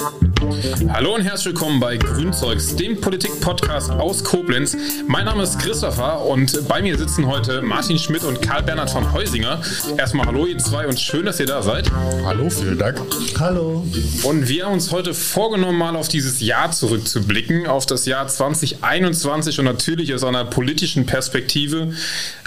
Thank 0.00 0.22
you. 0.22 0.27
Hallo 0.40 1.16
und 1.16 1.22
herzlich 1.22 1.46
willkommen 1.46 1.80
bei 1.80 1.96
Grünzeugs, 1.96 2.76
dem 2.76 3.00
Politik-Podcast 3.00 3.90
aus 3.90 4.22
Koblenz. 4.22 4.76
Mein 5.08 5.24
Name 5.24 5.42
ist 5.42 5.58
Christopher 5.58 6.24
und 6.24 6.68
bei 6.68 6.80
mir 6.80 6.96
sitzen 6.96 7.26
heute 7.26 7.60
Martin 7.60 7.98
Schmidt 7.98 8.22
und 8.22 8.40
Karl 8.40 8.62
Bernhard 8.62 8.90
von 8.90 9.12
Heusinger. 9.12 9.60
Erstmal 9.96 10.26
hallo 10.26 10.46
ihr 10.46 10.56
zwei 10.58 10.86
und 10.86 10.98
schön, 11.00 11.26
dass 11.26 11.40
ihr 11.40 11.46
da 11.46 11.60
seid. 11.62 11.90
Hallo, 12.24 12.48
vielen 12.50 12.78
Dank. 12.78 13.00
Hallo. 13.40 13.84
Und 14.22 14.48
wir 14.48 14.66
haben 14.66 14.74
uns 14.74 14.92
heute 14.92 15.12
vorgenommen, 15.12 15.76
mal 15.76 15.96
auf 15.96 16.06
dieses 16.06 16.40
Jahr 16.40 16.70
zurückzublicken, 16.70 17.66
auf 17.66 17.86
das 17.86 18.06
Jahr 18.06 18.28
2021 18.28 19.58
und 19.58 19.64
natürlich 19.64 20.14
aus 20.14 20.22
einer 20.22 20.44
politischen 20.44 21.04
Perspektive. 21.04 21.92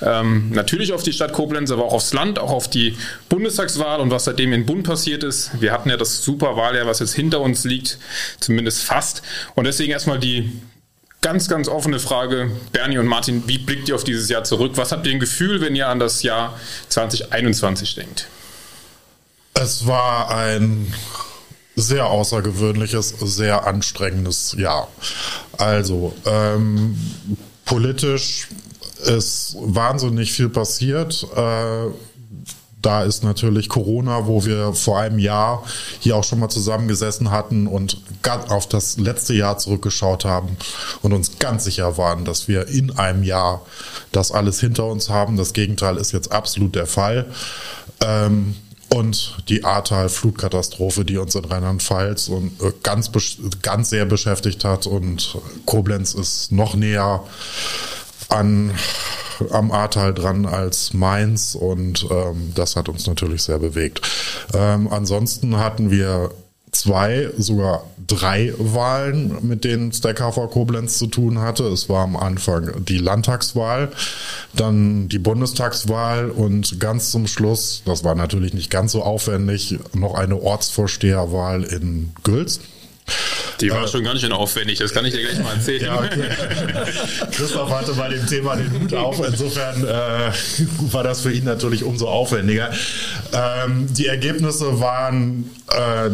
Ähm, 0.01 0.49
natürlich 0.51 0.93
auf 0.93 1.03
die 1.03 1.11
Stadt 1.11 1.33
Koblenz, 1.33 1.71
aber 1.71 1.85
auch 1.85 1.93
aufs 1.93 2.13
Land, 2.13 2.39
auch 2.39 2.51
auf 2.51 2.69
die 2.69 2.95
Bundestagswahl 3.27 3.99
und 3.99 4.11
was 4.11 4.25
seitdem 4.25 4.53
in 4.53 4.65
Bund 4.65 4.83
passiert 4.83 5.25
ist. 5.25 5.51
Wir 5.59 5.73
hatten 5.73 5.89
ja 5.89 5.97
das 5.97 6.23
Superwahljahr, 6.23 6.85
was 6.85 6.99
jetzt 6.99 7.13
hinter 7.13 7.41
uns 7.41 7.65
liegt 7.65 7.80
zumindest 8.39 8.83
fast. 8.83 9.21
Und 9.55 9.65
deswegen 9.65 9.91
erstmal 9.91 10.19
die 10.19 10.61
ganz, 11.21 11.47
ganz 11.47 11.67
offene 11.67 11.99
Frage, 11.99 12.51
Bernie 12.71 12.97
und 12.97 13.07
Martin, 13.07 13.43
wie 13.47 13.59
blickt 13.59 13.87
ihr 13.89 13.95
auf 13.95 14.03
dieses 14.03 14.29
Jahr 14.29 14.43
zurück? 14.43 14.73
Was 14.75 14.91
habt 14.91 15.05
ihr 15.05 15.13
ein 15.13 15.19
Gefühl, 15.19 15.61
wenn 15.61 15.75
ihr 15.75 15.87
an 15.87 15.99
das 15.99 16.23
Jahr 16.23 16.59
2021 16.89 17.95
denkt? 17.95 18.27
Es 19.53 19.85
war 19.85 20.31
ein 20.35 20.93
sehr 21.75 22.07
außergewöhnliches, 22.07 23.09
sehr 23.19 23.65
anstrengendes 23.67 24.55
Jahr. 24.57 24.87
Also 25.57 26.15
ähm, 26.25 26.97
politisch 27.65 28.47
ist 29.05 29.55
wahnsinnig 29.59 30.31
viel 30.31 30.49
passiert. 30.49 31.25
Äh, 31.35 31.87
da 32.81 33.03
ist 33.03 33.23
natürlich 33.23 33.69
Corona, 33.69 34.27
wo 34.27 34.45
wir 34.45 34.73
vor 34.73 34.99
einem 34.99 35.19
Jahr 35.19 35.63
hier 35.99 36.15
auch 36.15 36.23
schon 36.23 36.39
mal 36.39 36.49
zusammengesessen 36.49 37.31
hatten 37.31 37.67
und 37.67 38.01
auf 38.49 38.67
das 38.67 38.97
letzte 38.97 39.33
Jahr 39.33 39.57
zurückgeschaut 39.57 40.25
haben 40.25 40.57
und 41.01 41.13
uns 41.13 41.39
ganz 41.39 41.63
sicher 41.63 41.97
waren, 41.97 42.25
dass 42.25 42.47
wir 42.47 42.67
in 42.67 42.97
einem 42.97 43.23
Jahr 43.23 43.61
das 44.11 44.31
alles 44.31 44.59
hinter 44.59 44.85
uns 44.85 45.09
haben. 45.09 45.37
Das 45.37 45.53
Gegenteil 45.53 45.97
ist 45.97 46.11
jetzt 46.11 46.31
absolut 46.31 46.75
der 46.75 46.87
Fall. 46.87 47.25
Ähm, 48.01 48.55
und 48.93 49.37
die 49.47 49.63
Ahrtal-Flutkatastrophe, 49.63 51.05
die 51.05 51.17
uns 51.17 51.35
in 51.35 51.45
Rheinland-Pfalz 51.45 52.27
und 52.27 52.61
äh, 52.61 52.73
ganz, 52.83 53.09
ganz 53.61 53.89
sehr 53.89 54.05
beschäftigt 54.05 54.65
hat 54.65 54.85
und 54.85 55.37
Koblenz 55.65 56.13
ist 56.13 56.51
noch 56.51 56.75
näher 56.75 57.23
an 58.27 58.73
am 59.51 59.71
Ahrtal 59.71 60.13
dran 60.13 60.45
als 60.45 60.93
Mainz 60.93 61.55
und 61.55 62.07
ähm, 62.09 62.51
das 62.55 62.75
hat 62.75 62.89
uns 62.89 63.07
natürlich 63.07 63.43
sehr 63.43 63.59
bewegt. 63.59 64.01
Ähm, 64.53 64.87
ansonsten 64.91 65.57
hatten 65.57 65.91
wir 65.91 66.31
zwei, 66.71 67.29
sogar 67.37 67.83
drei 68.07 68.53
Wahlen, 68.57 69.37
mit 69.41 69.63
denen 69.63 69.91
Stackhofer 69.91 70.47
Koblenz 70.47 70.97
zu 70.97 71.07
tun 71.07 71.39
hatte. 71.39 71.65
Es 71.65 71.89
war 71.89 72.03
am 72.03 72.15
Anfang 72.15 72.85
die 72.85 72.97
Landtagswahl, 72.97 73.91
dann 74.53 75.07
die 75.09 75.19
Bundestagswahl 75.19 76.29
und 76.29 76.79
ganz 76.79 77.11
zum 77.11 77.27
Schluss, 77.27 77.83
das 77.85 78.03
war 78.03 78.15
natürlich 78.15 78.53
nicht 78.53 78.69
ganz 78.69 78.93
so 78.93 79.03
aufwendig, 79.03 79.77
noch 79.93 80.15
eine 80.15 80.41
Ortsvorsteherwahl 80.41 81.63
in 81.63 82.13
Gülz. 82.23 82.59
Die 83.61 83.69
war 83.69 83.83
äh, 83.83 83.87
schon 83.87 84.03
ganz 84.03 84.21
schön 84.21 84.31
aufwendig, 84.31 84.79
das 84.79 84.93
kann 84.93 85.05
ich 85.05 85.13
dir 85.13 85.21
gleich 85.21 85.39
mal 85.39 85.53
erzählen. 85.53 85.85
Ja, 85.85 85.95
okay. 85.95 86.29
Christoph 87.31 87.69
hatte 87.69 87.93
bei 87.93 88.09
dem 88.09 88.25
Thema 88.25 88.55
den 88.55 88.71
Hut 88.71 88.93
auf, 88.93 89.21
insofern 89.25 89.83
äh, 89.83 90.31
war 90.91 91.03
das 91.03 91.21
für 91.21 91.31
ihn 91.31 91.43
natürlich 91.43 91.83
umso 91.83 92.07
aufwendiger. 92.07 92.71
Ähm, 93.33 93.87
die 93.93 94.07
Ergebnisse 94.07 94.79
waren 94.79 95.49
äh, 95.69 96.09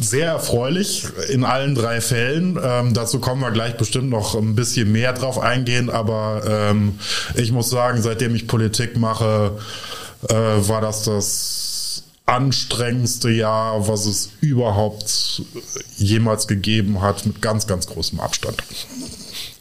sehr 0.00 0.28
erfreulich 0.28 1.04
in 1.28 1.44
allen 1.44 1.74
drei 1.74 2.00
Fällen. 2.00 2.58
Ähm, 2.62 2.94
dazu 2.94 3.20
kommen 3.20 3.40
wir 3.40 3.50
gleich 3.50 3.76
bestimmt 3.76 4.10
noch 4.10 4.34
ein 4.34 4.54
bisschen 4.54 4.90
mehr 4.90 5.12
drauf 5.12 5.38
eingehen, 5.38 5.90
aber 5.90 6.42
ähm, 6.48 6.98
ich 7.34 7.52
muss 7.52 7.70
sagen, 7.70 8.02
seitdem 8.02 8.34
ich 8.34 8.46
Politik 8.46 8.96
mache, 8.96 9.52
äh, 10.28 10.34
war 10.34 10.80
das 10.80 11.04
das 11.04 11.65
anstrengendste 12.26 13.30
Jahr, 13.30 13.88
was 13.88 14.06
es 14.06 14.30
überhaupt 14.40 15.42
jemals 15.96 16.48
gegeben 16.48 17.00
hat, 17.00 17.24
mit 17.24 17.40
ganz, 17.40 17.66
ganz 17.66 17.86
großem 17.86 18.20
Abstand. 18.20 18.62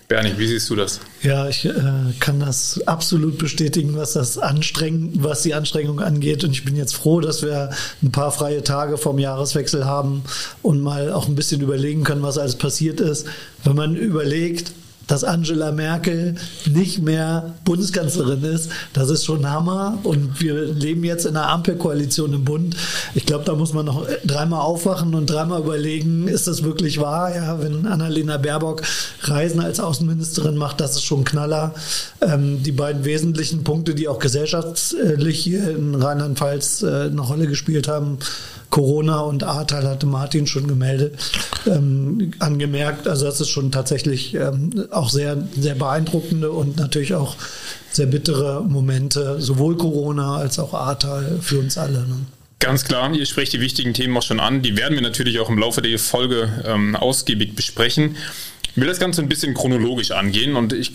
Bernie, 0.07 0.33
wie 0.37 0.45
siehst 0.45 0.69
du 0.69 0.75
das? 0.75 0.99
Ja, 1.23 1.47
ich 1.47 1.65
äh, 1.65 1.71
kann 2.19 2.39
das 2.39 2.79
absolut 2.85 3.39
bestätigen, 3.39 3.95
was 3.95 4.13
das 4.13 4.37
Anstrengen, 4.37 5.11
was 5.23 5.41
die 5.41 5.55
Anstrengung 5.55 5.99
angeht. 5.99 6.43
Und 6.43 6.51
ich 6.51 6.63
bin 6.63 6.75
jetzt 6.75 6.95
froh, 6.95 7.21
dass 7.21 7.41
wir 7.41 7.71
ein 8.03 8.11
paar 8.11 8.31
freie 8.31 8.63
Tage 8.63 8.97
vom 8.97 9.17
Jahreswechsel 9.17 9.85
haben 9.85 10.23
und 10.61 10.79
mal 10.79 11.11
auch 11.11 11.27
ein 11.27 11.33
bisschen 11.33 11.61
überlegen 11.61 12.03
können, 12.03 12.21
was 12.21 12.37
alles 12.37 12.55
passiert 12.55 12.99
ist. 12.99 13.25
Wenn 13.63 13.75
man 13.75 13.95
überlegt, 13.95 14.73
dass 15.07 15.23
Angela 15.23 15.71
Merkel 15.71 16.35
nicht 16.65 17.01
mehr 17.01 17.53
Bundeskanzlerin 17.63 18.43
ist. 18.43 18.69
Das 18.93 19.09
ist 19.09 19.25
schon 19.25 19.49
Hammer. 19.49 19.99
Und 20.03 20.41
wir 20.41 20.65
leben 20.65 21.03
jetzt 21.03 21.25
in 21.25 21.35
einer 21.35 21.49
Ampelkoalition 21.49 22.33
im 22.33 22.43
Bund. 22.43 22.75
Ich 23.13 23.25
glaube, 23.25 23.45
da 23.45 23.55
muss 23.55 23.73
man 23.73 23.85
noch 23.85 24.07
dreimal 24.23 24.61
aufwachen 24.61 25.13
und 25.13 25.29
dreimal 25.29 25.61
überlegen, 25.61 26.27
ist 26.27 26.47
das 26.47 26.63
wirklich 26.63 26.99
wahr? 26.99 27.35
Ja, 27.35 27.61
wenn 27.61 27.85
Annalena 27.85 28.37
Baerbock 28.37 28.81
Reisen 29.21 29.59
als 29.59 29.79
Außenministerin 29.79 30.57
macht, 30.57 30.79
das 30.81 30.95
ist 30.95 31.03
schon 31.03 31.23
Knaller. 31.23 31.73
Ähm, 32.21 32.63
die 32.63 32.71
beiden 32.71 33.05
wesentlichen 33.05 33.63
Punkte, 33.63 33.95
die 33.95 34.07
auch 34.07 34.19
gesellschaftlich 34.19 35.39
hier 35.39 35.69
in 35.69 35.95
Rheinland-Pfalz 35.95 36.83
äh, 36.83 37.03
eine 37.05 37.21
Rolle 37.21 37.47
gespielt 37.47 37.87
haben, 37.87 38.17
Corona 38.75 39.21
und 39.21 39.45
Ahrtal 39.45 39.87
hatte 39.87 40.05
Martin 40.05 40.47
schon 40.47 40.67
gemeldet, 40.67 41.17
ähm, 41.65 42.33
angemerkt. 42.39 43.07
Also 43.07 43.23
das 43.23 43.39
ist 43.39 43.47
schon 43.47 43.71
tatsächlich 43.71 44.33
ähm, 44.33 44.87
auch 44.91 45.09
sehr, 45.09 45.47
sehr 45.57 45.75
beeindruckende 45.75 46.51
und 46.51 46.75
natürlich 46.75 47.13
auch 47.13 47.37
sehr 47.93 48.07
bittere 48.07 48.65
Momente, 48.67 49.39
sowohl 49.39 49.77
Corona 49.77 50.35
als 50.35 50.59
auch 50.59 50.73
Ahrtal 50.73 51.39
für 51.39 51.59
uns 51.59 51.77
alle. 51.77 51.99
Ne? 51.99 52.25
Ganz 52.59 52.83
klar, 52.83 53.13
ihr 53.13 53.25
sprecht 53.25 53.53
die 53.53 53.61
wichtigen 53.61 53.93
Themen 53.93 54.17
auch 54.17 54.23
schon 54.23 54.41
an. 54.41 54.61
Die 54.61 54.75
werden 54.75 54.95
wir 54.95 55.01
natürlich 55.01 55.39
auch 55.39 55.49
im 55.49 55.57
Laufe 55.57 55.81
der 55.81 55.97
Folge 55.97 56.49
ähm, 56.65 56.97
ausgiebig 56.97 57.55
besprechen. 57.55 58.17
Ich 58.69 58.75
will 58.75 58.89
das 58.89 58.99
Ganze 58.99 59.21
ein 59.21 59.29
bisschen 59.29 59.53
chronologisch 59.53 60.11
angehen 60.11 60.57
und 60.57 60.73
ich 60.73 60.91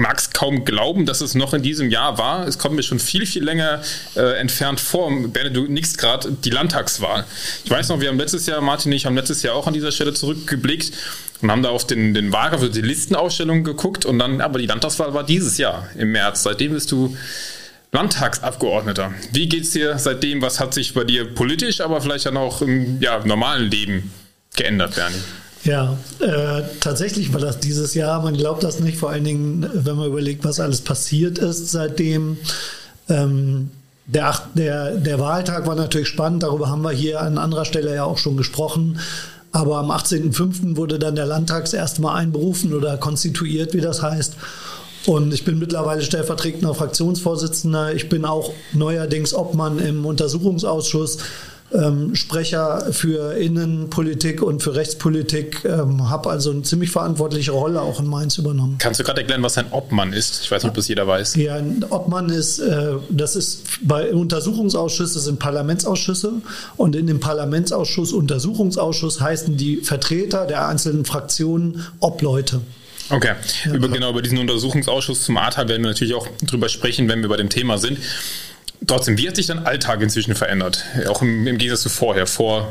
mag 0.00 0.18
es 0.18 0.30
kaum 0.30 0.64
glauben, 0.64 1.04
dass 1.04 1.20
es 1.20 1.34
noch 1.34 1.52
in 1.52 1.62
diesem 1.62 1.90
Jahr 1.90 2.16
war. 2.16 2.48
Es 2.48 2.58
kommt 2.58 2.74
mir 2.74 2.82
schon 2.82 2.98
viel, 2.98 3.26
viel 3.26 3.44
länger 3.44 3.82
äh, 4.16 4.38
entfernt 4.40 4.80
vor. 4.80 5.10
Berne, 5.28 5.50
du 5.50 5.66
nickst 5.66 5.98
gerade 5.98 6.32
die 6.32 6.50
Landtagswahl. 6.50 7.24
Ich 7.64 7.70
weiß 7.70 7.90
noch, 7.90 8.00
wir 8.00 8.08
haben 8.08 8.18
letztes 8.18 8.46
Jahr, 8.46 8.62
Martin 8.62 8.90
und 8.90 8.96
ich 8.96 9.04
haben 9.04 9.14
letztes 9.14 9.42
Jahr 9.42 9.54
auch 9.54 9.66
an 9.66 9.74
dieser 9.74 9.92
Stelle 9.92 10.14
zurückgeblickt 10.14 10.92
und 11.42 11.50
haben 11.50 11.62
da 11.62 11.68
auf 11.68 11.86
den, 11.86 12.14
den 12.14 12.32
Wahlkampf, 12.32 12.62
also 12.62 12.72
die 12.72 12.80
Listenausstellung 12.80 13.62
geguckt 13.62 14.06
und 14.06 14.18
dann, 14.18 14.40
aber 14.40 14.58
die 14.58 14.66
Landtagswahl 14.66 15.12
war 15.12 15.24
dieses 15.24 15.58
Jahr 15.58 15.88
im 15.96 16.12
März. 16.12 16.44
Seitdem 16.44 16.72
bist 16.72 16.90
du 16.92 17.14
Landtagsabgeordneter. 17.92 19.12
Wie 19.32 19.48
geht's 19.48 19.70
dir 19.70 19.98
seitdem? 19.98 20.40
Was 20.40 20.60
hat 20.60 20.72
sich 20.72 20.94
bei 20.94 21.04
dir 21.04 21.34
politisch, 21.34 21.82
aber 21.82 22.00
vielleicht 22.00 22.24
dann 22.24 22.38
auch 22.38 22.62
im 22.62 23.02
ja, 23.02 23.18
normalen 23.24 23.70
Leben 23.70 24.10
geändert, 24.56 24.94
Bernie? 24.94 25.20
Ja, 25.64 25.98
äh, 26.20 26.62
tatsächlich 26.80 27.32
war 27.34 27.40
das 27.40 27.60
dieses 27.60 27.94
Jahr. 27.94 28.22
Man 28.22 28.36
glaubt 28.36 28.62
das 28.62 28.80
nicht, 28.80 28.96
vor 28.96 29.10
allen 29.10 29.24
Dingen, 29.24 29.68
wenn 29.72 29.96
man 29.96 30.06
überlegt, 30.06 30.44
was 30.44 30.58
alles 30.58 30.80
passiert 30.80 31.38
ist 31.38 31.70
seitdem. 31.70 32.38
Ähm, 33.08 33.70
der, 34.06 34.34
der, 34.54 34.96
der 34.96 35.20
Wahltag 35.20 35.66
war 35.66 35.74
natürlich 35.74 36.08
spannend, 36.08 36.42
darüber 36.42 36.68
haben 36.68 36.82
wir 36.82 36.90
hier 36.90 37.20
an 37.20 37.38
anderer 37.38 37.64
Stelle 37.64 37.94
ja 37.94 38.04
auch 38.04 38.18
schon 38.18 38.36
gesprochen. 38.36 38.98
Aber 39.52 39.78
am 39.78 39.90
18.05. 39.90 40.76
wurde 40.76 40.98
dann 40.98 41.16
der 41.16 41.26
Landtag 41.26 41.64
das 41.64 41.74
erste 41.74 42.00
Mal 42.00 42.14
einberufen 42.14 42.72
oder 42.72 42.96
konstituiert, 42.96 43.74
wie 43.74 43.80
das 43.80 44.02
heißt. 44.02 44.36
Und 45.06 45.32
ich 45.34 45.44
bin 45.44 45.58
mittlerweile 45.58 46.02
stellvertretender 46.02 46.74
Fraktionsvorsitzender. 46.74 47.94
Ich 47.94 48.08
bin 48.08 48.24
auch 48.24 48.52
neuerdings 48.72 49.34
Obmann 49.34 49.78
im 49.78 50.06
Untersuchungsausschuss 50.06 51.18
ähm, 51.72 52.14
Sprecher 52.14 52.92
für 52.92 53.34
Innenpolitik 53.34 54.42
und 54.42 54.62
für 54.62 54.74
Rechtspolitik, 54.74 55.64
ähm, 55.64 56.10
habe 56.10 56.30
also 56.30 56.50
eine 56.50 56.62
ziemlich 56.62 56.90
verantwortliche 56.90 57.52
Rolle 57.52 57.80
auch 57.80 58.00
in 58.00 58.06
Mainz 58.06 58.38
übernommen. 58.38 58.76
Kannst 58.78 59.00
du 59.00 59.04
gerade 59.04 59.20
erklären, 59.20 59.42
was 59.42 59.58
ein 59.58 59.66
Obmann 59.70 60.12
ist? 60.12 60.40
Ich 60.42 60.50
weiß 60.50 60.62
nicht, 60.62 60.70
ob 60.70 60.76
das 60.76 60.88
jeder 60.88 61.06
weiß. 61.06 61.36
Ja, 61.36 61.56
ein 61.56 61.84
Obmann 61.90 62.28
ist, 62.28 62.58
äh, 62.58 62.94
das 63.08 63.36
ist 63.36 63.62
bei 63.82 64.12
Untersuchungsausschüssen 64.12 65.20
sind 65.20 65.38
Parlamentsausschüsse 65.38 66.32
und 66.76 66.96
in 66.96 67.06
dem 67.06 67.20
Parlamentsausschuss, 67.20 68.12
Untersuchungsausschuss 68.12 69.20
heißen 69.20 69.56
die 69.56 69.78
Vertreter 69.78 70.46
der 70.46 70.68
einzelnen 70.68 71.04
Fraktionen 71.04 71.84
Obleute. 72.00 72.60
Okay, 73.10 73.34
ja, 73.64 73.74
über, 73.74 73.88
genau 73.88 74.10
über 74.10 74.22
diesen 74.22 74.38
Untersuchungsausschuss 74.38 75.24
zum 75.24 75.36
Ahrtal 75.36 75.68
werden 75.68 75.82
wir 75.82 75.90
natürlich 75.90 76.14
auch 76.14 76.28
drüber 76.42 76.68
sprechen, 76.68 77.08
wenn 77.08 77.22
wir 77.22 77.28
bei 77.28 77.36
dem 77.36 77.48
Thema 77.48 77.76
sind. 77.76 77.98
Trotzdem, 78.86 79.18
wie 79.18 79.28
hat 79.28 79.36
sich 79.36 79.46
dein 79.46 79.66
Alltag 79.66 80.00
inzwischen 80.00 80.34
verändert? 80.34 80.84
Auch 81.08 81.22
im, 81.22 81.46
im 81.46 81.58
Gegensatz 81.58 81.82
zu 81.82 81.88
vorher, 81.90 82.26
vor, 82.26 82.68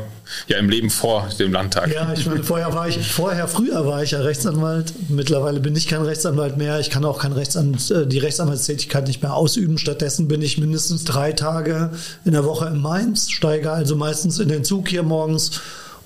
ja, 0.48 0.58
im 0.58 0.68
Leben 0.68 0.90
vor 0.90 1.28
dem 1.38 1.52
Landtag. 1.52 1.92
Ja, 1.92 2.12
ich 2.12 2.26
meine, 2.26 2.42
vorher 2.42 2.74
war 2.74 2.88
ich, 2.88 3.12
vorher, 3.12 3.46
früher 3.46 3.86
war 3.86 4.02
ich 4.02 4.10
ja 4.10 4.20
Rechtsanwalt. 4.20 4.92
Mittlerweile 5.08 5.60
bin 5.60 5.76
ich 5.76 5.86
kein 5.86 6.02
Rechtsanwalt 6.02 6.56
mehr. 6.56 6.80
Ich 6.80 6.90
kann 6.90 7.04
auch 7.04 7.20
kein 7.20 7.32
Rechtsanwalt, 7.32 7.90
äh, 7.90 8.06
die 8.06 8.18
Rechtsanwaltstätigkeit 8.18 9.06
nicht 9.06 9.22
mehr 9.22 9.34
ausüben. 9.34 9.78
Stattdessen 9.78 10.26
bin 10.26 10.42
ich 10.42 10.58
mindestens 10.58 11.04
drei 11.04 11.32
Tage 11.32 11.90
in 12.24 12.32
der 12.32 12.44
Woche 12.44 12.66
in 12.66 12.80
Mainz, 12.80 13.30
steige 13.30 13.70
also 13.70 13.94
meistens 13.94 14.40
in 14.40 14.48
den 14.48 14.64
Zug 14.64 14.88
hier 14.88 15.04
morgens 15.04 15.60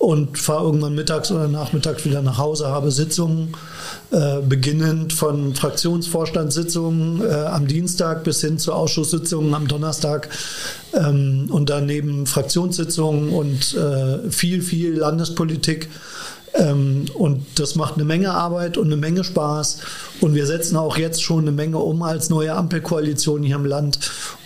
und 0.05 0.39
fahre 0.39 0.65
irgendwann 0.65 0.95
mittags 0.95 1.31
oder 1.31 1.49
nachmittags 1.49 2.05
wieder 2.05 2.23
nach 2.23 2.39
Hause, 2.39 2.69
habe 2.69 2.91
Sitzungen, 2.91 3.57
äh, 4.11 4.41
beginnend 4.43 5.13
von 5.13 5.55
Fraktionsvorstandssitzungen 5.55 7.23
äh, 7.23 7.33
am 7.47 7.67
Dienstag 7.67 8.23
bis 8.25 8.41
hin 8.41 8.59
zu 8.59 8.73
Ausschusssitzungen 8.73 9.55
am 9.55 9.67
Donnerstag 9.67 10.29
ähm, 10.93 11.49
und 11.51 11.71
daneben 11.71 12.27
Fraktionssitzungen 12.27 13.31
und 13.31 13.75
äh, 13.75 14.31
viel, 14.31 14.63
viel 14.63 14.95
Landespolitik. 14.95 15.89
Ähm, 16.55 17.07
und 17.15 17.45
das 17.57 17.75
macht 17.75 17.95
eine 17.95 18.05
Menge 18.05 18.33
Arbeit 18.33 18.77
und 18.77 18.87
eine 18.87 18.97
Menge 18.97 19.25
Spaß. 19.25 19.79
Und 20.21 20.35
wir 20.35 20.47
setzen 20.47 20.77
auch 20.77 20.97
jetzt 20.97 21.23
schon 21.23 21.41
eine 21.41 21.53
Menge 21.53 21.79
um 21.79 22.03
als 22.03 22.31
neue 22.31 22.55
Ampelkoalition 22.55 23.43
hier 23.43 23.57
im 23.57 23.65
Land. 23.65 23.99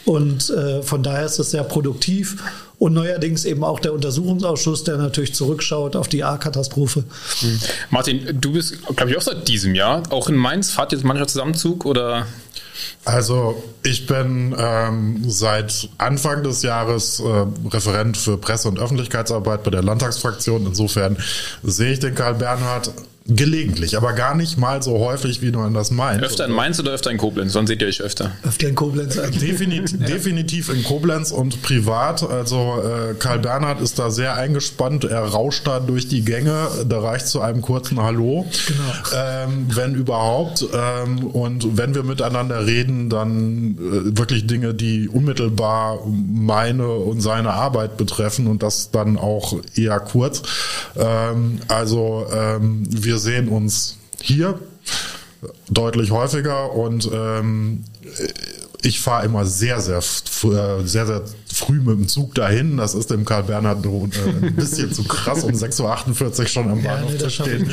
Und 0.04 0.48
äh, 0.50 0.82
von 0.82 1.02
daher 1.02 1.26
ist 1.26 1.38
es 1.38 1.50
sehr 1.50 1.64
produktiv. 1.64 2.36
Und 2.78 2.94
neuerdings 2.94 3.44
eben 3.44 3.64
auch 3.64 3.80
der 3.80 3.92
Untersuchungsausschuss, 3.92 4.84
der 4.84 4.98
natürlich 4.98 5.34
zurückschaut 5.34 5.96
auf 5.96 6.06
die 6.06 6.22
A-Katastrophe. 6.22 7.02
Mhm. 7.42 7.60
Martin, 7.90 8.40
du 8.40 8.52
bist, 8.52 8.86
glaube 8.94 9.10
ich, 9.10 9.16
auch 9.16 9.22
seit 9.22 9.48
diesem 9.48 9.74
Jahr 9.74 10.02
auch 10.10 10.28
in 10.28 10.36
Mainz. 10.36 10.70
Fahrt 10.70 10.92
jetzt 10.92 11.04
mancher 11.04 11.26
Zusammenzug 11.26 11.84
oder? 11.84 12.26
Also 13.04 13.62
ich 13.82 14.06
bin 14.06 14.54
ähm, 14.56 15.22
seit 15.26 15.88
Anfang 15.98 16.42
des 16.42 16.62
Jahres 16.62 17.20
äh, 17.20 17.46
Referent 17.68 18.16
für 18.16 18.36
Presse- 18.36 18.68
und 18.68 18.78
Öffentlichkeitsarbeit 18.78 19.64
bei 19.64 19.70
der 19.70 19.82
Landtagsfraktion. 19.82 20.66
Insofern 20.66 21.16
sehe 21.62 21.92
ich 21.92 21.98
den 21.98 22.14
Karl 22.14 22.34
Bernhard 22.34 22.92
Gelegentlich, 23.30 23.94
aber 23.98 24.14
gar 24.14 24.34
nicht 24.34 24.56
mal 24.56 24.82
so 24.82 25.00
häufig, 25.00 25.42
wie 25.42 25.50
nur 25.50 25.66
in 25.66 25.74
das 25.74 25.90
Mainz. 25.90 26.22
Öfter 26.22 26.46
in 26.46 26.52
Mainz 26.52 26.80
oder 26.80 26.92
öfter 26.92 27.10
in 27.10 27.18
Koblenz? 27.18 27.52
Sonst 27.52 27.68
seht 27.68 27.82
ihr 27.82 27.88
euch 27.88 28.00
öfter. 28.00 28.32
Öfter 28.42 28.68
in 28.68 28.74
Koblenz. 28.74 29.16
Definitiv, 29.16 29.98
definitiv 30.06 30.68
in 30.70 30.82
Koblenz 30.82 31.30
und 31.30 31.60
privat. 31.60 32.22
Also 32.22 32.82
äh, 32.82 33.14
Karl 33.18 33.40
Bernhard 33.40 33.82
ist 33.82 33.98
da 33.98 34.10
sehr 34.10 34.34
eingespannt. 34.36 35.04
Er 35.04 35.20
rauscht 35.20 35.66
da 35.66 35.78
durch 35.78 36.08
die 36.08 36.24
Gänge. 36.24 36.68
Da 36.88 37.00
reicht 37.00 37.26
zu 37.26 37.42
einem 37.42 37.60
kurzen 37.60 38.00
Hallo. 38.00 38.46
Genau. 38.66 39.22
Ähm, 39.22 39.66
wenn 39.74 39.94
überhaupt. 39.94 40.64
Ähm, 40.72 41.26
und 41.26 41.76
wenn 41.76 41.94
wir 41.94 42.04
miteinander 42.04 42.66
reden, 42.66 43.10
dann 43.10 43.76
äh, 43.76 44.18
wirklich 44.18 44.46
Dinge, 44.46 44.72
die 44.72 45.06
unmittelbar 45.06 45.98
meine 46.06 46.88
und 46.88 47.20
seine 47.20 47.52
Arbeit 47.52 47.98
betreffen 47.98 48.46
und 48.46 48.62
das 48.62 48.90
dann 48.90 49.18
auch 49.18 49.58
eher 49.74 50.00
kurz. 50.00 50.42
Ähm, 50.96 51.58
also 51.68 52.26
ähm, 52.32 52.84
wir 53.18 53.22
sehen 53.22 53.48
uns 53.48 53.96
hier 54.22 54.60
deutlich 55.68 56.12
häufiger 56.12 56.72
und 56.72 57.10
ähm, 57.12 57.82
ich 58.82 59.00
fahre 59.00 59.26
immer 59.26 59.44
sehr, 59.44 59.80
sehr, 59.80 60.00
sehr, 60.00 60.84
sehr 60.84 61.22
früh 61.58 61.80
mit 61.80 61.98
dem 61.98 62.08
Zug 62.08 62.34
dahin. 62.34 62.76
Das 62.76 62.94
ist 62.94 63.10
dem 63.10 63.24
Karl 63.24 63.44
Bernhard 63.44 63.84
äh, 63.84 64.46
ein 64.46 64.54
bisschen 64.54 64.92
zu 64.92 65.04
krass, 65.04 65.44
um 65.44 65.52
6.48 65.52 66.40
Uhr 66.40 66.46
schon 66.46 66.70
am 66.70 66.82
Bahnhof 66.82 67.10
ja, 67.10 67.16
nee, 67.16 67.18
zu 67.18 67.30
stehen. 67.30 67.70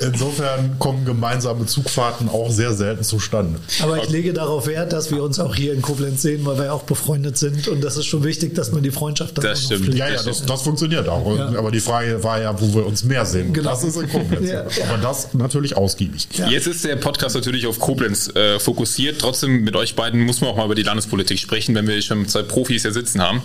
Insofern 0.00 0.78
kommen 0.78 1.04
gemeinsame 1.04 1.66
Zugfahrten 1.66 2.28
auch 2.28 2.50
sehr 2.50 2.74
selten 2.74 3.04
zustande. 3.04 3.58
Aber 3.82 4.02
ich 4.02 4.08
lege 4.08 4.32
darauf 4.32 4.66
Wert, 4.66 4.92
dass 4.92 5.10
wir 5.10 5.22
uns 5.22 5.38
auch 5.38 5.54
hier 5.54 5.72
in 5.72 5.82
Koblenz 5.82 6.22
sehen, 6.22 6.44
weil 6.44 6.58
wir 6.58 6.72
auch 6.72 6.82
befreundet 6.82 7.36
sind. 7.38 7.68
Und 7.68 7.82
das 7.82 7.96
ist 7.96 8.06
schon 8.06 8.24
wichtig, 8.24 8.54
dass 8.54 8.72
man 8.72 8.82
die 8.82 8.90
Freundschaft 8.90 9.38
dann 9.38 9.44
das 9.44 9.64
stimmt. 9.64 9.84
Pflegt. 9.84 9.98
Ja, 9.98 10.08
ja, 10.08 10.22
das, 10.22 10.44
das 10.44 10.62
funktioniert 10.62 11.08
auch. 11.08 11.36
Ja. 11.36 11.48
Aber 11.56 11.70
die 11.70 11.80
Frage 11.80 12.22
war 12.22 12.40
ja, 12.40 12.58
wo 12.60 12.74
wir 12.74 12.86
uns 12.86 13.04
mehr 13.04 13.26
sehen. 13.26 13.52
Genau. 13.52 13.70
Das 13.70 13.84
ist 13.84 13.96
in 13.96 14.08
Koblenz. 14.08 14.50
Ja. 14.50 14.64
Aber 14.88 14.98
das 15.02 15.34
natürlich 15.34 15.76
ausgiebig. 15.76 16.28
Jetzt 16.48 16.66
ist 16.66 16.84
der 16.84 16.96
Podcast 16.96 17.34
natürlich 17.34 17.66
auf 17.66 17.78
Koblenz 17.78 18.34
äh, 18.34 18.58
fokussiert. 18.58 19.20
Trotzdem 19.20 19.64
mit 19.64 19.76
euch 19.76 19.94
beiden 19.94 20.20
muss 20.24 20.40
man 20.40 20.50
auch 20.50 20.56
mal 20.56 20.64
über 20.64 20.74
die 20.74 20.82
Landespolitik 20.82 21.38
sprechen, 21.38 21.74
wenn 21.74 21.86
wir 21.86 22.00
schon 22.02 22.26
zwei 22.28 22.42
Profis 22.42 22.84
hier 22.86 22.92
sitzen 22.92 23.20
haben. 23.20 23.42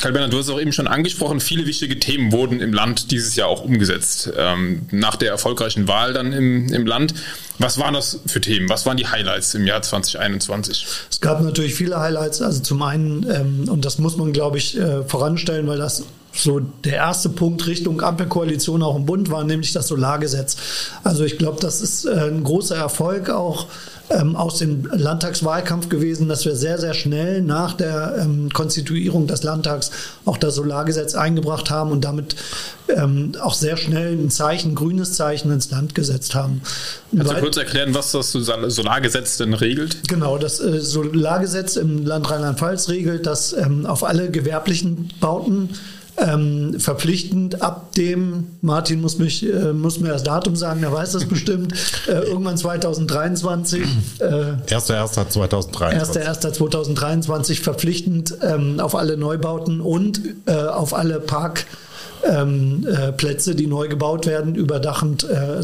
Karl 0.00 0.12
Bernhard, 0.12 0.32
du 0.32 0.38
hast 0.38 0.46
es 0.46 0.50
auch 0.50 0.60
eben 0.60 0.72
schon 0.72 0.86
angesprochen, 0.86 1.40
viele 1.40 1.66
wichtige 1.66 1.98
Themen 1.98 2.32
wurden 2.32 2.60
im 2.60 2.72
Land 2.72 3.10
dieses 3.10 3.36
Jahr 3.36 3.48
auch 3.48 3.62
umgesetzt. 3.62 4.32
Ähm, 4.34 4.86
nach 4.90 5.16
der 5.16 5.30
erfolgreichen 5.30 5.88
Wahl 5.88 6.14
dann 6.14 6.32
im, 6.32 6.72
im 6.72 6.86
Land. 6.86 7.12
Was 7.58 7.78
waren 7.78 7.92
das 7.92 8.20
für 8.24 8.40
Themen? 8.40 8.70
Was 8.70 8.86
waren 8.86 8.96
die 8.96 9.06
Highlights 9.06 9.54
im 9.54 9.66
Jahr 9.66 9.82
2021? 9.82 10.86
Es 11.10 11.20
gab 11.20 11.42
natürlich 11.42 11.74
viele 11.74 12.00
Highlights. 12.00 12.40
Also 12.40 12.62
zum 12.62 12.80
einen, 12.82 13.26
ähm, 13.30 13.68
und 13.68 13.84
das 13.84 13.98
muss 13.98 14.16
man, 14.16 14.32
glaube 14.32 14.56
ich, 14.56 14.78
äh, 14.78 15.04
voranstellen, 15.04 15.66
weil 15.66 15.78
das 15.78 16.04
so 16.32 16.60
der 16.60 16.94
erste 16.94 17.28
Punkt 17.28 17.66
Richtung 17.66 18.00
Ampelkoalition 18.00 18.82
auch 18.82 18.96
im 18.96 19.06
Bund 19.06 19.30
war, 19.30 19.44
nämlich 19.44 19.72
das 19.72 19.88
Solargesetz. 19.88 20.56
Also 21.04 21.24
ich 21.24 21.38
glaube, 21.38 21.58
das 21.60 21.80
ist 21.80 22.04
äh, 22.04 22.10
ein 22.10 22.44
großer 22.44 22.76
Erfolg 22.76 23.30
auch 23.30 23.66
ähm, 24.10 24.36
aus 24.36 24.58
dem 24.58 24.86
Landtagswahlkampf 24.92 25.88
gewesen, 25.88 26.28
dass 26.28 26.44
wir 26.44 26.56
sehr, 26.56 26.78
sehr 26.78 26.94
schnell 26.94 27.42
nach 27.42 27.74
der 27.74 28.16
ähm, 28.20 28.50
Konstituierung 28.52 29.26
des 29.26 29.42
Landtags 29.42 29.90
auch 30.24 30.36
das 30.36 30.56
Solargesetz 30.56 31.14
eingebracht 31.14 31.70
haben 31.70 31.92
und 31.92 32.04
damit 32.04 32.36
ähm, 32.88 33.32
auch 33.40 33.54
sehr 33.54 33.76
schnell 33.76 34.12
ein 34.12 34.30
Zeichen, 34.30 34.72
ein 34.72 34.74
grünes 34.74 35.14
Zeichen 35.14 35.52
ins 35.52 35.70
Land 35.70 35.94
gesetzt 35.94 36.34
haben. 36.34 36.62
Kannst 37.16 37.32
du 37.32 37.36
kurz 37.36 37.56
erklären, 37.56 37.94
was 37.94 38.12
das 38.12 38.32
Solargesetz 38.32 39.36
denn 39.36 39.54
regelt? 39.54 40.08
Genau, 40.08 40.38
das 40.38 40.60
äh, 40.60 40.80
Solargesetz 40.80 41.76
im 41.76 42.04
Land 42.04 42.30
Rheinland-Pfalz 42.30 42.88
regelt, 42.88 43.26
dass 43.26 43.52
ähm, 43.52 43.86
auf 43.86 44.02
alle 44.02 44.30
gewerblichen 44.30 45.10
Bauten 45.20 45.70
ähm, 46.20 46.78
verpflichtend 46.78 47.62
ab 47.62 47.92
dem, 47.94 48.48
Martin 48.60 49.00
muss, 49.00 49.18
mich, 49.18 49.44
äh, 49.48 49.72
muss 49.72 50.00
mir 50.00 50.08
das 50.08 50.22
Datum 50.22 50.56
sagen, 50.56 50.82
er 50.82 50.92
weiß 50.92 51.12
das 51.12 51.24
bestimmt, 51.26 51.72
äh, 52.06 52.12
irgendwann 52.12 52.56
2023. 52.56 53.82
Äh, 54.18 54.24
1.1.2023. 54.66 56.00
1.1.2023 56.00 57.62
verpflichtend 57.62 58.36
ähm, 58.42 58.80
auf 58.80 58.94
alle 58.94 59.16
Neubauten 59.16 59.80
und 59.80 60.20
äh, 60.46 60.52
auf 60.52 60.94
alle 60.94 61.20
Park- 61.20 61.66
ähm, 62.22 62.86
äh, 62.86 63.54
die 63.54 63.66
neu 63.66 63.88
gebaut 63.88 64.26
werden, 64.26 64.54
überdachend 64.54 65.24
äh, 65.24 65.62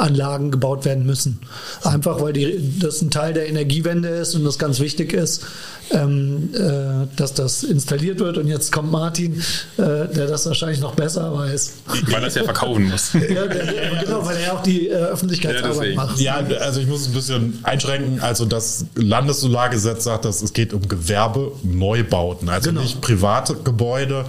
Solaranlagen 0.00 0.50
gebaut 0.50 0.84
werden 0.84 1.06
müssen. 1.06 1.38
Einfach 1.82 2.20
weil 2.20 2.32
die, 2.32 2.78
das 2.78 3.02
ein 3.02 3.10
Teil 3.10 3.34
der 3.34 3.48
Energiewende 3.48 4.08
ist 4.08 4.34
und 4.34 4.44
das 4.44 4.58
ganz 4.58 4.80
wichtig 4.80 5.12
ist, 5.12 5.44
ähm, 5.92 6.50
äh, 6.54 7.06
dass 7.16 7.34
das 7.34 7.62
installiert 7.62 8.20
wird. 8.20 8.38
Und 8.38 8.46
jetzt 8.46 8.72
kommt 8.72 8.90
Martin, 8.90 9.40
äh, 9.76 9.82
der 9.82 10.26
das 10.26 10.46
wahrscheinlich 10.46 10.80
noch 10.80 10.94
besser 10.94 11.32
weiß. 11.34 11.72
Weil 12.10 12.22
er 12.22 12.28
es 12.28 12.34
ja 12.34 12.44
verkaufen 12.44 12.88
muss. 12.88 13.12
ja, 13.14 13.46
der, 13.46 14.04
genau, 14.04 14.24
weil 14.24 14.36
er 14.36 14.54
auch 14.54 14.62
die 14.62 14.88
äh, 14.88 14.94
Öffentlichkeitsarbeit 14.94 15.90
ja, 15.90 15.96
macht. 15.96 16.18
Ja, 16.18 16.36
also 16.60 16.80
ich 16.80 16.86
muss 16.86 17.02
es 17.02 17.06
ein 17.08 17.12
bisschen 17.12 17.58
einschränken. 17.62 18.20
Also 18.20 18.44
das 18.44 18.86
Landessolargesetz 18.94 20.04
sagt, 20.04 20.24
dass 20.24 20.42
es 20.42 20.52
geht 20.52 20.72
um 20.72 20.88
Gewerbeneubauten, 20.88 22.48
also 22.48 22.70
genau. 22.70 22.82
nicht 22.82 23.00
private 23.00 23.56
Gebäude. 23.56 24.24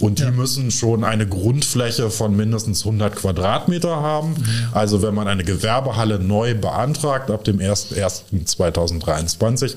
Und 0.00 0.18
die 0.18 0.24
ja. 0.24 0.30
müssen 0.30 0.70
schon 0.70 1.04
eine 1.04 1.26
Grundfläche 1.26 2.10
von 2.10 2.34
mindestens 2.34 2.80
100 2.80 3.14
Quadratmeter 3.16 3.96
haben. 3.96 4.34
Also 4.72 5.02
wenn 5.02 5.13
man 5.14 5.28
eine 5.28 5.44
Gewerbehalle 5.44 6.18
neu 6.18 6.54
beantragt 6.54 7.30
ab 7.30 7.44
dem 7.44 7.58
1.1.2023, 7.58 9.76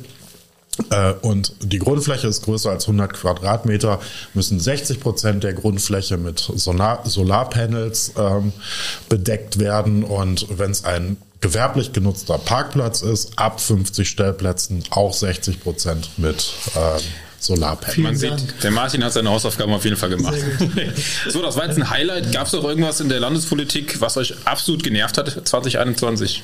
äh, 0.89 1.13
und 1.21 1.53
die 1.61 1.79
Grundfläche 1.79 2.27
ist 2.27 2.43
größer 2.43 2.69
als 2.69 2.85
100 2.85 3.13
Quadratmeter, 3.13 3.99
müssen 4.33 4.59
60 4.59 4.99
Prozent 4.99 5.43
der 5.43 5.53
Grundfläche 5.53 6.17
mit 6.17 6.39
Solar 6.39 7.01
Solarpanels 7.05 8.13
ähm, 8.17 8.53
bedeckt 9.09 9.59
werden. 9.59 10.03
Und 10.03 10.47
wenn 10.57 10.71
es 10.71 10.85
ein 10.85 11.17
gewerblich 11.41 11.93
genutzter 11.93 12.37
Parkplatz 12.37 13.01
ist, 13.01 13.37
ab 13.37 13.59
50 13.59 14.07
Stellplätzen 14.07 14.83
auch 14.89 15.13
60 15.13 15.61
Prozent 15.61 16.09
mit 16.17 16.53
ähm, 16.75 17.01
Solarpanels. 17.47 17.97
Man 17.97 18.15
sieht, 18.15 18.63
der 18.63 18.71
Martin 18.71 19.03
hat 19.03 19.13
seine 19.13 19.29
Hausaufgaben 19.29 19.73
auf 19.73 19.83
jeden 19.83 19.97
Fall 19.97 20.09
gemacht. 20.09 20.37
so, 21.29 21.41
das 21.41 21.55
war 21.55 21.65
jetzt 21.65 21.77
ein 21.77 21.89
Highlight. 21.89 22.31
Gab 22.31 22.47
es 22.47 22.53
noch 22.53 22.63
irgendwas 22.63 22.99
in 22.99 23.09
der 23.09 23.19
Landespolitik, 23.19 23.99
was 24.01 24.17
euch 24.17 24.35
absolut 24.45 24.83
genervt 24.83 25.17
hat 25.17 25.47
2021? 25.47 26.43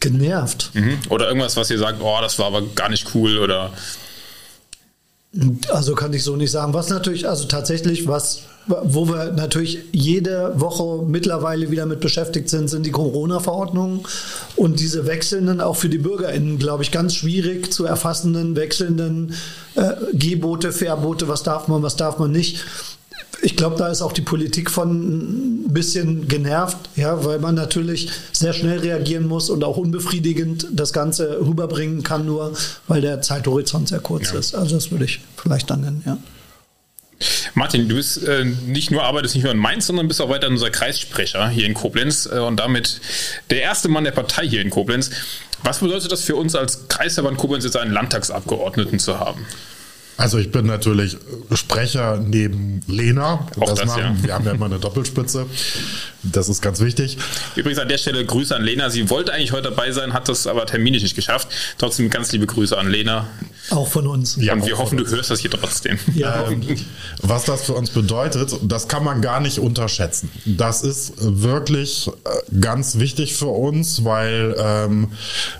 genervt. 0.00 0.70
Mhm. 0.74 0.98
Oder 1.10 1.28
irgendwas, 1.28 1.56
was 1.56 1.70
ihr 1.70 1.78
sagt, 1.78 2.00
oh, 2.00 2.18
das 2.20 2.38
war 2.38 2.46
aber 2.46 2.62
gar 2.62 2.88
nicht 2.88 3.14
cool 3.14 3.38
oder. 3.38 3.72
Also 5.68 5.94
kann 5.94 6.12
ich 6.12 6.24
so 6.24 6.34
nicht 6.34 6.50
sagen. 6.50 6.74
Was 6.74 6.88
natürlich, 6.88 7.28
also 7.28 7.44
tatsächlich, 7.44 8.08
was, 8.08 8.42
wo 8.66 9.08
wir 9.08 9.32
natürlich 9.32 9.80
jede 9.92 10.52
Woche 10.60 11.04
mittlerweile 11.04 11.70
wieder 11.70 11.86
mit 11.86 12.00
beschäftigt 12.00 12.48
sind, 12.48 12.68
sind 12.68 12.86
die 12.86 12.90
Corona-Verordnungen 12.90 14.00
und 14.56 14.80
diese 14.80 15.06
wechselnden, 15.06 15.60
auch 15.60 15.76
für 15.76 15.88
die 15.88 15.98
BürgerInnen, 15.98 16.58
glaube 16.58 16.82
ich, 16.82 16.90
ganz 16.90 17.14
schwierig 17.14 17.72
zu 17.72 17.84
erfassenden, 17.84 18.56
wechselnden 18.56 19.34
äh, 19.74 19.92
Gebote, 20.12 20.72
Verbote, 20.72 21.26
was 21.28 21.42
darf 21.42 21.68
man, 21.68 21.82
was 21.82 21.96
darf 21.96 22.18
man 22.18 22.30
nicht 22.30 22.64
ich 23.42 23.56
glaube, 23.56 23.76
da 23.76 23.88
ist 23.88 24.02
auch 24.02 24.12
die 24.12 24.20
Politik 24.20 24.70
von 24.70 25.64
ein 25.64 25.72
bisschen 25.72 26.28
genervt, 26.28 26.76
ja, 26.96 27.24
weil 27.24 27.38
man 27.38 27.54
natürlich 27.54 28.10
sehr 28.32 28.52
schnell 28.52 28.80
reagieren 28.80 29.26
muss 29.26 29.50
und 29.50 29.64
auch 29.64 29.76
unbefriedigend 29.76 30.66
das 30.72 30.92
Ganze 30.92 31.40
rüberbringen 31.40 32.02
kann, 32.02 32.26
nur 32.26 32.52
weil 32.86 33.00
der 33.00 33.22
Zeithorizont 33.22 33.88
sehr 33.88 34.00
kurz 34.00 34.32
ja. 34.32 34.38
ist. 34.38 34.54
Also 34.54 34.74
das 34.74 34.90
würde 34.90 35.06
ich 35.06 35.20
vielleicht 35.36 35.70
dann 35.70 35.80
nennen, 35.80 36.02
ja. 36.04 36.18
Martin, 37.54 37.88
du 37.88 37.96
bist 37.96 38.26
äh, 38.26 38.44
nicht 38.44 38.90
nur 38.90 39.04
arbeitest 39.04 39.34
nicht 39.34 39.44
nur 39.44 39.52
in 39.52 39.58
Mainz, 39.58 39.86
sondern 39.86 40.08
bist 40.08 40.20
auch 40.20 40.30
weiter 40.30 40.48
unser 40.48 40.70
Kreissprecher 40.70 41.48
hier 41.48 41.66
in 41.66 41.74
Koblenz 41.74 42.26
äh, 42.26 42.38
und 42.38 42.58
damit 42.58 43.00
der 43.50 43.62
erste 43.62 43.88
Mann 43.88 44.04
der 44.04 44.12
Partei 44.12 44.48
hier 44.48 44.62
in 44.62 44.70
Koblenz. 44.70 45.10
Was 45.62 45.80
bedeutet 45.80 46.10
das 46.10 46.22
für 46.22 46.36
uns 46.36 46.54
als 46.54 46.88
Kreisverband 46.88 47.36
Koblenz 47.36 47.64
jetzt 47.64 47.76
einen 47.76 47.92
Landtagsabgeordneten 47.92 48.98
zu 48.98 49.20
haben? 49.20 49.46
Also 50.20 50.36
ich 50.36 50.50
bin 50.50 50.66
natürlich 50.66 51.16
Sprecher 51.54 52.18
neben 52.18 52.82
Lena. 52.86 53.46
Auch 53.58 53.70
das, 53.70 53.78
das 53.80 53.86
machen. 53.86 54.18
Ja. 54.18 54.22
Wir 54.22 54.34
haben 54.34 54.44
ja 54.44 54.52
immer 54.52 54.66
eine 54.66 54.78
Doppelspitze. 54.78 55.46
Das 56.22 56.50
ist 56.50 56.60
ganz 56.60 56.80
wichtig. 56.80 57.16
Übrigens 57.56 57.78
an 57.78 57.88
der 57.88 57.96
Stelle 57.96 58.26
Grüße 58.26 58.54
an 58.54 58.62
Lena. 58.62 58.90
Sie 58.90 59.08
wollte 59.08 59.32
eigentlich 59.32 59.52
heute 59.52 59.70
dabei 59.70 59.92
sein, 59.92 60.12
hat 60.12 60.28
das 60.28 60.46
aber 60.46 60.66
terminisch 60.66 61.02
nicht 61.02 61.16
geschafft. 61.16 61.48
Trotzdem 61.78 62.10
ganz 62.10 62.32
liebe 62.32 62.46
Grüße 62.46 62.76
an 62.76 62.90
Lena. 62.90 63.28
Auch 63.70 63.88
von 63.88 64.06
uns. 64.06 64.36
Ja, 64.36 64.54
und 64.54 64.66
wir 64.66 64.78
hoffen, 64.78 64.98
du 64.98 65.06
hörst 65.06 65.30
das 65.30 65.40
hier 65.40 65.50
trotzdem. 65.50 65.98
Ja, 66.14 66.48
ähm, 66.50 66.62
was 67.22 67.44
das 67.44 67.62
für 67.62 67.74
uns 67.74 67.90
bedeutet, 67.90 68.52
das 68.62 68.88
kann 68.88 69.04
man 69.04 69.22
gar 69.22 69.40
nicht 69.40 69.58
unterschätzen. 69.58 70.30
Das 70.44 70.82
ist 70.82 71.14
wirklich 71.18 72.08
äh, 72.08 72.60
ganz 72.60 72.98
wichtig 72.98 73.34
für 73.36 73.46
uns, 73.46 74.04
weil 74.04 74.56
ähm, 74.58 75.08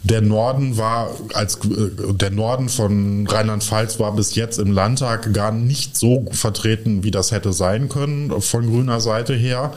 der 0.02 0.23
Norden 0.23 0.76
war 0.76 1.11
als 1.35 1.57
äh, 1.57 2.12
der 2.14 2.31
Norden 2.31 2.69
von 2.69 3.26
Rheinland-Pfalz 3.26 4.00
war 4.00 4.14
bis 4.17 4.35
jetzt 4.35 4.59
im 4.59 4.73
Landtag 4.73 5.33
gar 5.33 5.52
nicht 5.52 5.97
so 5.97 6.26
vertreten, 6.33 7.05
wie 7.05 7.11
das 7.11 7.31
hätte 7.31 7.52
sein 7.52 7.88
können 7.88 8.40
von 8.40 8.67
grüner 8.67 9.00
Seite 9.00 9.35
her. 9.35 9.73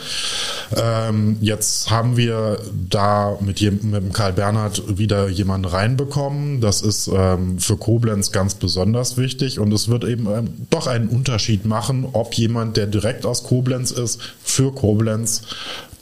Ähm, 0.76 1.38
jetzt 1.42 1.92
haben 1.92 2.18
wir 2.18 2.58
da 2.90 3.38
mit, 3.40 3.62
mit 3.62 3.84
dem 3.84 4.12
Karl 4.12 4.34
Bernhard 4.34 4.98
wieder 4.98 5.30
jemanden 5.30 5.66
reinbekommen. 5.66 6.62
Das 6.62 6.82
ist 6.82 7.10
ähm, 7.14 7.60
für 7.60 7.78
Koblenz 7.78 8.23
ganz 8.32 8.56
besonders 8.56 9.18
wichtig 9.18 9.60
und 9.60 9.72
es 9.74 9.88
wird 9.88 10.04
eben 10.04 10.28
ähm, 10.28 10.54
doch 10.70 10.88
einen 10.88 11.10
Unterschied 11.10 11.66
machen, 11.66 12.08
ob 12.14 12.34
jemand, 12.36 12.78
der 12.78 12.88
direkt 12.88 13.26
aus 13.26 13.44
Koblenz 13.44 13.92
ist, 13.92 14.20
für 14.44 14.74
Koblenz 14.74 15.42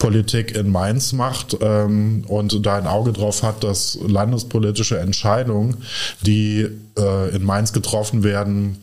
Politik 0.02 0.56
in 0.56 0.70
Mainz 0.70 1.14
macht 1.14 1.58
ähm, 1.62 2.24
und 2.28 2.66
da 2.66 2.78
ein 2.78 2.88
Auge 2.88 3.14
drauf 3.14 3.44
hat, 3.44 3.64
dass 3.64 4.00
landespolitische 4.02 4.98
Entscheidungen, 4.98 5.78
die 6.22 6.68
äh, 6.98 7.36
in 7.36 7.44
Mainz 7.44 7.72
getroffen 7.72 8.24
werden, 8.24 8.78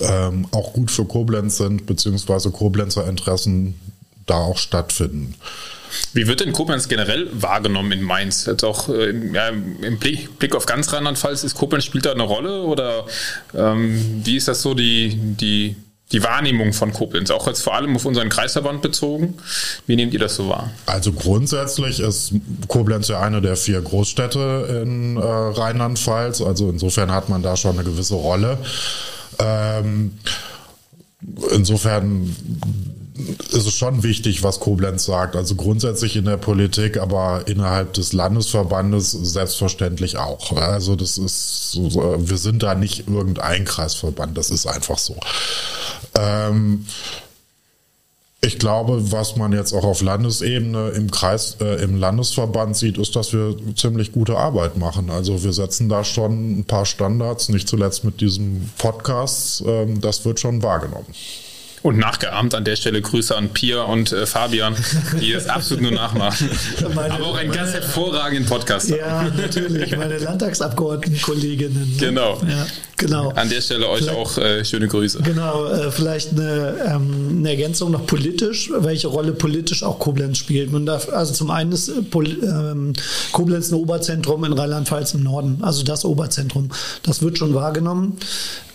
ähm, 0.00 0.46
auch 0.50 0.72
gut 0.72 0.90
für 0.90 1.04
Koblenz 1.04 1.58
sind, 1.58 1.86
beziehungsweise 1.86 2.50
Koblenzer 2.50 3.08
Interessen 3.08 3.74
da 4.26 4.36
auch 4.36 4.58
stattfinden. 4.58 5.34
Wie 6.12 6.26
wird 6.26 6.40
denn 6.40 6.52
Koblenz 6.52 6.88
generell 6.88 7.28
wahrgenommen 7.32 7.92
in 7.92 8.02
Mainz? 8.02 8.46
Jetzt 8.46 8.64
auch 8.64 8.88
äh, 8.88 9.12
ja, 9.32 9.48
im 9.48 9.98
Blick, 9.98 10.38
Blick, 10.38 10.54
auf 10.54 10.66
ganz 10.66 10.92
Rheinland-Pfalz, 10.92 11.44
ist 11.44 11.54
Koblenz 11.54 11.84
spielt 11.84 12.06
da 12.06 12.12
eine 12.12 12.22
Rolle 12.22 12.62
oder 12.62 13.06
ähm, 13.54 14.22
wie 14.24 14.36
ist 14.36 14.48
das 14.48 14.62
so 14.62 14.74
die, 14.74 15.16
die, 15.16 15.76
die 16.12 16.22
Wahrnehmung 16.22 16.72
von 16.72 16.92
Koblenz? 16.92 17.30
Auch 17.30 17.46
jetzt 17.46 17.62
vor 17.62 17.74
allem 17.74 17.96
auf 17.96 18.04
unseren 18.04 18.28
Kreisverband 18.28 18.82
bezogen. 18.82 19.34
Wie 19.86 19.96
nehmt 19.96 20.12
ihr 20.12 20.20
das 20.20 20.36
so 20.36 20.48
wahr? 20.48 20.70
Also 20.86 21.12
grundsätzlich 21.12 22.00
ist 22.00 22.32
Koblenz 22.68 23.08
ja 23.08 23.20
eine 23.20 23.40
der 23.40 23.56
vier 23.56 23.80
Großstädte 23.80 24.82
in 24.82 25.16
äh, 25.16 25.20
Rheinland-Pfalz. 25.20 26.42
Also 26.42 26.68
insofern 26.70 27.10
hat 27.10 27.28
man 27.28 27.42
da 27.42 27.56
schon 27.56 27.78
eine 27.78 27.84
gewisse 27.84 28.14
Rolle. 28.14 28.58
Ähm, 29.38 30.12
insofern 31.52 32.34
ist 33.14 33.66
es 33.66 33.74
schon 33.74 34.02
wichtig, 34.02 34.42
was 34.42 34.60
Koblenz 34.60 35.04
sagt. 35.04 35.36
Also 35.36 35.54
grundsätzlich 35.54 36.16
in 36.16 36.24
der 36.24 36.38
Politik, 36.38 36.96
aber 36.96 37.46
innerhalb 37.46 37.92
des 37.94 38.12
Landesverbandes 38.12 39.10
selbstverständlich 39.10 40.16
auch. 40.16 40.52
Also 40.56 40.96
das 40.96 41.18
ist, 41.18 41.78
wir 41.78 42.38
sind 42.38 42.62
da 42.62 42.74
nicht 42.74 43.08
irgendein 43.08 43.64
Kreisverband, 43.64 44.36
das 44.38 44.50
ist 44.50 44.66
einfach 44.66 44.98
so. 44.98 45.16
Ähm, 46.18 46.86
ich 48.44 48.58
glaube, 48.58 49.12
was 49.12 49.36
man 49.36 49.52
jetzt 49.52 49.72
auch 49.72 49.84
auf 49.84 50.00
Landesebene 50.00 50.88
im 50.90 51.10
Kreis, 51.10 51.58
äh, 51.60 51.82
im 51.82 51.96
Landesverband 51.96 52.76
sieht, 52.76 52.98
ist, 52.98 53.14
dass 53.14 53.32
wir 53.32 53.54
ziemlich 53.76 54.10
gute 54.10 54.36
Arbeit 54.36 54.76
machen. 54.76 55.10
Also 55.10 55.44
wir 55.44 55.52
setzen 55.52 55.88
da 55.88 56.02
schon 56.02 56.58
ein 56.58 56.64
paar 56.64 56.84
Standards, 56.84 57.50
nicht 57.50 57.68
zuletzt 57.68 58.02
mit 58.02 58.20
diesem 58.20 58.70
Podcast. 58.78 59.62
Ähm, 59.64 60.00
das 60.00 60.24
wird 60.24 60.40
schon 60.40 60.62
wahrgenommen. 60.62 61.06
Und 61.82 61.98
nachgeahmt 61.98 62.54
an 62.54 62.64
der 62.64 62.76
Stelle 62.76 63.02
Grüße 63.02 63.36
an 63.36 63.48
Pia 63.48 63.82
und 63.82 64.12
äh, 64.12 64.24
Fabian, 64.24 64.76
die 65.20 65.32
es 65.32 65.48
absolut 65.48 65.82
nur 65.82 65.90
nachmachen. 65.90 66.48
Meine, 66.94 67.14
Aber 67.14 67.26
auch 67.26 67.36
einen 67.36 67.50
ganz 67.50 67.72
hervorragenden 67.72 68.46
Podcast. 68.46 68.88
Ja, 68.88 69.24
natürlich, 69.36 69.96
meine 69.96 70.18
Landtagsabgeordnetenkolleginnen. 70.18 71.96
Genau. 71.98 72.40
Ja, 72.48 72.66
genau. 72.96 73.30
An 73.30 73.50
der 73.50 73.60
Stelle 73.60 73.88
euch 73.88 74.04
vielleicht, 74.04 74.16
auch 74.16 74.38
äh, 74.38 74.64
schöne 74.64 74.86
Grüße. 74.86 75.22
Genau, 75.22 75.66
äh, 75.66 75.90
vielleicht 75.90 76.30
eine, 76.30 76.76
ähm, 76.86 77.38
eine, 77.38 77.50
Ergänzung 77.50 77.90
noch 77.90 78.06
politisch, 78.06 78.70
welche 78.72 79.08
Rolle 79.08 79.32
politisch 79.32 79.82
auch 79.82 79.98
Koblenz 79.98 80.38
spielt. 80.38 80.70
Man 80.70 80.86
darf, 80.86 81.08
also 81.08 81.34
zum 81.34 81.50
einen 81.50 81.72
ist 81.72 81.88
äh, 81.88 81.94
ähm, 81.94 82.92
Koblenz 83.32 83.72
ein 83.72 83.74
Oberzentrum 83.74 84.44
in 84.44 84.52
Rheinland-Pfalz 84.52 85.14
im 85.14 85.24
Norden, 85.24 85.58
also 85.62 85.82
das 85.82 86.04
Oberzentrum. 86.04 86.70
Das 87.02 87.22
wird 87.22 87.38
schon 87.38 87.54
wahrgenommen. 87.54 88.18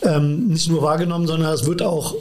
Ähm, 0.01 0.47
nicht 0.47 0.69
nur 0.69 0.81
wahrgenommen, 0.81 1.25
sondern 1.25 1.53
es 1.53 1.65
wird 1.65 1.81
auch 1.81 2.15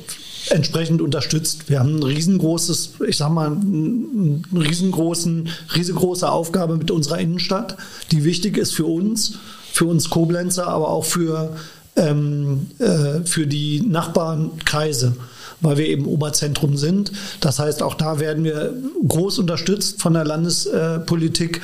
entsprechend 0.51 1.03
unterstützt. 1.03 1.69
Wir 1.69 1.81
haben 1.81 1.97
ein 1.97 2.03
riesengroßes, 2.03 2.95
ich 3.07 3.17
sag 3.17 3.31
mal, 3.31 3.47
eine 3.47 4.43
riesengroßen, 4.53 5.49
riesengroße 5.75 6.31
Aufgabe 6.31 6.77
mit 6.77 6.91
unserer 6.91 7.19
Innenstadt, 7.19 7.77
die 8.13 8.25
wichtig 8.25 8.57
ist 8.57 8.73
für 8.75 8.87
uns, 8.87 9.39
für 9.73 9.87
uns 9.87 10.11
Koblenzer, 10.11 10.69
aber 10.69 10.89
auch 10.89 11.05
für, 11.05 11.57
ähm, 11.97 12.69
äh, 12.79 13.25
für 13.25 13.47
die 13.47 13.81
Nachbarkreise 13.81 15.17
weil 15.61 15.79
wir 15.79 15.87
eben 15.87 16.07
Oberzentrum 16.07 16.77
sind. 16.77 17.13
Das 17.41 17.59
heißt, 17.59 17.83
auch 17.83 17.95
da 17.95 18.21
werden 18.21 18.45
wir 18.45 18.75
groß 19.09 19.39
unterstützt 19.39 20.03
von 20.03 20.13
der 20.15 20.25
Landespolitik. 20.25 21.63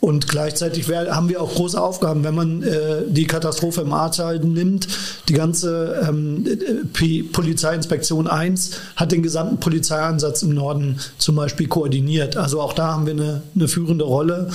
Und 0.00 0.28
gleichzeitig 0.28 0.88
haben 0.88 1.28
wir 1.28 1.40
auch 1.40 1.54
große 1.54 1.80
Aufgaben, 1.80 2.22
wenn 2.24 2.34
man 2.34 2.62
äh, 2.62 3.02
die 3.08 3.26
Katastrophe 3.26 3.80
im 3.80 3.92
Ahrtal 3.92 4.38
nimmt. 4.38 4.86
Die 5.28 5.32
ganze 5.32 6.06
ähm, 6.08 6.46
Polizeiinspektion 7.32 8.26
1 8.26 8.72
hat 8.96 9.12
den 9.12 9.22
gesamten 9.22 9.58
Polizeieinsatz 9.58 10.42
im 10.42 10.54
Norden 10.54 11.00
zum 11.18 11.36
Beispiel 11.36 11.68
koordiniert. 11.68 12.36
Also 12.36 12.60
auch 12.60 12.72
da 12.72 12.88
haben 12.92 13.06
wir 13.06 13.14
eine, 13.14 13.42
eine 13.54 13.68
führende 13.68 14.04
Rolle. 14.04 14.50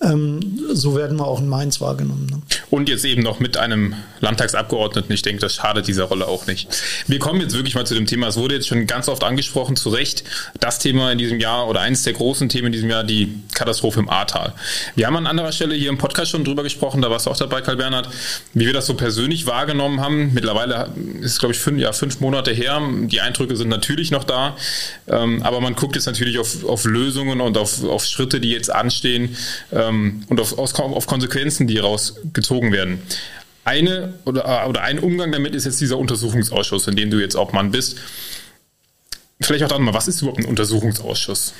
Ähm, 0.00 0.40
so 0.72 0.96
werden 0.96 1.18
wir 1.18 1.26
auch 1.26 1.40
in 1.40 1.48
Mainz 1.48 1.80
wahrgenommen. 1.80 2.26
Ne? 2.30 2.42
Und 2.70 2.88
jetzt 2.88 3.04
eben 3.04 3.22
noch 3.22 3.40
mit 3.40 3.56
einem 3.56 3.94
Landtagsabgeordneten. 4.24 5.12
Ich 5.12 5.22
denke, 5.22 5.40
das 5.40 5.54
schadet 5.54 5.86
dieser 5.86 6.04
Rolle 6.04 6.26
auch 6.26 6.46
nicht. 6.46 6.68
Wir 7.06 7.18
kommen 7.18 7.40
jetzt 7.40 7.54
wirklich 7.54 7.74
mal 7.74 7.86
zu 7.86 7.94
dem 7.94 8.06
Thema. 8.06 8.28
Es 8.28 8.36
wurde 8.36 8.54
jetzt 8.54 8.66
schon 8.66 8.86
ganz 8.86 9.08
oft 9.08 9.22
angesprochen, 9.22 9.76
zu 9.76 9.90
Recht, 9.90 10.24
das 10.58 10.78
Thema 10.78 11.12
in 11.12 11.18
diesem 11.18 11.38
Jahr 11.38 11.68
oder 11.68 11.80
eines 11.80 12.02
der 12.02 12.14
großen 12.14 12.48
Themen 12.48 12.66
in 12.66 12.72
diesem 12.72 12.90
Jahr, 12.90 13.04
die 13.04 13.34
Katastrophe 13.54 14.00
im 14.00 14.08
Ahrtal. 14.08 14.54
Wir 14.96 15.06
haben 15.06 15.16
an 15.16 15.26
anderer 15.26 15.52
Stelle 15.52 15.74
hier 15.74 15.90
im 15.90 15.98
Podcast 15.98 16.30
schon 16.30 16.44
drüber 16.44 16.62
gesprochen, 16.62 17.02
da 17.02 17.10
warst 17.10 17.26
du 17.26 17.30
auch 17.30 17.36
dabei, 17.36 17.60
Karl 17.60 17.76
Bernhard, 17.76 18.08
wie 18.54 18.66
wir 18.66 18.72
das 18.72 18.86
so 18.86 18.94
persönlich 18.94 19.46
wahrgenommen 19.46 20.00
haben. 20.00 20.32
Mittlerweile 20.32 20.90
ist 21.20 21.32
es, 21.32 21.38
glaube 21.38 21.54
ich, 21.54 21.60
fünf, 21.60 21.80
ja, 21.80 21.92
fünf 21.92 22.20
Monate 22.20 22.52
her. 22.52 22.80
Die 23.04 23.20
Eindrücke 23.20 23.56
sind 23.56 23.68
natürlich 23.68 24.10
noch 24.10 24.24
da. 24.24 24.56
Ähm, 25.06 25.42
aber 25.42 25.60
man 25.60 25.74
guckt 25.74 25.96
jetzt 25.96 26.06
natürlich 26.06 26.38
auf, 26.38 26.64
auf 26.64 26.84
Lösungen 26.84 27.40
und 27.40 27.58
auf, 27.58 27.84
auf 27.84 28.04
Schritte, 28.04 28.40
die 28.40 28.50
jetzt 28.50 28.72
anstehen 28.72 29.36
ähm, 29.72 30.24
und 30.28 30.40
auf, 30.40 30.58
auf 30.58 31.06
Konsequenzen, 31.06 31.66
die 31.66 31.78
rausgezogen 31.78 32.72
werden. 32.72 33.02
Eine 33.64 34.14
oder, 34.24 34.68
oder 34.68 34.82
ein 34.82 34.98
Umgang 34.98 35.32
damit 35.32 35.54
ist 35.54 35.64
jetzt 35.64 35.80
dieser 35.80 35.98
Untersuchungsausschuss, 35.98 36.86
in 36.86 36.96
dem 36.96 37.10
du 37.10 37.18
jetzt 37.18 37.34
Obmann 37.36 37.70
bist. 37.70 37.96
Vielleicht 39.40 39.64
auch 39.64 39.68
dann 39.68 39.82
mal, 39.82 39.94
was 39.94 40.08
ist 40.08 40.20
überhaupt 40.22 40.40
ein 40.40 40.46
Untersuchungsausschuss? 40.46 41.54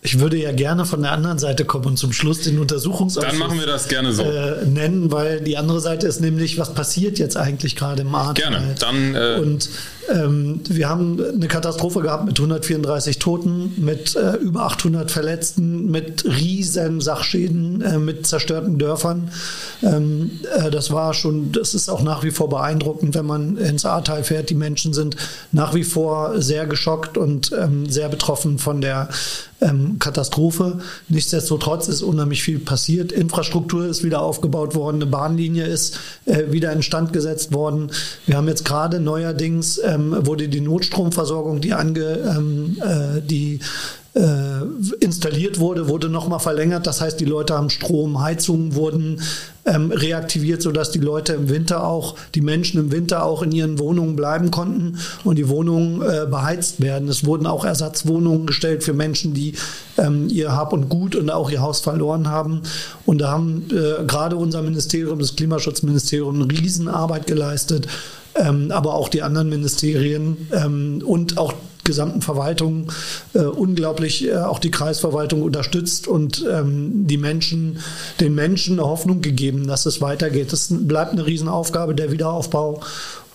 Ich 0.00 0.20
würde 0.20 0.36
ja 0.36 0.52
gerne 0.52 0.84
von 0.84 1.02
der 1.02 1.10
anderen 1.10 1.40
Seite 1.40 1.64
kommen 1.64 1.86
und 1.86 1.96
zum 1.96 2.12
Schluss 2.12 2.42
den 2.42 2.58
Untersuchungsausschuss 2.60 3.30
Dann 3.30 3.38
machen 3.38 3.58
wir 3.58 3.66
das 3.66 3.88
gerne 3.88 4.12
so. 4.12 4.22
Äh, 4.22 4.64
nennen, 4.64 5.10
weil 5.10 5.40
die 5.40 5.56
andere 5.56 5.80
Seite 5.80 6.06
ist 6.06 6.20
nämlich, 6.20 6.56
was 6.56 6.72
passiert 6.72 7.18
jetzt 7.18 7.36
eigentlich 7.36 7.74
gerade 7.74 8.02
im 8.02 8.14
Arzt? 8.14 8.40
Gerne. 8.40 8.76
Dann, 8.78 9.14
äh 9.16 9.40
und 9.40 9.68
ähm, 10.08 10.60
wir 10.68 10.88
haben 10.88 11.22
eine 11.22 11.48
Katastrophe 11.48 12.00
gehabt 12.00 12.24
mit 12.24 12.38
134 12.38 13.18
Toten, 13.18 13.74
mit 13.76 14.16
äh, 14.16 14.36
über 14.36 14.62
800 14.62 15.10
Verletzten, 15.10 15.90
mit 15.90 16.24
riesen 16.24 17.00
Sachschäden, 17.00 17.82
äh, 17.82 17.98
mit 17.98 18.26
zerstörten 18.26 18.78
Dörfern. 18.78 19.30
Ähm, 19.82 20.30
äh, 20.56 20.70
das 20.70 20.90
war 20.90 21.14
schon, 21.14 21.52
das 21.52 21.74
ist 21.74 21.88
auch 21.88 22.02
nach 22.02 22.22
wie 22.22 22.30
vor 22.30 22.48
beeindruckend, 22.48 23.14
wenn 23.14 23.26
man 23.26 23.56
ins 23.56 23.84
Ahrtal 23.84 24.24
fährt. 24.24 24.50
Die 24.50 24.54
Menschen 24.54 24.94
sind 24.94 25.16
nach 25.52 25.74
wie 25.74 25.84
vor 25.84 26.40
sehr 26.40 26.66
geschockt 26.66 27.18
und 27.18 27.52
ähm, 27.52 27.88
sehr 27.88 28.08
betroffen 28.08 28.58
von 28.58 28.80
der 28.80 29.08
ähm, 29.60 29.98
Katastrophe. 29.98 30.78
Nichtsdestotrotz 31.08 31.88
ist 31.88 32.02
unheimlich 32.02 32.42
viel 32.42 32.58
passiert. 32.58 33.12
Infrastruktur 33.12 33.86
ist 33.86 34.04
wieder 34.04 34.22
aufgebaut 34.22 34.74
worden, 34.74 34.96
eine 34.96 35.06
Bahnlinie 35.06 35.66
ist 35.66 35.98
äh, 36.26 36.44
wieder 36.50 36.72
instand 36.72 37.12
gesetzt 37.12 37.52
worden. 37.52 37.90
Wir 38.26 38.36
haben 38.36 38.48
jetzt 38.48 38.64
gerade 38.64 39.00
neuerdings 39.00 39.78
äh, 39.78 39.97
ähm, 39.98 40.26
wurde 40.26 40.48
die 40.48 40.60
Notstromversorgung, 40.60 41.60
die, 41.60 41.72
ange, 41.72 42.00
ähm, 42.02 42.76
äh, 42.80 43.20
die 43.20 43.60
äh, 44.14 44.64
installiert 45.00 45.58
wurde, 45.58 45.88
wurde 45.88 46.08
nochmal 46.08 46.40
verlängert. 46.40 46.86
Das 46.86 47.00
heißt, 47.00 47.20
die 47.20 47.24
Leute 47.24 47.54
haben 47.54 47.70
Strom, 47.70 48.20
Heizungen 48.20 48.74
wurden 48.74 49.20
ähm, 49.68 49.92
reaktiviert, 49.92 50.62
sodass 50.62 50.90
die 50.90 50.98
Leute 50.98 51.34
im 51.34 51.48
Winter 51.48 51.84
auch, 51.84 52.16
die 52.34 52.40
Menschen 52.40 52.80
im 52.80 52.90
Winter 52.90 53.24
auch 53.24 53.42
in 53.42 53.52
ihren 53.52 53.78
Wohnungen 53.78 54.16
bleiben 54.16 54.50
konnten 54.50 54.98
und 55.24 55.36
die 55.36 55.48
Wohnungen 55.48 56.02
äh, 56.02 56.26
beheizt 56.28 56.80
werden. 56.80 57.08
Es 57.08 57.24
wurden 57.24 57.46
auch 57.46 57.64
Ersatzwohnungen 57.64 58.46
gestellt 58.46 58.82
für 58.82 58.94
Menschen, 58.94 59.34
die 59.34 59.54
ähm, 59.98 60.28
ihr 60.28 60.52
Hab 60.52 60.72
und 60.72 60.88
Gut 60.88 61.14
und 61.16 61.30
auch 61.30 61.50
ihr 61.50 61.60
Haus 61.60 61.80
verloren 61.80 62.28
haben. 62.28 62.62
Und 63.04 63.18
da 63.18 63.30
haben 63.30 63.64
äh, 63.70 64.04
gerade 64.04 64.36
unser 64.36 64.62
Ministerium, 64.62 65.18
das 65.18 65.36
Klimaschutzministerium, 65.36 66.42
eine 66.42 66.50
Riesenarbeit 66.50 67.26
geleistet. 67.26 67.86
Ähm, 68.34 68.70
aber 68.70 68.94
auch 68.94 69.08
die 69.08 69.22
anderen 69.22 69.48
Ministerien 69.48 70.48
ähm, 70.52 71.02
und 71.04 71.38
auch 71.38 71.54
gesamten 71.88 72.22
Verwaltung 72.22 72.92
äh, 73.34 73.40
unglaublich 73.40 74.28
äh, 74.28 74.36
auch 74.36 74.60
die 74.60 74.70
Kreisverwaltung 74.70 75.42
unterstützt 75.42 76.06
und 76.06 76.46
ähm, 76.48 77.06
die 77.08 77.16
Menschen, 77.16 77.78
den 78.20 78.34
Menschen 78.34 78.78
eine 78.78 78.88
Hoffnung 78.88 79.22
gegeben, 79.22 79.66
dass 79.66 79.86
es 79.86 80.00
weitergeht. 80.00 80.52
Das 80.52 80.68
bleibt 80.70 81.12
eine 81.12 81.26
Riesenaufgabe, 81.26 81.94
der 81.94 82.12
Wiederaufbau. 82.12 82.82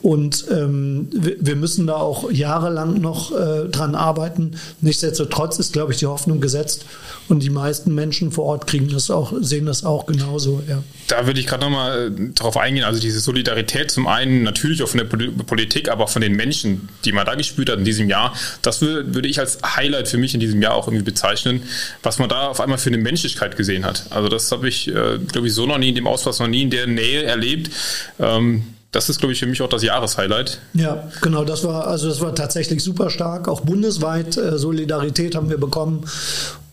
Und 0.04 0.48
ähm, 0.52 1.08
wir 1.14 1.56
müssen 1.56 1.88
da 1.88 1.96
auch 1.96 2.30
jahrelang 2.30 3.00
noch 3.00 3.32
äh, 3.32 3.70
dran 3.70 3.96
arbeiten. 3.96 4.58
Nichtsdestotrotz 4.82 5.60
ist, 5.60 5.72
glaube 5.72 5.94
ich, 5.94 6.00
die 6.00 6.08
Hoffnung 6.08 6.42
gesetzt. 6.42 6.86
Und 7.30 7.42
die 7.42 7.50
meisten 7.50 7.96
Menschen 7.96 8.34
vor 8.34 8.44
Ort 8.44 8.68
kriegen 8.68 8.90
das 8.90 9.10
auch, 9.10 9.32
sehen 9.40 9.66
das 9.66 9.86
auch 9.86 10.06
genauso. 10.06 10.62
Ja. 10.68 10.84
Da 11.08 11.26
würde 11.26 11.40
ich 11.40 11.48
gerade 11.48 11.64
nochmal 11.64 12.08
äh, 12.08 12.34
darauf 12.36 12.58
eingehen. 12.58 12.84
Also 12.84 13.00
diese 13.00 13.22
Solidarität 13.22 13.92
zum 13.92 14.08
einen 14.08 14.44
natürlich 14.44 14.84
auch 14.84 14.90
von 14.90 14.98
der 14.98 15.06
Politik, 15.06 15.90
aber 15.90 16.04
auch 16.04 16.10
von 16.10 16.22
den 16.22 16.36
Menschen, 16.36 16.90
die 17.06 17.14
man 17.14 17.26
da 17.26 17.36
gespürt 17.36 17.70
hat 17.70 17.80
in 17.80 17.86
diesem 17.86 18.10
Jahr. 18.10 18.36
Das 18.62 18.82
würde 18.82 19.26
ich 19.30 19.40
als 19.40 19.60
Highlight 19.64 20.10
für 20.10 20.18
mich 20.18 20.34
in 20.34 20.42
diesem 20.42 20.62
Jahr 20.62 20.74
auch 20.74 20.88
irgendwie 20.88 21.06
bezeichnen, 21.06 21.64
was 22.02 22.20
man 22.20 22.28
da 22.28 22.48
auf 22.48 22.60
einmal 22.60 22.78
für 22.78 22.90
eine 22.90 22.98
Menschlichkeit 22.98 23.56
gesehen 23.56 23.86
hat. 23.86 24.08
Also 24.10 24.28
das 24.28 24.52
habe 24.52 24.68
ich, 24.68 24.90
äh, 24.90 25.20
glaube 25.32 25.48
ich, 25.48 25.54
so 25.54 25.66
noch 25.66 25.78
nie 25.78 25.90
in 25.90 25.96
dem 25.96 26.08
Ausmaß, 26.08 26.40
noch 26.40 26.48
nie 26.48 26.64
in 26.64 26.72
der 26.72 26.88
Nähe 26.88 27.24
erlebt. 27.24 27.72
Ähm, 28.20 28.64
das 28.94 29.10
ist, 29.10 29.20
glaube 29.20 29.34
ich, 29.34 29.40
für 29.40 29.48
mich 29.48 29.62
auch 29.62 29.68
das 29.68 29.84
Jahreshighlight. 29.84 30.60
Ja, 30.74 31.10
genau, 31.22 31.44
das 31.44 31.64
war, 31.66 31.88
also 31.88 32.08
das 32.08 32.22
war 32.22 32.34
tatsächlich 32.34 32.84
super 32.84 33.10
stark. 33.10 33.48
Auch 33.48 33.62
bundesweit 33.62 34.38
äh, 34.38 34.58
Solidarität 34.58 35.36
haben 35.36 35.50
wir 35.50 35.58
bekommen. 35.58 36.06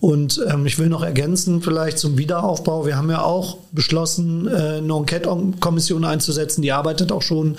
Und 0.00 0.42
ähm, 0.50 0.64
ich 0.64 0.78
will 0.78 0.88
noch 0.88 1.02
ergänzen, 1.02 1.61
vielleicht 1.61 1.99
zum 1.99 2.16
Wiederaufbau. 2.16 2.87
Wir 2.87 2.97
haben 2.97 3.11
ja 3.11 3.23
auch 3.23 3.59
beschlossen, 3.73 4.49
äh, 4.49 4.78
eine 4.78 4.95
Enquete-Kommission 4.95 6.07
einzusetzen. 6.07 6.62
Die 6.62 6.73
arbeitet 6.73 7.12
auch 7.12 7.21
schon, 7.21 7.57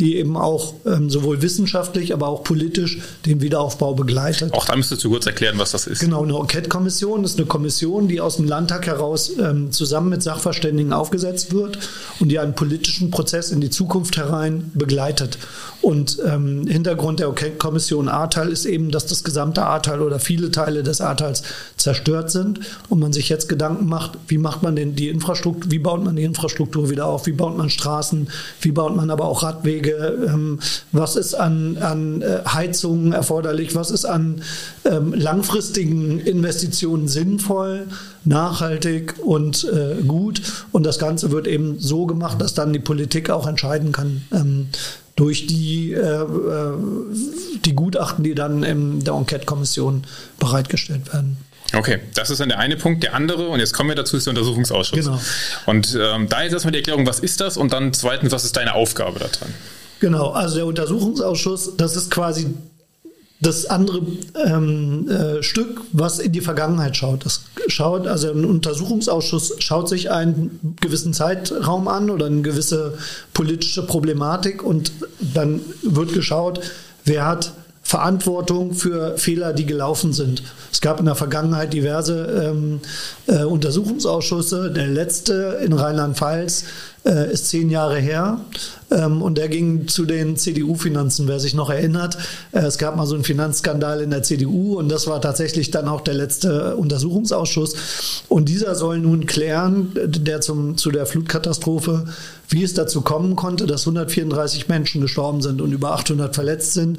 die 0.00 0.16
eben 0.16 0.36
auch 0.36 0.74
ähm, 0.86 1.08
sowohl 1.08 1.40
wissenschaftlich, 1.40 2.12
aber 2.12 2.26
auch 2.26 2.42
politisch 2.42 2.98
den 3.26 3.40
Wiederaufbau 3.40 3.94
begleitet. 3.94 4.52
Auch 4.54 4.66
da 4.66 4.74
müsstest 4.74 5.04
du 5.04 5.10
kurz 5.10 5.26
erklären, 5.26 5.56
was 5.58 5.70
das 5.70 5.86
ist. 5.86 6.00
Genau, 6.00 6.24
eine 6.24 6.36
Enquete-Kommission 6.36 7.22
ist 7.22 7.38
eine 7.38 7.46
Kommission, 7.46 8.08
die 8.08 8.20
aus 8.20 8.36
dem 8.36 8.46
Landtag 8.46 8.88
heraus 8.88 9.30
ähm, 9.38 9.70
zusammen 9.70 10.08
mit 10.08 10.22
Sachverständigen 10.22 10.92
aufgesetzt 10.92 11.52
wird 11.54 11.78
und 12.18 12.28
die 12.28 12.40
einen 12.40 12.54
politischen 12.54 13.12
Prozess 13.12 13.52
in 13.52 13.60
die 13.60 13.70
Zukunft 13.70 14.16
herein 14.16 14.72
begleitet. 14.74 15.38
Und 15.84 16.18
ähm, 16.24 16.66
Hintergrund 16.66 17.20
der 17.20 17.26
Enquete-Kommission 17.28 18.08
Ahrtal 18.08 18.48
ist 18.48 18.64
eben, 18.64 18.90
dass 18.90 19.04
das 19.04 19.22
gesamte 19.22 19.66
Ahrtal 19.66 20.00
oder 20.00 20.18
viele 20.18 20.50
Teile 20.50 20.82
des 20.82 21.02
Ahrtals 21.02 21.42
zerstört 21.76 22.30
sind 22.30 22.60
und 22.88 23.00
man 23.00 23.12
sich 23.12 23.28
jetzt 23.28 23.50
Gedanken 23.50 23.84
macht, 23.84 24.12
wie 24.28 24.38
macht 24.38 24.62
man 24.62 24.76
denn 24.76 24.96
die 24.96 25.10
Infrastruktur, 25.10 25.70
wie 25.70 25.78
baut 25.78 26.02
man 26.02 26.16
die 26.16 26.22
Infrastruktur 26.22 26.88
wieder 26.88 27.04
auf, 27.04 27.26
wie 27.26 27.32
baut 27.32 27.58
man 27.58 27.68
Straßen, 27.68 28.28
wie 28.62 28.72
baut 28.72 28.96
man 28.96 29.10
aber 29.10 29.26
auch 29.26 29.42
Radwege, 29.42 30.26
ähm, 30.26 30.58
was 30.92 31.16
ist 31.16 31.34
an, 31.34 31.76
an 31.76 32.22
äh, 32.22 32.40
Heizungen 32.46 33.12
erforderlich, 33.12 33.74
was 33.74 33.90
ist 33.90 34.06
an 34.06 34.40
ähm, 34.86 35.12
langfristigen 35.12 36.18
Investitionen 36.18 37.08
sinnvoll, 37.08 37.88
nachhaltig 38.24 39.16
und 39.22 39.64
äh, 39.64 40.02
gut. 40.02 40.40
Und 40.72 40.86
das 40.86 40.98
Ganze 40.98 41.30
wird 41.30 41.46
eben 41.46 41.78
so 41.78 42.06
gemacht, 42.06 42.40
dass 42.40 42.54
dann 42.54 42.72
die 42.72 42.78
Politik 42.78 43.28
auch 43.28 43.46
entscheiden 43.46 43.92
kann, 43.92 44.22
ähm, 44.32 44.68
durch 45.16 45.46
die, 45.46 45.92
äh, 45.92 45.98
äh 45.98 46.72
die 47.64 47.74
Gutachten, 47.74 48.24
die 48.24 48.34
dann 48.34 48.62
in 48.62 49.04
der 49.04 49.14
Enquete-Kommission 49.14 50.04
bereitgestellt 50.38 51.12
werden. 51.12 51.38
Okay, 51.72 52.00
das 52.14 52.30
ist 52.30 52.40
dann 52.40 52.50
der 52.50 52.58
eine 52.58 52.76
Punkt. 52.76 53.02
Der 53.02 53.14
andere, 53.14 53.48
und 53.48 53.58
jetzt 53.58 53.72
kommen 53.72 53.88
wir 53.88 53.96
dazu, 53.96 54.16
ist 54.16 54.26
der 54.26 54.32
Untersuchungsausschuss. 54.32 55.04
Genau. 55.04 55.20
Und 55.66 55.98
ähm, 56.00 56.28
da 56.28 56.42
ist 56.42 56.52
erstmal 56.52 56.72
die 56.72 56.78
Erklärung, 56.78 57.06
was 57.06 57.20
ist 57.20 57.40
das? 57.40 57.56
Und 57.56 57.72
dann 57.72 57.92
zweitens, 57.92 58.32
was 58.32 58.44
ist 58.44 58.56
deine 58.56 58.74
Aufgabe 58.74 59.18
daran? 59.18 59.52
Genau, 60.00 60.30
also 60.30 60.56
der 60.56 60.66
Untersuchungsausschuss, 60.66 61.76
das 61.76 61.96
ist 61.96 62.10
quasi 62.10 62.54
das 63.44 63.66
andere 63.66 64.00
ähm, 64.44 65.08
äh, 65.08 65.42
Stück, 65.42 65.82
was 65.92 66.18
in 66.18 66.32
die 66.32 66.40
Vergangenheit 66.40 66.96
schaut. 66.96 67.24
Das 67.24 67.42
schaut, 67.68 68.06
also 68.06 68.30
ein 68.30 68.44
Untersuchungsausschuss 68.44 69.56
schaut 69.58 69.88
sich 69.88 70.10
einen 70.10 70.76
gewissen 70.80 71.12
Zeitraum 71.12 71.88
an 71.88 72.10
oder 72.10 72.26
eine 72.26 72.42
gewisse 72.42 72.98
politische 73.32 73.86
Problematik 73.86 74.62
und 74.62 74.92
dann 75.20 75.60
wird 75.82 76.12
geschaut, 76.12 76.60
wer 77.04 77.26
hat 77.26 77.52
Verantwortung 77.82 78.72
für 78.72 79.18
Fehler, 79.18 79.52
die 79.52 79.66
gelaufen 79.66 80.14
sind. 80.14 80.42
Es 80.72 80.80
gab 80.80 81.00
in 81.00 81.06
der 81.06 81.14
Vergangenheit 81.14 81.74
diverse 81.74 82.50
ähm, 82.50 82.80
äh, 83.26 83.44
Untersuchungsausschüsse. 83.44 84.70
Der 84.70 84.86
letzte 84.86 85.60
in 85.62 85.74
Rheinland-Pfalz 85.74 86.64
äh, 87.04 87.32
ist 87.32 87.48
zehn 87.48 87.70
Jahre 87.70 87.98
her. 87.98 88.40
Ähm, 88.90 89.22
und 89.22 89.36
der 89.36 89.48
ging 89.48 89.88
zu 89.88 90.04
den 90.04 90.36
CDU-Finanzen, 90.36 91.28
wer 91.28 91.40
sich 91.40 91.54
noch 91.54 91.70
erinnert. 91.70 92.16
Äh, 92.52 92.60
es 92.60 92.78
gab 92.78 92.96
mal 92.96 93.06
so 93.06 93.14
einen 93.14 93.24
Finanzskandal 93.24 94.00
in 94.00 94.10
der 94.10 94.22
CDU 94.22 94.78
und 94.78 94.88
das 94.88 95.06
war 95.06 95.20
tatsächlich 95.20 95.70
dann 95.70 95.88
auch 95.88 96.00
der 96.00 96.14
letzte 96.14 96.76
Untersuchungsausschuss. 96.76 98.24
Und 98.28 98.48
dieser 98.48 98.74
soll 98.74 98.98
nun 98.98 99.26
klären, 99.26 99.92
der 99.94 100.40
zum, 100.40 100.76
zu 100.76 100.90
der 100.90 101.06
Flutkatastrophe, 101.06 102.06
wie 102.48 102.62
es 102.62 102.74
dazu 102.74 103.00
kommen 103.00 103.36
konnte, 103.36 103.66
dass 103.66 103.82
134 103.82 104.68
Menschen 104.68 105.00
gestorben 105.00 105.42
sind 105.42 105.60
und 105.60 105.72
über 105.72 105.92
800 105.92 106.34
verletzt 106.34 106.74
sind, 106.74 106.98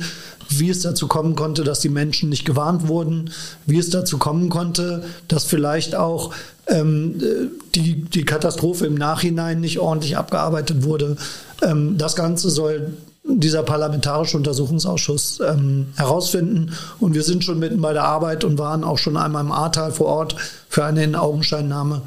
wie 0.49 0.69
es 0.69 0.81
dazu 0.81 1.07
kommen 1.07 1.35
konnte, 1.35 1.63
dass 1.63 1.79
die 1.79 1.89
Menschen 1.89 2.29
nicht 2.29 2.45
gewarnt 2.45 2.87
wurden, 2.87 3.31
wie 3.65 3.79
es 3.79 3.89
dazu 3.89 4.17
kommen 4.17 4.49
konnte, 4.49 5.03
dass 5.27 5.45
vielleicht 5.45 5.95
auch 5.95 6.33
ähm, 6.67 7.21
die, 7.75 7.84
die 7.95 8.25
Katastrophe 8.25 8.85
im 8.85 8.95
Nachhinein 8.95 9.61
nicht 9.61 9.79
ordentlich 9.79 10.17
abgearbeitet 10.17 10.83
wurde. 10.83 11.17
Ähm, 11.61 11.97
das 11.97 12.15
Ganze 12.15 12.49
soll 12.49 12.93
dieser 13.27 13.63
parlamentarische 13.63 14.37
Untersuchungsausschuss 14.37 15.39
ähm, 15.39 15.87
herausfinden. 15.95 16.73
Und 16.99 17.15
wir 17.15 17.23
sind 17.23 17.43
schon 17.43 17.59
mitten 17.59 17.81
bei 17.81 17.93
der 17.93 18.03
Arbeit 18.03 18.43
und 18.43 18.59
waren 18.59 18.83
auch 18.83 18.97
schon 18.97 19.17
einmal 19.17 19.43
im 19.43 19.51
Ahrtal 19.51 19.91
vor 19.91 20.07
Ort 20.07 20.35
für 20.69 20.85
eine 20.85 21.03
In-Augenscheinnahme 21.03 22.01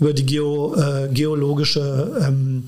über 0.00 0.12
die 0.14 0.26
Geo, 0.26 0.74
äh, 0.74 1.08
geologische 1.12 2.16
ähm, 2.26 2.64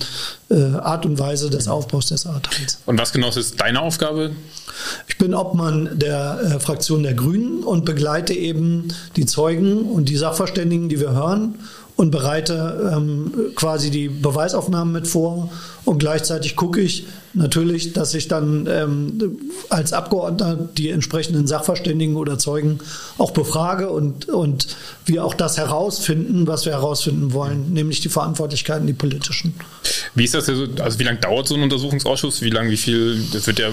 äh, 0.50 0.76
Art 0.76 1.06
und 1.06 1.18
Weise 1.18 1.50
des 1.50 1.66
Aufbaus 1.66 2.06
des 2.06 2.26
Ahrtals. 2.26 2.78
Und 2.86 3.00
was 3.00 3.12
genau 3.12 3.30
ist 3.30 3.60
deine 3.60 3.80
Aufgabe? 3.80 4.32
Ich 5.08 5.18
bin 5.18 5.34
Obmann 5.34 5.90
der 5.94 6.40
äh, 6.42 6.60
Fraktion 6.60 7.02
der 7.02 7.14
Grünen 7.14 7.64
und 7.64 7.84
begleite 7.84 8.34
eben 8.34 8.88
die 9.16 9.26
Zeugen 9.26 9.82
und 9.90 10.08
die 10.08 10.16
Sachverständigen, 10.16 10.88
die 10.88 11.00
wir 11.00 11.12
hören 11.12 11.56
und 11.96 12.10
bereite 12.10 12.90
ähm, 12.92 13.32
quasi 13.54 13.90
die 13.90 14.08
Beweisaufnahmen 14.08 14.92
mit 14.92 15.06
vor. 15.06 15.50
Und 15.84 15.98
gleichzeitig 15.98 16.56
gucke 16.56 16.80
ich 16.80 17.06
natürlich, 17.34 17.92
dass 17.92 18.14
ich 18.14 18.26
dann 18.26 18.66
ähm, 18.68 19.38
als 19.68 19.92
Abgeordneter 19.92 20.56
die 20.76 20.90
entsprechenden 20.90 21.46
Sachverständigen 21.46 22.16
oder 22.16 22.38
Zeugen 22.38 22.80
auch 23.18 23.30
befrage 23.30 23.90
und, 23.90 24.28
und 24.28 24.76
wir 25.06 25.24
auch 25.24 25.34
das 25.34 25.56
herausfinden, 25.56 26.46
was 26.46 26.64
wir 26.64 26.72
herausfinden 26.72 27.32
wollen, 27.32 27.72
nämlich 27.72 28.00
die 28.00 28.08
Verantwortlichkeiten, 28.08 28.86
die 28.86 28.92
politischen. 28.92 29.54
Wie 30.14 30.24
ist 30.24 30.34
das? 30.34 30.48
Also 30.48 30.98
wie 30.98 31.04
lange 31.04 31.18
dauert 31.18 31.46
so 31.46 31.54
ein 31.54 31.62
Untersuchungsausschuss? 31.62 32.42
Wie 32.42 32.50
lange, 32.50 32.70
wie 32.70 32.76
viel, 32.76 33.22
das 33.32 33.46
wird 33.46 33.58
ja 33.60 33.68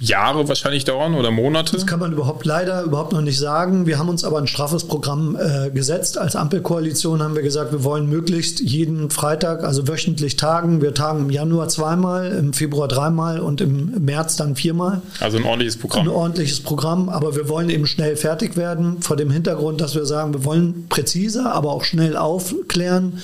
Jahre 0.00 0.48
wahrscheinlich 0.48 0.84
dauern 0.84 1.14
oder 1.14 1.30
Monate? 1.30 1.72
Das 1.72 1.86
kann 1.86 1.98
man 1.98 2.12
überhaupt 2.12 2.46
leider 2.46 2.82
überhaupt 2.82 3.12
noch 3.12 3.20
nicht 3.20 3.38
sagen. 3.38 3.86
Wir 3.86 3.98
haben 3.98 4.08
uns 4.08 4.24
aber 4.24 4.38
ein 4.38 4.46
straffes 4.46 4.84
Programm 4.84 5.36
äh, 5.36 5.70
gesetzt. 5.70 6.18
Als 6.18 6.36
Ampelkoalition 6.36 7.22
haben 7.22 7.34
wir 7.34 7.42
gesagt, 7.42 7.72
wir 7.72 7.82
wollen 7.82 8.08
möglichst 8.08 8.60
jeden 8.60 9.10
Freitag, 9.10 9.64
also 9.64 9.88
wöchentlich 9.88 10.36
tagen. 10.36 10.80
Wir 10.80 10.94
tagen 10.94 11.20
im 11.20 11.30
Januar 11.30 11.68
zweimal, 11.68 12.30
im 12.32 12.52
Februar 12.52 12.86
dreimal 12.86 13.40
und 13.40 13.60
im 13.60 14.04
März 14.04 14.36
dann 14.36 14.54
viermal. 14.54 15.02
Also 15.20 15.38
ein 15.38 15.44
ordentliches 15.44 15.76
Programm. 15.76 16.02
Ein 16.06 16.08
ordentliches 16.08 16.60
Programm, 16.60 17.08
aber 17.08 17.34
wir 17.34 17.48
wollen 17.48 17.68
eben 17.68 17.86
schnell 17.86 18.16
fertig 18.16 18.56
werden, 18.56 19.02
vor 19.02 19.16
dem 19.16 19.30
Hintergrund, 19.30 19.80
dass 19.80 19.94
wir 19.96 20.06
sagen, 20.06 20.32
wir 20.32 20.44
wollen 20.44 20.86
präziser, 20.88 21.52
aber 21.52 21.72
auch 21.72 21.84
schnell 21.84 22.16
aufklären, 22.16 23.18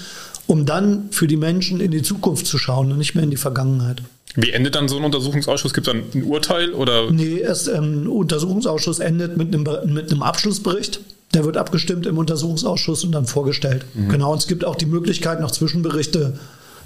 um 0.47 0.67
dann 0.67 1.09
für 1.11 1.29
die 1.29 1.37
Menschen 1.37 1.81
in 1.81 1.93
die 1.93 2.03
Zukunft 2.03 2.47
zu 2.47 2.59
schauen 2.59 2.91
und 2.91 2.99
nicht 2.99 3.15
mehr 3.15 3.25
in 3.25 3.31
die 3.31 3.37
Vergangenheit. 3.37 4.03
Wie 4.35 4.51
endet 4.51 4.75
dann 4.75 4.89
so 4.89 4.97
ein 4.97 5.05
Untersuchungsausschuss? 5.05 5.73
Gibt 5.73 5.87
es 5.87 5.93
dann 5.93 6.03
ein 6.15 6.25
Urteil? 6.25 6.73
Oder? 6.73 7.11
Nee, 7.11 7.39
erst, 7.39 7.69
ähm, 7.69 8.05
ein 8.05 8.09
Untersuchungsausschuss 8.09 8.99
endet 8.99 9.37
mit 9.37 9.55
einem, 9.55 9.65
mit 9.93 10.11
einem 10.11 10.23
Abschlussbericht. 10.23 11.01
Der 11.35 11.45
wird 11.45 11.57
abgestimmt 11.57 12.07
im 12.07 12.19
Untersuchungsausschuss 12.19 13.05
und 13.05 13.13
dann 13.13 13.27
vorgestellt. 13.27 13.85
Mhm. 13.95 14.09
Genau, 14.09 14.33
und 14.33 14.39
es 14.39 14.47
gibt 14.47 14.65
auch 14.65 14.77
die 14.77 14.87
Möglichkeit, 14.87 15.41
noch 15.41 15.51
Zwischenberichte 15.51 16.39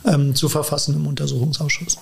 ähm, 0.04 0.34
zu 0.34 0.48
verfassen 0.48 0.94
im 0.94 1.06
Untersuchungsausschuss. 1.06 1.98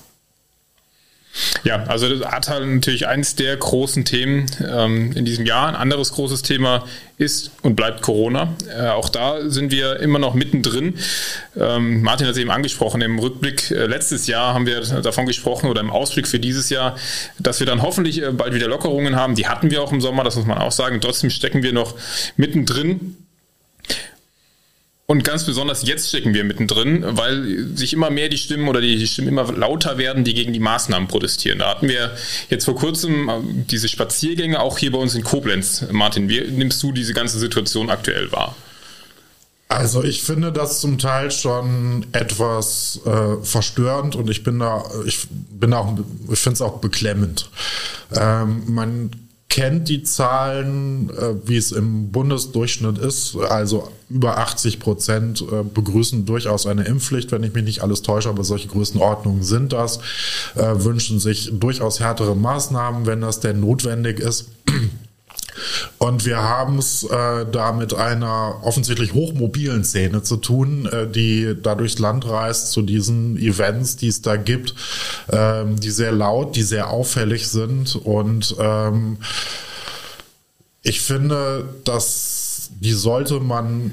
Ja, 1.65 1.85
also 1.85 2.09
das 2.09 2.23
Ahrtal 2.23 2.67
natürlich 2.67 3.07
eines 3.07 3.35
der 3.35 3.57
großen 3.57 4.05
Themen 4.05 4.47
ähm, 4.67 5.13
in 5.13 5.25
diesem 5.25 5.47
Jahr. 5.47 5.69
Ein 5.69 5.77
anderes 5.77 6.13
großes 6.13 6.43
Thema 6.43 6.85
ist 7.19 7.51
und 7.63 7.77
bleibt 7.77 8.03
Corona. 8.03 8.55
Äh, 8.69 8.89
auch 8.89 9.09
da 9.09 9.49
sind 9.49 9.71
wir 9.71 10.01
immer 10.01 10.19
noch 10.19 10.35
mittendrin. 10.35 10.95
Ähm, 11.57 12.03
Martin 12.03 12.27
hat 12.27 12.35
es 12.35 12.39
eben 12.39 12.51
angesprochen, 12.51 13.01
im 13.01 13.19
Rückblick 13.19 13.71
äh, 13.71 13.87
letztes 13.87 14.27
Jahr 14.27 14.55
haben 14.55 14.67
wir 14.67 14.81
davon 14.81 15.27
gesprochen 15.27 15.71
oder 15.71 15.81
im 15.81 15.91
Ausblick 15.91 16.29
für 16.29 16.39
dieses 16.39 16.71
Jahr, 16.71 16.97
dass 17.39 17.61
wir 17.61 17.67
dann 17.67 17.83
hoffentlich 17.83 18.23
äh, 18.23 18.33
bald 18.33 18.55
wieder 18.55 18.69
Lockerungen 18.69 19.17
haben. 19.17 19.35
Die 19.35 19.47
hatten 19.47 19.71
wir 19.71 19.83
auch 19.83 19.93
im 19.93 20.01
Sommer, 20.01 20.25
das 20.25 20.37
muss 20.37 20.47
man 20.47 20.59
auch 20.59 20.73
sagen. 20.73 21.01
Trotzdem 21.01 21.31
stecken 21.31 21.63
wir 21.63 21.73
noch 21.73 21.95
mittendrin. 22.37 23.17
Und 25.09 25.23
ganz 25.23 25.47
besonders 25.47 25.87
jetzt 25.87 26.09
stecken 26.09 26.35
wir 26.35 26.43
mittendrin, 26.43 27.05
weil 27.07 27.69
sich 27.77 27.93
immer 27.93 28.11
mehr 28.11 28.29
die 28.29 28.39
Stimmen 28.39 28.67
oder 28.67 28.81
die 28.81 29.07
Stimmen 29.07 29.29
immer 29.29 29.53
lauter 29.53 29.99
werden, 29.99 30.25
die 30.25 30.35
gegen 30.35 30.53
die 30.53 30.59
Maßnahmen 30.59 31.07
protestieren. 31.07 31.61
Da 31.61 31.71
hatten 31.71 31.89
wir 31.89 32.11
jetzt 32.51 32.65
vor 32.65 32.75
kurzem 32.75 33.29
äh, 33.29 33.41
diese 33.71 33.89
Spaziergänge 33.89 34.59
auch 34.59 34.79
hier 34.79 34.91
bei 34.91 34.99
uns 34.99 35.15
in 35.15 35.23
Koblenz. 35.23 35.85
Martin, 35.93 36.29
wie 36.29 36.41
nimmst 36.41 36.83
du 36.83 36.91
diese 36.91 37.15
ganze 37.15 37.39
Situation 37.39 37.89
aktuell 37.89 38.33
wahr? 38.33 38.57
Also 39.69 40.03
ich 40.03 40.23
finde 40.23 40.53
das 40.53 40.81
zum 40.81 40.99
Teil 40.99 41.31
schon 41.31 42.07
etwas 42.13 43.01
äh, 43.05 43.45
verstörend 43.45 44.17
und 44.17 44.29
ich 44.31 44.43
bin 44.43 44.59
da, 44.59 44.85
ich 45.07 45.27
bin 45.31 45.73
auch, 45.73 45.97
ich 46.31 46.39
finde 46.39 46.55
es 46.55 46.63
auch 46.63 46.79
beklemmend. 46.79 47.49
Ähm, 48.15 48.63
man 48.67 49.11
kennt 49.49 49.89
die 49.89 50.03
Zahlen, 50.03 51.11
äh, 51.11 51.35
wie 51.45 51.57
es 51.57 51.73
im 51.73 52.11
Bundesdurchschnitt 52.11 52.99
ist. 52.99 53.37
Also 53.37 53.89
über 54.11 54.39
80 54.39 54.81
Prozent 54.81 55.43
äh, 55.51 55.63
begrüßen 55.63 56.27
durchaus 56.27 56.67
eine 56.67 56.85
Impfpflicht, 56.85 57.33
wenn 57.33 57.43
ich 57.43 57.55
mich 57.55 57.65
nicht 57.65 57.83
alles 57.83 58.03
täusche, 58.03 58.29
aber 58.29 58.45
solche 58.45 58.69
Größenordnungen 58.69 59.43
sind 59.43 59.73
das, 59.73 59.99
äh, 60.57 60.73
wünschen 60.77 61.21
sich 61.21 61.51
durchaus 61.53 62.01
härtere 62.01 62.37
Maßnahmen, 62.37 63.07
wenn 63.07 63.21
das 63.21 63.41
denn 63.41 63.61
notwendig 63.61 64.21
ist. 64.21 64.51
Und 65.99 66.25
wir 66.27 66.43
haben 66.43 66.79
es 66.79 67.05
äh, 67.05 67.47
da 67.51 67.73
mit 67.73 67.95
einer 67.95 68.61
offensichtlich 68.63 69.15
hochmobilen 69.15 69.85
Szene 69.85 70.23
zu 70.23 70.37
tun, 70.37 70.87
äh, 70.87 71.09
die 71.09 71.57
da 71.61 71.75
durchs 71.75 71.99
Land 71.99 72.29
reist 72.29 72.73
zu 72.73 72.83
diesen 72.83 73.37
Events, 73.37 73.97
die 73.97 74.09
es 74.09 74.23
da 74.23 74.37
gibt, 74.37 74.75
ähm, 75.31 75.79
die 75.81 75.91
sehr 75.91 76.13
laut, 76.13 76.57
die 76.57 76.63
sehr 76.63 76.91
auffällig 76.91 77.49
sind. 77.49 77.97
Und 77.97 78.57
ähm, 78.59 79.19
ich 80.83 81.01
finde, 81.01 81.69
dass 81.85 82.71
die 82.81 82.93
sollte 82.93 83.41
man 83.41 83.91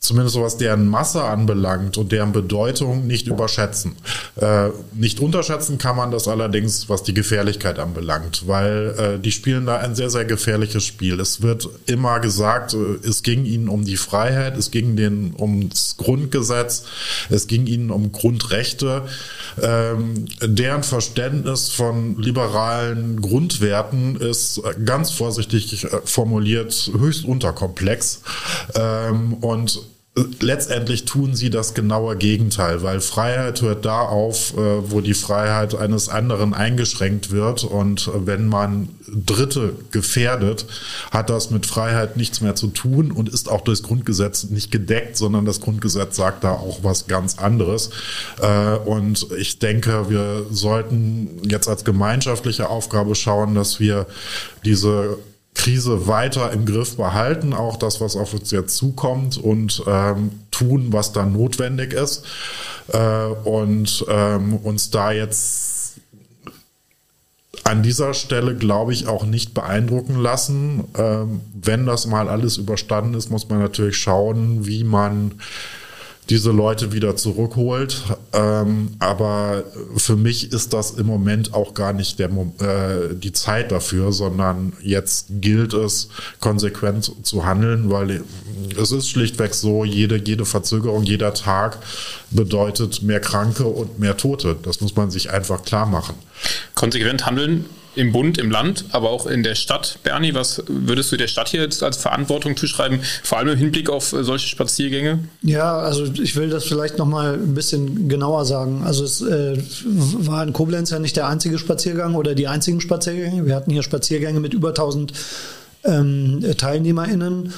zumindest 0.00 0.34
so 0.34 0.42
was 0.42 0.56
deren 0.56 0.88
Masse 0.88 1.22
anbelangt 1.22 1.98
und 1.98 2.10
deren 2.10 2.32
Bedeutung 2.32 3.06
nicht 3.06 3.26
überschätzen. 3.26 3.96
Äh, 4.36 4.70
nicht 4.94 5.20
unterschätzen 5.20 5.76
kann 5.76 5.94
man 5.94 6.10
das 6.10 6.26
allerdings, 6.26 6.88
was 6.88 7.02
die 7.02 7.12
Gefährlichkeit 7.12 7.78
anbelangt, 7.78 8.48
weil 8.48 8.94
äh, 8.98 9.18
die 9.18 9.30
spielen 9.30 9.66
da 9.66 9.76
ein 9.76 9.94
sehr, 9.94 10.08
sehr 10.08 10.24
gefährliches 10.24 10.86
Spiel. 10.86 11.20
Es 11.20 11.42
wird 11.42 11.68
immer 11.84 12.18
gesagt, 12.18 12.72
äh, 12.72 13.06
es 13.06 13.22
ging 13.22 13.44
ihnen 13.44 13.68
um 13.68 13.84
die 13.84 13.98
Freiheit, 13.98 14.56
es 14.56 14.70
ging 14.70 14.96
denen 14.96 15.34
ums 15.38 15.98
Grundgesetz, 15.98 16.84
es 17.28 17.46
ging 17.46 17.66
ihnen 17.66 17.90
um 17.90 18.10
Grundrechte. 18.10 19.02
Ähm, 19.60 20.24
deren 20.40 20.82
Verständnis 20.82 21.68
von 21.68 22.16
liberalen 22.18 23.20
Grundwerten 23.20 24.16
ist 24.16 24.62
ganz 24.82 25.10
vorsichtig 25.10 25.84
äh, 25.84 26.00
formuliert 26.06 26.90
höchst 26.96 27.26
unterkomplex. 27.26 28.22
Ähm, 28.74 29.34
und 29.34 29.89
letztendlich 30.40 31.04
tun 31.04 31.34
sie 31.34 31.50
das 31.50 31.74
genaue 31.74 32.16
Gegenteil, 32.16 32.82
weil 32.82 33.00
Freiheit 33.00 33.62
hört 33.62 33.84
da 33.84 34.02
auf, 34.02 34.56
äh, 34.56 34.90
wo 34.90 35.00
die 35.00 35.14
Freiheit 35.14 35.74
eines 35.74 36.08
anderen 36.08 36.54
eingeschränkt 36.54 37.30
wird. 37.30 37.64
Und 37.64 38.10
wenn 38.14 38.46
man 38.46 38.88
Dritte 39.06 39.74
gefährdet, 39.90 40.66
hat 41.10 41.30
das 41.30 41.50
mit 41.50 41.66
Freiheit 41.66 42.16
nichts 42.16 42.40
mehr 42.40 42.54
zu 42.54 42.68
tun 42.68 43.10
und 43.10 43.28
ist 43.28 43.48
auch 43.48 43.62
durchs 43.62 43.82
Grundgesetz 43.82 44.44
nicht 44.44 44.70
gedeckt, 44.70 45.16
sondern 45.16 45.44
das 45.44 45.60
Grundgesetz 45.60 46.16
sagt 46.16 46.44
da 46.44 46.52
auch 46.52 46.80
was 46.82 47.06
ganz 47.06 47.38
anderes. 47.38 47.90
Äh, 48.40 48.76
und 48.76 49.26
ich 49.38 49.58
denke, 49.58 50.10
wir 50.10 50.46
sollten 50.50 51.42
jetzt 51.48 51.68
als 51.68 51.84
gemeinschaftliche 51.84 52.68
Aufgabe 52.68 53.14
schauen, 53.14 53.54
dass 53.54 53.80
wir 53.80 54.06
diese 54.64 55.18
Krise 55.60 56.06
weiter 56.06 56.52
im 56.52 56.64
Griff 56.64 56.96
behalten, 56.96 57.52
auch 57.52 57.76
das, 57.76 58.00
was 58.00 58.16
auf 58.16 58.32
uns 58.32 58.50
jetzt 58.50 58.76
zukommt 58.76 59.36
und 59.36 59.82
ähm, 59.86 60.30
tun, 60.50 60.86
was 60.90 61.12
da 61.12 61.26
notwendig 61.26 61.92
ist 61.92 62.24
äh, 62.88 63.26
und 63.44 64.06
ähm, 64.08 64.56
uns 64.56 64.90
da 64.90 65.12
jetzt 65.12 66.00
an 67.64 67.82
dieser 67.82 68.14
Stelle, 68.14 68.56
glaube 68.56 68.94
ich, 68.94 69.06
auch 69.06 69.24
nicht 69.26 69.52
beeindrucken 69.52 70.18
lassen. 70.18 70.84
Ähm, 70.96 71.42
wenn 71.52 71.84
das 71.84 72.06
mal 72.06 72.30
alles 72.30 72.56
überstanden 72.56 73.12
ist, 73.12 73.30
muss 73.30 73.50
man 73.50 73.58
natürlich 73.58 73.98
schauen, 73.98 74.66
wie 74.66 74.82
man 74.82 75.32
diese 76.30 76.52
Leute 76.52 76.92
wieder 76.92 77.16
zurückholt. 77.16 78.04
Ähm, 78.32 78.92
aber 79.00 79.64
für 79.96 80.16
mich 80.16 80.52
ist 80.52 80.72
das 80.72 80.92
im 80.92 81.06
Moment 81.06 81.52
auch 81.52 81.74
gar 81.74 81.92
nicht 81.92 82.20
der, 82.20 82.30
äh, 82.30 83.14
die 83.14 83.32
Zeit 83.32 83.72
dafür, 83.72 84.12
sondern 84.12 84.72
jetzt 84.80 85.26
gilt 85.28 85.74
es, 85.74 86.08
konsequent 86.38 87.12
zu 87.22 87.44
handeln, 87.44 87.90
weil 87.90 88.22
es 88.80 88.92
ist 88.92 89.10
schlichtweg 89.10 89.54
so, 89.54 89.84
jede, 89.84 90.16
jede 90.16 90.44
Verzögerung, 90.44 91.02
jeder 91.02 91.34
Tag 91.34 91.78
bedeutet 92.30 93.02
mehr 93.02 93.20
Kranke 93.20 93.64
und 93.64 93.98
mehr 93.98 94.16
Tote. 94.16 94.56
Das 94.62 94.80
muss 94.80 94.94
man 94.94 95.10
sich 95.10 95.30
einfach 95.30 95.64
klar 95.64 95.86
machen. 95.86 96.14
Konsequent 96.76 97.26
handeln 97.26 97.66
im 97.96 98.12
Bund, 98.12 98.38
im 98.38 98.50
Land, 98.50 98.84
aber 98.92 99.10
auch 99.10 99.26
in 99.26 99.42
der 99.42 99.54
Stadt. 99.54 99.98
Bernie, 100.02 100.34
was 100.34 100.62
würdest 100.68 101.10
du 101.10 101.16
der 101.16 101.26
Stadt 101.26 101.48
hier 101.48 101.62
jetzt 101.62 101.82
als 101.82 101.96
Verantwortung 101.96 102.56
zuschreiben, 102.56 103.00
vor 103.22 103.38
allem 103.38 103.48
im 103.48 103.58
Hinblick 103.58 103.90
auf 103.90 104.12
äh, 104.12 104.22
solche 104.22 104.46
Spaziergänge? 104.46 105.20
Ja, 105.42 105.78
also 105.78 106.04
ich 106.04 106.36
will 106.36 106.50
das 106.50 106.64
vielleicht 106.64 106.98
noch 106.98 107.06
mal 107.06 107.34
ein 107.34 107.54
bisschen 107.54 108.08
genauer 108.08 108.44
sagen. 108.44 108.82
Also 108.84 109.04
es 109.04 109.20
äh, 109.22 109.56
war 109.84 110.42
in 110.42 110.52
Koblenz 110.52 110.90
ja 110.90 110.98
nicht 110.98 111.16
der 111.16 111.26
einzige 111.26 111.58
Spaziergang 111.58 112.14
oder 112.14 112.34
die 112.34 112.46
einzigen 112.46 112.80
Spaziergänge. 112.80 113.46
Wir 113.46 113.56
hatten 113.56 113.72
hier 113.72 113.82
Spaziergänge 113.82 114.40
mit 114.40 114.54
über 114.54 114.68
1000 114.68 115.12
ähm, 115.84 116.44
TeilnehmerInnen. 116.56 117.52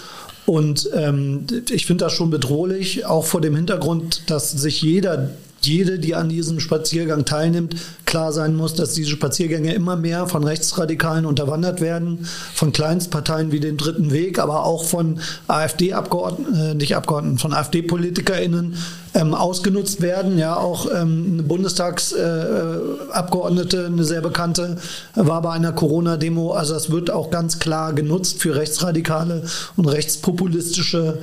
Und 0.45 0.88
ähm, 0.95 1.47
ich 1.71 1.87
finde 1.87 2.05
das 2.05 2.14
schon 2.14 2.31
bedrohlich, 2.31 3.07
auch 3.07 3.25
vor 3.25 3.40
dem 3.40 3.55
Hintergrund, 3.55 4.23
dass 4.27 4.51
sich 4.51 4.83
jeder 4.83 5.31
jede, 5.66 5.98
die 5.98 6.14
an 6.14 6.29
diesem 6.29 6.61
Spaziergang 6.61 7.25
teilnimmt, 7.25 7.77
klar 8.05 8.33
sein 8.33 8.55
muss, 8.55 8.75
dass 8.75 8.92
diese 8.92 9.11
Spaziergänge 9.11 9.72
immer 9.72 9.96
mehr 9.96 10.27
von 10.27 10.44
Rechtsradikalen 10.44 11.25
unterwandert 11.25 11.81
werden, 11.81 12.27
von 12.55 12.72
Kleinstparteien 12.72 13.53
wie 13.53 13.61
den 13.61 13.77
Dritten 13.77 14.12
Weg, 14.12 14.38
aber 14.38 14.64
auch 14.64 14.85
von 14.85 15.20
AfD-Abgeordneten, 15.48 16.55
äh, 16.55 16.75
nicht 16.75 16.96
Abgeordneten, 16.96 17.38
von 17.38 17.55
AfD-PolitikerInnen 17.55 18.77
ähm, 19.14 19.35
ausgenutzt 19.35 20.01
werden. 20.01 20.38
Ja, 20.38 20.57
auch 20.57 20.87
ähm, 20.90 21.33
eine 21.33 21.42
Bundestagsabgeordnete, 21.42 23.83
äh, 23.83 23.87
eine 23.87 24.05
sehr 24.05 24.20
bekannte, 24.20 24.79
war 25.14 25.42
bei 25.42 25.53
einer 25.53 25.72
Corona-Demo. 25.72 26.53
Also 26.53 26.75
das 26.75 26.90
wird 26.90 27.11
auch 27.11 27.31
ganz 27.31 27.59
klar 27.59 27.92
genutzt 27.92 28.40
für 28.40 28.55
rechtsradikale 28.55 29.42
und 29.77 29.87
rechtspopulistische 29.87 31.18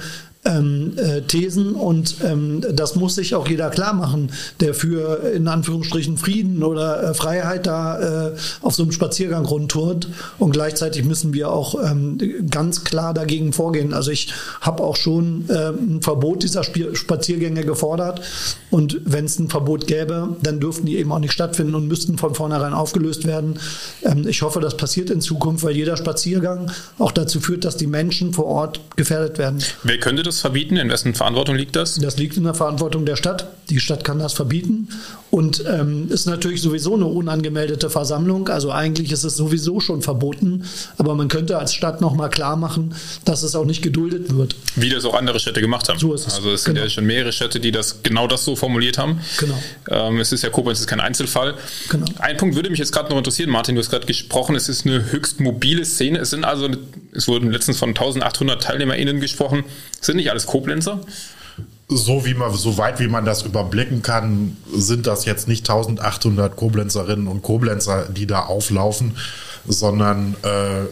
ähm, 0.46 0.94
äh, 0.96 1.22
Thesen 1.22 1.76
und 1.76 2.16
ähm, 2.24 2.64
das 2.72 2.96
muss 2.96 3.16
sich 3.16 3.36
auch 3.36 3.48
jeder 3.48 3.70
klar 3.70 3.94
machen, 3.94 4.32
der 4.62 4.74
für 4.74 5.34
in 5.34 5.50
Anführungsstrichen 5.50 6.18
Frieden 6.18 6.64
oder 6.64 7.04
äh, 7.04 7.14
Freiheit 7.14 7.68
da 7.68 8.30
äh, 8.30 8.36
auf 8.62 8.74
so 8.74 8.84
einem 8.84 8.94
Spaziergang 8.94 9.46
rundtourt 9.46 10.08
und 10.38 10.52
gleichzeitig 10.52 11.04
müssen 11.04 11.34
wir 11.34 11.52
auch 11.52 11.76
ähm, 11.84 12.18
ganz 12.50 12.86
klar 12.86 13.14
dagegen 13.14 13.52
vorgehen. 13.52 13.94
Also 13.94 14.12
ich 14.12 14.32
habe 14.62 14.82
auch 14.84 14.96
schon 14.96 15.46
ähm, 15.50 15.98
ein 15.98 16.02
Verbot 16.02 16.44
dieser 16.44 16.62
Sp 16.64 16.94
Spaziergänge 16.94 17.66
gefordert 17.66 18.22
und 18.70 19.02
wenn 19.04 19.26
es 19.26 19.38
ein 19.40 19.50
Verbot 19.50 19.88
gäbe, 19.88 20.38
dann 20.42 20.62
dürften 20.62 20.86
die 20.86 20.98
eben 20.98 21.12
auch 21.12 21.20
nicht 21.20 21.34
stattfinden 21.34 21.76
und 21.76 21.88
müssten 21.90 22.18
von 22.18 22.34
vornherein 22.34 22.74
aufgelöst 22.74 23.26
werden. 23.26 23.60
Ähm, 24.04 24.26
ich 24.26 24.42
hoffe, 24.42 24.62
das 24.62 24.78
passiert 24.78 25.10
in 25.10 25.20
Zukunft, 25.20 25.66
weil 25.66 25.76
jeder 25.76 25.98
Spaziergang 25.98 26.72
auch 26.98 27.12
dazu 27.12 27.42
führt, 27.42 27.66
dass 27.66 27.76
die 27.76 27.88
Menschen 27.88 28.34
vor 28.34 28.46
Ort 28.46 28.80
gefährdet 28.96 29.38
werden. 29.38 29.62
Wer 29.84 30.00
könnte 30.00 30.24
das 30.24 30.29
verbieten? 30.38 30.78
In 30.78 30.90
wessen 30.90 31.16
Verantwortung 31.16 31.56
liegt 31.56 31.76
das? 31.76 31.96
Das 31.96 32.18
liegt 32.18 32.38
in 32.38 32.44
der 32.44 32.54
Verantwortung 32.54 33.06
der 33.06 33.16
Stadt. 33.16 33.48
Die 33.70 33.80
Stadt 33.80 34.04
kann 34.04 34.20
das 34.20 34.34
verbieten 34.34 34.88
und 35.32 35.64
ähm, 35.68 36.08
ist 36.10 36.26
natürlich 36.26 36.62
sowieso 36.62 36.96
eine 36.96 37.06
unangemeldete 37.06 37.90
Versammlung. 37.90 38.50
Also 38.50 38.72
eigentlich 38.72 39.12
ist 39.12 39.24
es 39.24 39.36
sowieso 39.36 39.80
schon 39.80 40.02
verboten, 40.02 40.66
aber 40.98 41.16
man 41.16 41.28
könnte 41.28 41.58
als 41.58 41.74
Stadt 41.74 42.02
noch 42.02 42.16
mal 42.16 42.30
klar 42.30 42.56
machen, 42.56 42.96
dass 43.26 43.44
es 43.44 43.56
auch 43.56 43.66
nicht 43.66 43.82
geduldet 43.82 44.36
wird. 44.36 44.56
Wie 44.76 44.90
das 44.90 45.06
auch 45.06 45.14
andere 45.14 45.40
Städte 45.40 45.62
gemacht 45.62 45.88
haben. 45.90 46.00
So 46.00 46.14
ist 46.14 46.28
es. 46.28 46.34
Also 46.34 46.52
es 46.52 46.64
sind 46.64 46.76
genau. 46.76 46.86
ja 46.86 46.90
schon 46.90 47.06
mehrere 47.06 47.32
Städte, 47.32 47.60
die 47.60 47.72
das 47.72 48.02
genau 48.02 48.28
das 48.28 48.44
so 48.44 48.56
formuliert 48.56 48.98
haben. 48.98 49.20
Genau. 49.38 49.62
Ähm, 49.90 50.20
es 50.20 50.32
ist 50.32 50.44
ja 50.44 50.50
Koblenz, 50.50 50.80
es 50.80 50.86
ist 50.86 50.88
kein 50.88 51.00
Einzelfall. 51.00 51.56
Genau. 51.90 52.06
Ein 52.20 52.38
Punkt 52.38 52.56
würde 52.56 52.70
mich 52.70 52.80
jetzt 52.80 52.92
gerade 52.92 53.10
noch 53.10 53.18
interessieren, 53.18 53.50
Martin, 53.50 53.76
du 53.76 53.82
hast 53.82 53.90
gerade 53.90 54.08
gesprochen, 54.08 54.56
es 54.56 54.68
ist 54.68 54.86
eine 54.86 55.12
höchst 55.12 55.40
mobile 55.40 55.86
Szene. 55.86 56.20
Es 56.20 56.32
sind 56.32 56.44
also, 56.44 56.70
es 57.12 57.28
wurden 57.28 57.52
letztens 57.52 57.78
von 57.78 57.90
1800 57.90 58.62
TeilnehmerInnen 58.64 59.20
gesprochen. 59.20 59.64
Es 60.00 60.08
sind 60.08 60.19
nicht 60.20 60.32
alles 60.32 60.46
Koblenzer? 60.46 61.02
so 61.90 62.24
wie 62.24 62.36
man, 62.36 62.54
so 62.54 62.78
weit 62.78 63.00
wie 63.00 63.08
man 63.08 63.26
das 63.26 63.42
überblicken 63.42 64.04
kann, 64.04 64.56
sind 64.72 65.08
das 65.08 65.26
jetzt 65.26 65.48
nicht 65.48 65.68
1800 65.68 66.56
Koblenzerinnen 66.56 67.28
und 67.28 67.42
Koblenzer, 67.42 68.08
die 68.10 68.28
da 68.28 68.42
auflaufen, 68.42 69.18
sondern 69.68 70.36
äh, 70.44 70.86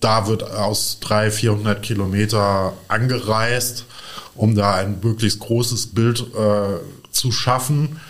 da 0.00 0.26
wird 0.26 0.42
aus 0.42 0.98
300, 1.00 1.32
400 1.32 1.82
Kilometer 1.82 2.74
angereist, 2.88 3.86
um 4.34 4.54
da 4.54 4.74
ein 4.74 4.98
möglichst 5.02 5.40
großes 5.40 5.88
Bild 5.88 6.20
äh, 6.20 6.78
zu 7.10 7.32
schaffen. 7.32 8.00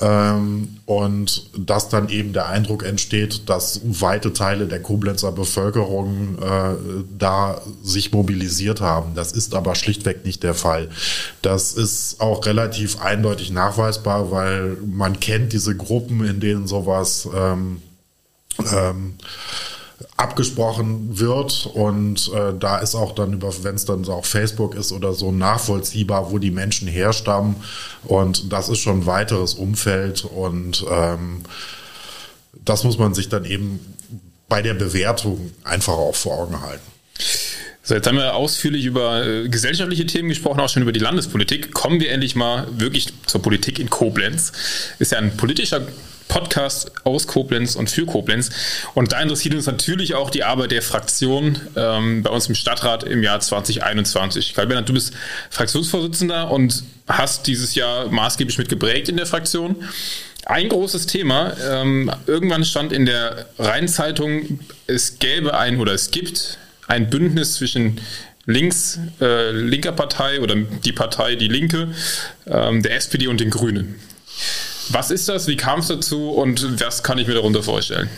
Ähm, 0.00 0.76
und 0.84 1.50
dass 1.56 1.88
dann 1.88 2.08
eben 2.10 2.32
der 2.32 2.48
Eindruck 2.48 2.84
entsteht, 2.84 3.48
dass 3.48 3.80
weite 3.84 4.32
Teile 4.32 4.66
der 4.66 4.82
Koblenzer 4.82 5.32
Bevölkerung 5.32 6.38
äh, 6.38 6.74
da 7.18 7.60
sich 7.82 8.12
mobilisiert 8.12 8.80
haben. 8.80 9.14
Das 9.14 9.32
ist 9.32 9.54
aber 9.54 9.74
schlichtweg 9.74 10.24
nicht 10.24 10.42
der 10.42 10.54
Fall. 10.54 10.90
Das 11.40 11.72
ist 11.72 12.20
auch 12.20 12.44
relativ 12.44 13.00
eindeutig 13.00 13.50
nachweisbar, 13.50 14.30
weil 14.30 14.76
man 14.86 15.18
kennt 15.18 15.52
diese 15.52 15.74
Gruppen, 15.74 16.24
in 16.24 16.40
denen 16.40 16.66
sowas 16.66 17.28
ähm, 17.34 17.80
ähm, 18.72 19.14
abgesprochen 20.16 21.18
wird 21.18 21.66
und 21.74 22.30
äh, 22.34 22.54
da 22.58 22.78
ist 22.78 22.94
auch 22.94 23.14
dann 23.14 23.34
über, 23.34 23.52
wenn 23.62 23.74
es 23.74 23.84
dann 23.84 24.02
so 24.02 24.12
auf 24.12 24.26
Facebook 24.26 24.74
ist 24.74 24.92
oder 24.92 25.12
so 25.12 25.30
nachvollziehbar, 25.30 26.30
wo 26.30 26.38
die 26.38 26.50
Menschen 26.50 26.88
herstammen 26.88 27.56
und 28.04 28.52
das 28.52 28.70
ist 28.70 28.78
schon 28.78 29.00
ein 29.00 29.06
weiteres 29.06 29.54
Umfeld 29.54 30.24
und 30.24 30.86
ähm, 30.90 31.42
das 32.64 32.84
muss 32.84 32.98
man 32.98 33.12
sich 33.12 33.28
dann 33.28 33.44
eben 33.44 33.80
bei 34.48 34.62
der 34.62 34.74
Bewertung 34.74 35.52
einfach 35.64 35.94
auch 35.94 36.14
vor 36.14 36.38
Augen 36.38 36.62
halten. 36.62 36.86
So, 37.82 37.94
jetzt 37.94 38.06
haben 38.08 38.16
wir 38.16 38.34
ausführlich 38.34 38.84
über 38.84 39.24
äh, 39.24 39.48
gesellschaftliche 39.48 40.06
Themen 40.06 40.28
gesprochen, 40.28 40.58
auch 40.58 40.68
schon 40.68 40.82
über 40.82 40.90
die 40.90 40.98
Landespolitik. 40.98 41.72
Kommen 41.72 42.00
wir 42.00 42.10
endlich 42.10 42.34
mal 42.34 42.66
wirklich 42.72 43.12
zur 43.26 43.42
Politik 43.42 43.78
in 43.78 43.90
Koblenz. 43.90 44.50
Ist 44.98 45.12
ja 45.12 45.18
ein 45.18 45.36
politischer 45.36 45.86
Podcast 46.28 46.92
aus 47.04 47.26
Koblenz 47.26 47.76
und 47.76 47.90
für 47.90 48.06
Koblenz. 48.06 48.50
Und 48.94 49.12
da 49.12 49.20
interessiert 49.20 49.54
uns 49.54 49.66
natürlich 49.66 50.14
auch 50.14 50.30
die 50.30 50.44
Arbeit 50.44 50.72
der 50.72 50.82
Fraktion 50.82 51.60
ähm, 51.76 52.22
bei 52.22 52.30
uns 52.30 52.48
im 52.48 52.54
Stadtrat 52.54 53.04
im 53.04 53.22
Jahr 53.22 53.40
2021. 53.40 54.54
Karl 54.54 54.66
Bernhard, 54.66 54.88
du 54.88 54.94
bist 54.94 55.14
Fraktionsvorsitzender 55.50 56.50
und 56.50 56.84
hast 57.08 57.46
dieses 57.46 57.74
Jahr 57.74 58.08
maßgeblich 58.08 58.58
mitgeprägt 58.58 59.08
in 59.08 59.16
der 59.16 59.26
Fraktion. 59.26 59.76
Ein 60.44 60.68
großes 60.68 61.06
Thema, 61.06 61.56
ähm, 61.60 62.10
irgendwann 62.26 62.64
stand 62.64 62.92
in 62.92 63.04
der 63.04 63.46
Rheinzeitung, 63.58 64.60
es 64.86 65.18
gäbe 65.18 65.58
ein 65.58 65.80
oder 65.80 65.92
es 65.92 66.12
gibt 66.12 66.58
ein 66.86 67.10
Bündnis 67.10 67.54
zwischen 67.54 68.00
links, 68.46 69.00
äh, 69.20 69.50
linker 69.50 69.92
Partei 69.92 70.40
oder 70.40 70.54
die 70.54 70.92
Partei 70.92 71.34
Die 71.34 71.48
Linke, 71.48 71.88
ähm, 72.46 72.82
der 72.82 72.94
SPD 72.94 73.26
und 73.26 73.40
den 73.40 73.50
Grünen. 73.50 73.96
Was 74.90 75.10
ist 75.10 75.28
das? 75.28 75.46
Wie 75.46 75.56
kam 75.56 75.80
es 75.80 75.88
dazu 75.88 76.30
und 76.30 76.80
was 76.80 77.02
kann 77.02 77.18
ich 77.18 77.26
mir 77.26 77.34
darunter 77.34 77.62
vorstellen? 77.62 78.08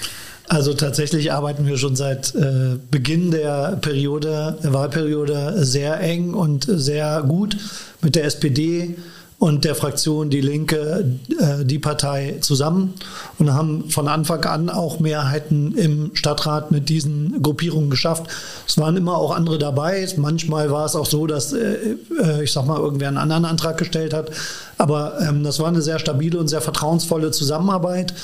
Also 0.49 0.73
tatsächlich 0.73 1.31
arbeiten 1.31 1.67
wir 1.67 1.77
schon 1.77 1.95
seit 1.95 2.35
äh, 2.35 2.77
Beginn 2.91 3.31
der 3.31 3.79
Periode, 3.83 4.59
der 4.63 4.73
Wahlperiode 4.73 5.65
sehr 5.65 6.01
eng 6.01 6.33
und 6.33 6.65
sehr 6.69 7.23
gut 7.23 7.57
mit 8.01 8.15
der 8.15 8.25
SPD 8.25 8.97
und 9.39 9.65
der 9.65 9.77
Fraktion 9.77 10.31
Die 10.31 10.41
Linke, 10.41 11.05
äh, 11.39 11.65
die 11.65 11.79
Partei 11.79 12.39
zusammen 12.41 12.95
und 13.39 13.55
haben 13.55 13.89
von 13.89 14.09
Anfang 14.09 14.45
an 14.45 14.69
auch 14.69 14.99
Mehrheiten 14.99 15.77
im 15.77 16.11
Stadtrat 16.15 16.73
mit 16.73 16.89
diesen 16.89 17.41
Gruppierungen 17.41 17.89
geschafft. 17.89 18.27
Es 18.67 18.79
waren 18.79 18.97
immer 18.97 19.17
auch 19.17 19.35
andere 19.35 19.59
dabei. 19.59 20.09
Manchmal 20.17 20.73
war 20.73 20.87
es 20.87 20.97
auch 20.97 21.07
so, 21.07 21.27
dass, 21.29 21.53
äh, 21.53 21.97
äh, 22.21 22.43
ich 22.43 22.53
sag 22.53 22.67
mal, 22.67 22.79
irgendwer 22.79 23.09
einen 23.09 23.19
anderen 23.19 23.45
Antrag 23.45 23.79
gestellt 23.79 24.13
hat. 24.13 24.31
Aber 24.77 25.21
ähm, 25.21 25.45
das 25.45 25.61
war 25.61 25.69
eine 25.69 25.83
sehr 25.83 26.01
stabile 26.01 26.39
und 26.39 26.49
sehr 26.49 26.61
vertrauensvolle 26.61 27.31
Zusammenarbeit. 27.31 28.15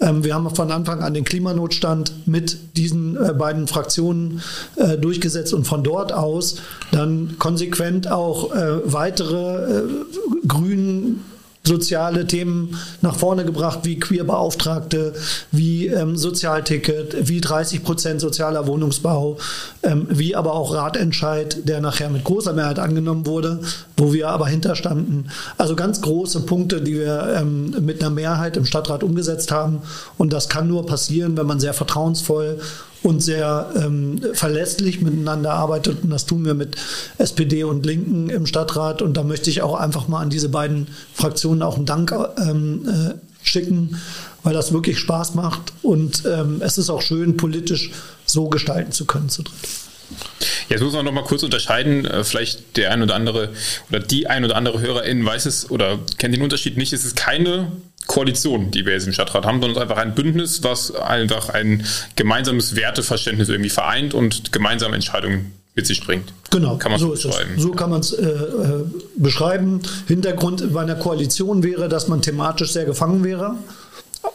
Ähm, 0.00 0.24
wir 0.24 0.34
haben 0.34 0.54
von 0.54 0.70
Anfang 0.70 1.02
an 1.02 1.14
den 1.14 1.24
Klimanotstand 1.24 2.26
mit 2.26 2.76
diesen 2.76 3.16
äh, 3.16 3.32
beiden 3.32 3.66
Fraktionen 3.66 4.42
äh, 4.76 4.96
durchgesetzt 4.96 5.52
und 5.54 5.66
von 5.66 5.82
dort 5.82 6.12
aus 6.12 6.56
dann 6.92 7.36
konsequent 7.38 8.10
auch 8.10 8.54
äh, 8.54 8.92
weitere 8.92 9.82
Grünen 10.46 11.24
soziale 11.68 12.26
Themen 12.26 12.76
nach 13.02 13.14
vorne 13.14 13.44
gebracht, 13.44 13.80
wie 13.84 14.00
Queerbeauftragte, 14.00 15.14
wie 15.52 15.86
ähm, 15.86 16.16
Sozialticket, 16.16 17.28
wie 17.28 17.40
30 17.40 17.84
Prozent 17.84 18.20
sozialer 18.20 18.66
Wohnungsbau, 18.66 19.38
ähm, 19.84 20.08
wie 20.10 20.34
aber 20.34 20.54
auch 20.54 20.74
Ratentscheid, 20.74 21.68
der 21.68 21.80
nachher 21.80 22.10
mit 22.10 22.24
großer 22.24 22.52
Mehrheit 22.52 22.80
angenommen 22.80 23.26
wurde, 23.26 23.60
wo 23.96 24.12
wir 24.12 24.30
aber 24.30 24.48
hinterstanden. 24.48 25.30
Also 25.56 25.76
ganz 25.76 26.00
große 26.00 26.40
Punkte, 26.40 26.80
die 26.80 26.94
wir 26.94 27.36
ähm, 27.38 27.76
mit 27.80 28.00
einer 28.00 28.10
Mehrheit 28.10 28.56
im 28.56 28.64
Stadtrat 28.64 29.04
umgesetzt 29.04 29.52
haben. 29.52 29.82
Und 30.16 30.32
das 30.32 30.48
kann 30.48 30.66
nur 30.66 30.86
passieren, 30.86 31.36
wenn 31.36 31.46
man 31.46 31.60
sehr 31.60 31.74
vertrauensvoll 31.74 32.58
und 33.02 33.20
sehr 33.20 33.70
ähm, 33.76 34.20
verlässlich 34.32 35.00
miteinander 35.00 35.54
arbeitet. 35.54 36.02
Und 36.02 36.10
das 36.10 36.26
tun 36.26 36.44
wir 36.44 36.54
mit 36.54 36.76
SPD 37.18 37.64
und 37.64 37.86
Linken 37.86 38.30
im 38.30 38.46
Stadtrat. 38.46 39.02
Und 39.02 39.16
da 39.16 39.22
möchte 39.22 39.50
ich 39.50 39.62
auch 39.62 39.74
einfach 39.74 40.08
mal 40.08 40.20
an 40.20 40.30
diese 40.30 40.48
beiden 40.48 40.88
Fraktionen 41.14 41.62
auch 41.62 41.76
einen 41.76 41.86
Dank 41.86 42.14
ähm, 42.38 42.88
äh, 42.88 43.46
schicken, 43.46 43.98
weil 44.42 44.54
das 44.54 44.72
wirklich 44.72 44.98
Spaß 44.98 45.34
macht. 45.34 45.72
Und 45.82 46.24
ähm, 46.26 46.60
es 46.60 46.78
ist 46.78 46.90
auch 46.90 47.02
schön, 47.02 47.36
politisch 47.36 47.90
so 48.26 48.48
gestalten 48.48 48.92
zu 48.92 49.04
können 49.06 49.28
zu 49.28 49.42
dritt. 49.42 49.54
Jetzt 50.68 50.82
muss 50.82 50.92
man 50.92 51.04
noch 51.04 51.12
mal 51.12 51.24
kurz 51.24 51.42
unterscheiden. 51.42 52.04
Äh, 52.04 52.24
vielleicht 52.24 52.76
der 52.76 52.90
ein 52.90 53.02
oder 53.02 53.14
andere 53.14 53.50
oder 53.90 54.00
die 54.00 54.26
ein 54.26 54.44
oder 54.44 54.56
andere 54.56 54.80
Hörerin 54.80 55.24
weiß 55.24 55.46
es 55.46 55.70
oder 55.70 55.98
kennt 56.18 56.34
den 56.34 56.42
Unterschied 56.42 56.76
nicht. 56.76 56.92
Es 56.92 57.04
ist 57.04 57.16
keine 57.16 57.72
Koalition, 58.06 58.70
die 58.70 58.86
wir 58.86 58.94
jetzt 58.94 59.06
im 59.06 59.12
Stadtrat 59.12 59.44
haben, 59.44 59.60
sondern 59.60 59.82
einfach 59.82 59.98
ein 59.98 60.14
Bündnis, 60.14 60.62
was 60.62 60.94
einfach 60.94 61.50
ein 61.50 61.84
gemeinsames 62.16 62.74
Werteverständnis 62.74 63.48
irgendwie 63.48 63.70
vereint 63.70 64.14
und 64.14 64.52
gemeinsame 64.52 64.94
Entscheidungen 64.94 65.52
mit 65.74 65.86
sich 65.86 66.04
bringt. 66.04 66.32
Genau, 66.50 66.76
kann 66.76 66.98
so 66.98 67.12
ist. 67.12 67.24
Es. 67.24 67.36
So 67.56 67.70
kann 67.70 67.90
man 67.90 68.00
es 68.00 68.12
äh, 68.12 68.26
äh, 68.26 68.84
beschreiben. 69.16 69.80
Hintergrund 70.08 70.72
bei 70.72 70.80
einer 70.80 70.96
Koalition 70.96 71.62
wäre, 71.62 71.88
dass 71.88 72.08
man 72.08 72.22
thematisch 72.22 72.72
sehr 72.72 72.84
gefangen 72.84 73.22
wäre. 73.22 73.54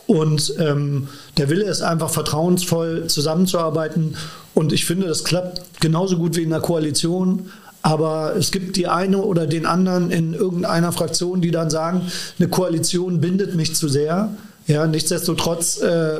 Und 0.07 0.53
ähm, 0.59 1.09
der 1.37 1.49
Wille 1.49 1.65
ist 1.65 1.81
einfach 1.81 2.09
vertrauensvoll 2.09 3.07
zusammenzuarbeiten. 3.07 4.15
Und 4.53 4.71
ich 4.71 4.85
finde, 4.85 5.07
das 5.07 5.23
klappt 5.23 5.81
genauso 5.81 6.17
gut 6.17 6.35
wie 6.37 6.43
in 6.43 6.51
der 6.51 6.61
Koalition. 6.61 7.51
Aber 7.83 8.35
es 8.37 8.51
gibt 8.51 8.77
die 8.77 8.87
eine 8.87 9.17
oder 9.17 9.45
den 9.45 9.65
anderen 9.65 10.09
in 10.09 10.33
irgendeiner 10.33 10.93
Fraktion, 10.93 11.41
die 11.41 11.51
dann 11.51 11.69
sagen, 11.69 12.09
eine 12.39 12.47
Koalition 12.47 13.19
bindet 13.19 13.55
mich 13.55 13.75
zu 13.75 13.89
sehr. 13.89 14.33
Ja, 14.65 14.87
nichtsdestotrotz 14.87 15.81
äh, 15.81 16.19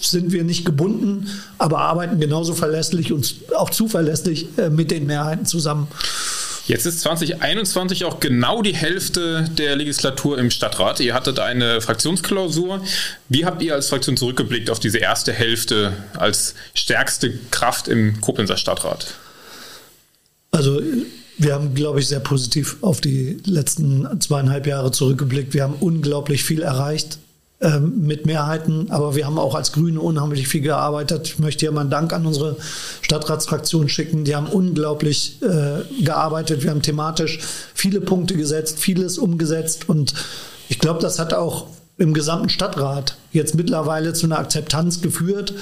sind 0.00 0.32
wir 0.32 0.44
nicht 0.44 0.64
gebunden, 0.64 1.28
aber 1.58 1.80
arbeiten 1.80 2.18
genauso 2.18 2.54
verlässlich 2.54 3.12
und 3.12 3.34
auch 3.54 3.68
zuverlässig 3.68 4.48
äh, 4.56 4.70
mit 4.70 4.90
den 4.90 5.06
Mehrheiten 5.06 5.44
zusammen. 5.44 5.86
Jetzt 6.66 6.86
ist 6.86 7.02
2021 7.02 8.06
auch 8.06 8.18
genau 8.18 8.62
die 8.62 8.74
Hälfte 8.74 9.44
der 9.56 9.76
Legislatur 9.76 10.38
im 10.38 10.50
Stadtrat. 10.50 10.98
Ihr 11.00 11.12
hattet 11.14 11.38
eine 11.38 11.82
Fraktionsklausur. 11.82 12.80
Wie 13.28 13.44
habt 13.44 13.62
ihr 13.62 13.74
als 13.74 13.88
Fraktion 13.88 14.16
zurückgeblickt 14.16 14.70
auf 14.70 14.80
diese 14.80 14.98
erste 14.98 15.32
Hälfte 15.32 15.92
als 16.16 16.54
stärkste 16.74 17.38
Kraft 17.50 17.86
im 17.86 18.20
Koblenzer 18.22 18.56
Stadtrat? 18.56 19.14
Also 20.56 20.80
wir 21.36 21.52
haben, 21.52 21.74
glaube 21.74 22.00
ich, 22.00 22.08
sehr 22.08 22.20
positiv 22.20 22.78
auf 22.80 23.02
die 23.02 23.38
letzten 23.44 24.08
zweieinhalb 24.20 24.66
Jahre 24.66 24.90
zurückgeblickt. 24.90 25.52
Wir 25.52 25.64
haben 25.64 25.74
unglaublich 25.80 26.44
viel 26.44 26.62
erreicht 26.62 27.18
ähm, 27.60 28.06
mit 28.06 28.24
Mehrheiten, 28.24 28.90
aber 28.90 29.14
wir 29.14 29.26
haben 29.26 29.38
auch 29.38 29.54
als 29.54 29.72
Grüne 29.72 30.00
unheimlich 30.00 30.48
viel 30.48 30.62
gearbeitet. 30.62 31.28
Ich 31.28 31.38
möchte 31.38 31.60
hier 31.60 31.72
mal 31.72 31.82
einen 31.82 31.90
Dank 31.90 32.14
an 32.14 32.24
unsere 32.24 32.56
Stadtratsfraktion 33.02 33.90
schicken. 33.90 34.24
Die 34.24 34.34
haben 34.34 34.46
unglaublich 34.46 35.38
äh, 35.42 36.02
gearbeitet. 36.02 36.62
Wir 36.62 36.70
haben 36.70 36.80
thematisch 36.80 37.38
viele 37.74 38.00
Punkte 38.00 38.34
gesetzt, 38.34 38.78
vieles 38.78 39.18
umgesetzt 39.18 39.90
und 39.90 40.14
ich 40.70 40.78
glaube, 40.78 41.00
das 41.00 41.18
hat 41.18 41.34
auch 41.34 41.66
im 41.98 42.14
gesamten 42.14 42.48
Stadtrat 42.48 43.16
jetzt 43.32 43.54
mittlerweile 43.54 44.14
zu 44.14 44.24
einer 44.26 44.38
Akzeptanz 44.38 45.02
geführt 45.02 45.54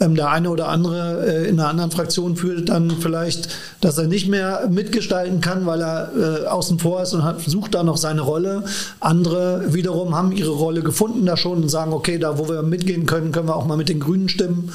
ähm, 0.00 0.14
der 0.14 0.30
eine 0.30 0.50
oder 0.50 0.68
andere 0.68 1.26
äh, 1.26 1.48
in 1.48 1.60
einer 1.60 1.68
anderen 1.68 1.90
Fraktion 1.90 2.36
fühlt 2.36 2.70
dann 2.70 2.90
vielleicht, 3.00 3.48
dass 3.80 3.98
er 3.98 4.06
nicht 4.06 4.28
mehr 4.28 4.68
mitgestalten 4.70 5.40
kann, 5.40 5.66
weil 5.66 5.82
er 5.82 6.10
äh, 6.16 6.46
außen 6.46 6.78
vor 6.78 7.02
ist 7.02 7.12
und 7.12 7.22
hat, 7.22 7.40
sucht 7.42 7.74
da 7.74 7.82
noch 7.82 7.96
seine 7.96 8.22
Rolle. 8.22 8.64
Andere 8.98 9.72
wiederum 9.74 10.14
haben 10.14 10.32
ihre 10.32 10.52
Rolle 10.52 10.82
gefunden 10.82 11.26
da 11.26 11.36
schon 11.36 11.62
und 11.62 11.68
sagen, 11.68 11.92
okay, 11.92 12.18
da 12.18 12.38
wo 12.38 12.48
wir 12.48 12.62
mitgehen 12.62 13.06
können, 13.06 13.32
können 13.32 13.48
wir 13.48 13.56
auch 13.56 13.66
mal 13.66 13.76
mit 13.76 13.88
den 13.88 14.00
Grünen 14.00 14.28
stimmen. 14.28 14.72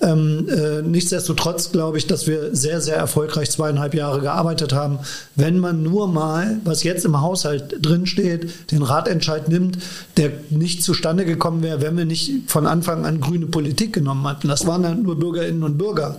Ähm, 0.00 0.48
äh, 0.48 0.82
nichtsdestotrotz 0.82 1.72
glaube 1.72 1.98
ich, 1.98 2.06
dass 2.06 2.26
wir 2.26 2.54
sehr, 2.54 2.80
sehr 2.80 2.96
erfolgreich 2.96 3.50
zweieinhalb 3.50 3.94
Jahre 3.94 4.20
gearbeitet 4.20 4.72
haben. 4.72 5.00
Wenn 5.34 5.58
man 5.58 5.82
nur 5.82 6.06
mal, 6.06 6.60
was 6.64 6.84
jetzt 6.84 7.04
im 7.04 7.20
Haushalt 7.20 7.76
drinsteht, 7.80 8.70
den 8.70 8.82
Ratentscheid 8.82 9.48
nimmt, 9.48 9.78
der 10.16 10.30
nicht 10.50 10.84
zustande 10.84 11.24
gekommen 11.24 11.62
wäre, 11.62 11.80
wenn 11.82 11.96
wir 11.96 12.04
nicht 12.04 12.48
von 12.48 12.66
Anfang 12.66 13.06
an 13.06 13.20
grüne 13.20 13.46
Politik 13.46 13.92
genommen 13.92 14.26
hatten. 14.26 14.48
Das 14.48 14.66
waren 14.66 14.82
dann 14.82 15.02
nur 15.02 15.18
Bürgerinnen 15.18 15.64
und 15.64 15.78
Bürger. 15.78 16.16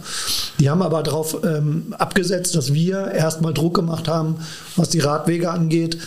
Die 0.59 0.69
haben 0.69 0.81
aber 0.81 1.01
darauf 1.01 1.37
ähm, 1.45 1.95
abgesetzt, 1.97 2.55
dass 2.55 2.73
wir 2.73 3.11
erstmal 3.11 3.53
Druck 3.53 3.75
gemacht 3.75 4.07
haben, 4.07 4.35
was 4.75 4.89
die 4.89 4.99
Radwege 4.99 5.51
angeht. 5.51 5.97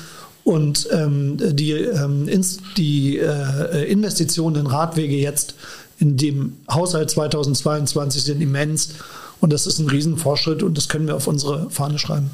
Und 0.45 0.89
ähm, 0.91 1.37
die, 1.39 1.73
ähm, 1.73 2.29
die 2.77 3.19
äh, 3.19 3.85
Investitionen 3.91 4.57
in 4.57 4.67
Radwege 4.67 5.15
jetzt 5.15 5.55
in 6.03 6.17
dem 6.17 6.57
Haushalt 6.69 7.11
2022 7.11 8.25
sind 8.25 8.41
immens. 8.41 8.97
Und 9.41 9.53
das 9.53 9.69
ist 9.69 9.79
ein 9.79 9.89
Riesenfortschritt 9.89 10.63
und 10.63 10.77
das 10.77 10.89
können 10.89 11.07
wir 11.07 11.15
auf 11.15 11.29
unsere 11.29 11.71
Fahne 11.71 11.99
schreiben. 11.99 12.31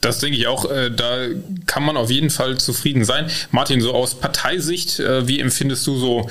Das 0.00 0.20
denke 0.20 0.38
ich 0.38 0.46
auch. 0.46 0.70
Äh, 0.70 0.90
da 0.90 1.26
kann 1.66 1.82
man 1.82 1.96
auf 1.96 2.10
jeden 2.10 2.30
Fall 2.30 2.56
zufrieden 2.58 3.04
sein. 3.04 3.28
Martin, 3.50 3.80
so 3.80 3.92
aus 3.92 4.14
Parteisicht, 4.14 5.00
äh, 5.00 5.26
wie 5.26 5.40
empfindest 5.40 5.86
du 5.86 5.98
so 5.98 6.30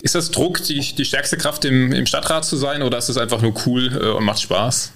ist 0.00 0.16
das 0.16 0.32
Druck, 0.32 0.64
die, 0.64 0.80
die 0.80 1.04
stärkste 1.04 1.36
Kraft 1.36 1.64
im, 1.64 1.92
im 1.92 2.06
Stadtrat 2.06 2.44
zu 2.44 2.56
sein 2.56 2.82
oder 2.82 2.98
ist 2.98 3.08
es 3.08 3.16
einfach 3.16 3.40
nur 3.40 3.54
cool 3.66 4.00
äh, 4.02 4.08
und 4.16 4.24
macht 4.24 4.40
Spaß? 4.40 4.90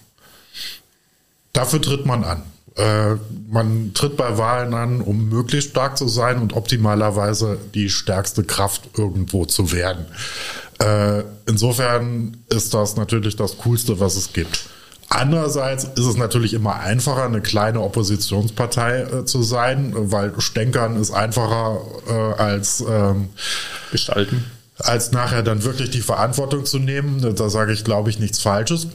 Dafür 1.52 1.80
tritt 1.80 2.06
man 2.06 2.24
an. 2.24 2.42
Äh, 2.76 3.16
man 3.48 3.92
tritt 3.94 4.16
bei 4.16 4.36
Wahlen 4.38 4.74
an, 4.74 5.00
um 5.00 5.28
möglichst 5.28 5.70
stark 5.70 5.96
zu 5.96 6.08
sein 6.08 6.40
und 6.40 6.52
optimalerweise 6.54 7.58
die 7.74 7.88
stärkste 7.88 8.44
Kraft 8.44 8.90
irgendwo 8.98 9.46
zu 9.46 9.72
werden. 9.72 10.04
Äh, 10.78 11.22
insofern 11.46 12.36
ist 12.50 12.74
das 12.74 12.96
natürlich 12.96 13.36
das 13.36 13.58
Coolste, 13.58 13.98
was 13.98 14.16
es 14.16 14.32
gibt. 14.32 14.68
Andererseits 15.08 15.84
ist 15.84 16.04
es 16.04 16.16
natürlich 16.16 16.52
immer 16.52 16.80
einfacher, 16.80 17.24
eine 17.24 17.40
kleine 17.40 17.80
Oppositionspartei 17.80 19.02
äh, 19.02 19.24
zu 19.24 19.42
sein, 19.42 19.92
weil 19.94 20.38
Stänkern 20.40 20.96
ist 20.96 21.12
einfacher 21.12 21.80
äh, 22.08 22.42
als 22.42 22.84
ähm, 22.86 23.28
gestalten 23.92 24.44
als 24.78 25.12
nachher 25.12 25.42
dann 25.42 25.64
wirklich 25.64 25.90
die 25.90 26.00
Verantwortung 26.00 26.64
zu 26.64 26.78
nehmen. 26.78 27.34
Da 27.34 27.48
sage 27.48 27.72
ich, 27.72 27.84
glaube 27.84 28.10
ich, 28.10 28.18
nichts 28.18 28.40
Falsches. 28.40 28.88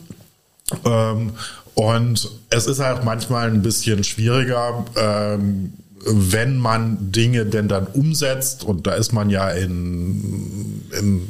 Ähm, 0.85 1.31
und 1.73 2.29
es 2.49 2.67
ist 2.67 2.79
halt 2.79 3.03
manchmal 3.03 3.47
ein 3.47 3.61
bisschen 3.61 4.03
schwieriger, 4.03 4.85
ähm, 4.95 5.73
wenn 6.05 6.57
man 6.57 7.11
Dinge 7.11 7.45
denn 7.45 7.67
dann 7.67 7.87
umsetzt. 7.87 8.63
Und 8.63 8.87
da 8.87 8.93
ist 8.93 9.13
man 9.13 9.29
ja 9.29 9.49
in, 9.49 10.83
in, 10.99 11.29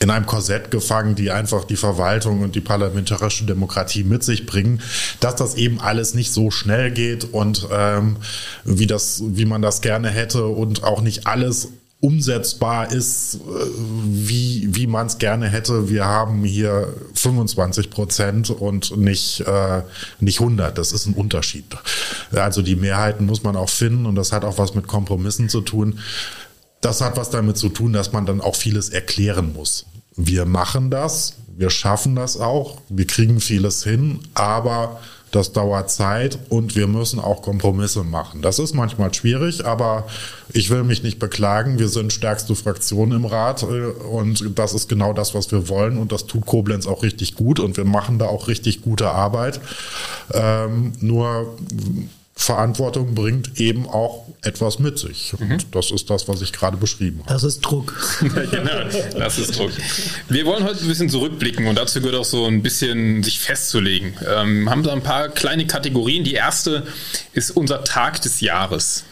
in 0.00 0.10
einem 0.10 0.26
Korsett 0.26 0.70
gefangen, 0.70 1.14
die 1.14 1.30
einfach 1.30 1.64
die 1.64 1.76
Verwaltung 1.76 2.42
und 2.42 2.54
die 2.54 2.60
parlamentarische 2.60 3.44
Demokratie 3.44 4.04
mit 4.04 4.22
sich 4.22 4.46
bringen, 4.46 4.82
dass 5.20 5.36
das 5.36 5.54
eben 5.54 5.80
alles 5.80 6.14
nicht 6.14 6.32
so 6.32 6.50
schnell 6.50 6.90
geht 6.90 7.32
und 7.32 7.68
ähm, 7.70 8.16
wie 8.64 8.86
das, 8.86 9.22
wie 9.24 9.44
man 9.44 9.62
das 9.62 9.80
gerne 9.80 10.10
hätte 10.10 10.46
und 10.46 10.82
auch 10.82 11.02
nicht 11.02 11.26
alles 11.26 11.68
umsetzbar 12.00 12.90
ist, 12.90 13.34
äh, 13.34 13.38
wie, 14.04 14.68
wie 14.74 14.86
man 14.86 15.06
es 15.06 15.18
gerne 15.18 15.48
hätte. 15.48 15.90
Wir 15.90 16.06
haben 16.06 16.44
hier 16.44 16.94
25 17.14 17.90
Prozent 17.90 18.50
und 18.50 18.96
nicht, 18.96 19.40
äh, 19.40 19.82
nicht 20.18 20.40
100. 20.40 20.76
Das 20.76 20.92
ist 20.92 21.06
ein 21.06 21.14
Unterschied. 21.14 21.64
Also 22.32 22.62
die 22.62 22.76
Mehrheiten 22.76 23.26
muss 23.26 23.42
man 23.42 23.54
auch 23.56 23.68
finden 23.68 24.06
und 24.06 24.14
das 24.14 24.32
hat 24.32 24.44
auch 24.44 24.58
was 24.58 24.74
mit 24.74 24.86
Kompromissen 24.86 25.48
zu 25.48 25.60
tun. 25.60 25.98
Das 26.80 27.02
hat 27.02 27.18
was 27.18 27.28
damit 27.28 27.58
zu 27.58 27.68
tun, 27.68 27.92
dass 27.92 28.12
man 28.12 28.24
dann 28.24 28.40
auch 28.40 28.56
vieles 28.56 28.88
erklären 28.88 29.52
muss. 29.52 29.84
Wir 30.16 30.46
machen 30.46 30.90
das, 30.90 31.34
wir 31.56 31.68
schaffen 31.68 32.16
das 32.16 32.38
auch, 32.38 32.78
wir 32.88 33.06
kriegen 33.06 33.40
vieles 33.40 33.84
hin, 33.84 34.20
aber 34.32 35.00
das 35.30 35.52
dauert 35.52 35.90
Zeit 35.90 36.38
und 36.48 36.74
wir 36.76 36.86
müssen 36.86 37.20
auch 37.20 37.42
Kompromisse 37.42 38.02
machen. 38.02 38.42
Das 38.42 38.58
ist 38.58 38.74
manchmal 38.74 39.14
schwierig, 39.14 39.64
aber 39.64 40.06
ich 40.52 40.70
will 40.70 40.82
mich 40.82 41.02
nicht 41.02 41.18
beklagen. 41.18 41.78
Wir 41.78 41.88
sind 41.88 42.12
stärkste 42.12 42.54
Fraktion 42.54 43.12
im 43.12 43.24
Rat 43.24 43.62
äh, 43.62 43.66
und 43.66 44.58
das 44.58 44.74
ist 44.74 44.88
genau 44.88 45.12
das, 45.12 45.34
was 45.34 45.50
wir 45.52 45.68
wollen 45.68 45.98
und 45.98 46.12
das 46.12 46.26
tut 46.26 46.46
Koblenz 46.46 46.86
auch 46.86 47.02
richtig 47.02 47.36
gut 47.36 47.60
und 47.60 47.76
wir 47.76 47.84
machen 47.84 48.18
da 48.18 48.26
auch 48.26 48.48
richtig 48.48 48.82
gute 48.82 49.10
Arbeit. 49.10 49.60
Ähm, 50.32 50.92
nur 51.00 51.56
Verantwortung 52.40 53.14
bringt 53.14 53.60
eben 53.60 53.86
auch 53.86 54.24
etwas 54.40 54.78
mit 54.78 54.98
sich. 54.98 55.34
Und 55.38 55.48
mhm. 55.48 55.58
das 55.72 55.90
ist 55.90 56.08
das, 56.08 56.26
was 56.26 56.40
ich 56.40 56.54
gerade 56.54 56.78
beschrieben 56.78 57.20
habe. 57.20 57.34
Das 57.34 57.44
ist 57.44 57.60
Druck. 57.60 57.94
genau, 58.20 58.84
das 59.18 59.38
ist 59.38 59.58
Druck. 59.58 59.70
Wir 60.30 60.46
wollen 60.46 60.64
heute 60.64 60.80
ein 60.80 60.88
bisschen 60.88 61.10
zurückblicken 61.10 61.66
und 61.66 61.76
dazu 61.76 62.00
gehört 62.00 62.16
auch 62.16 62.24
so 62.24 62.46
ein 62.46 62.62
bisschen 62.62 63.22
sich 63.22 63.40
festzulegen. 63.40 64.14
Ähm, 64.26 64.70
haben 64.70 64.82
da 64.82 64.92
ein 64.92 65.02
paar 65.02 65.28
kleine 65.28 65.66
Kategorien. 65.66 66.24
Die 66.24 66.32
erste 66.32 66.86
ist 67.34 67.50
unser 67.50 67.84
Tag 67.84 68.22
des 68.22 68.40
Jahres. 68.40 69.04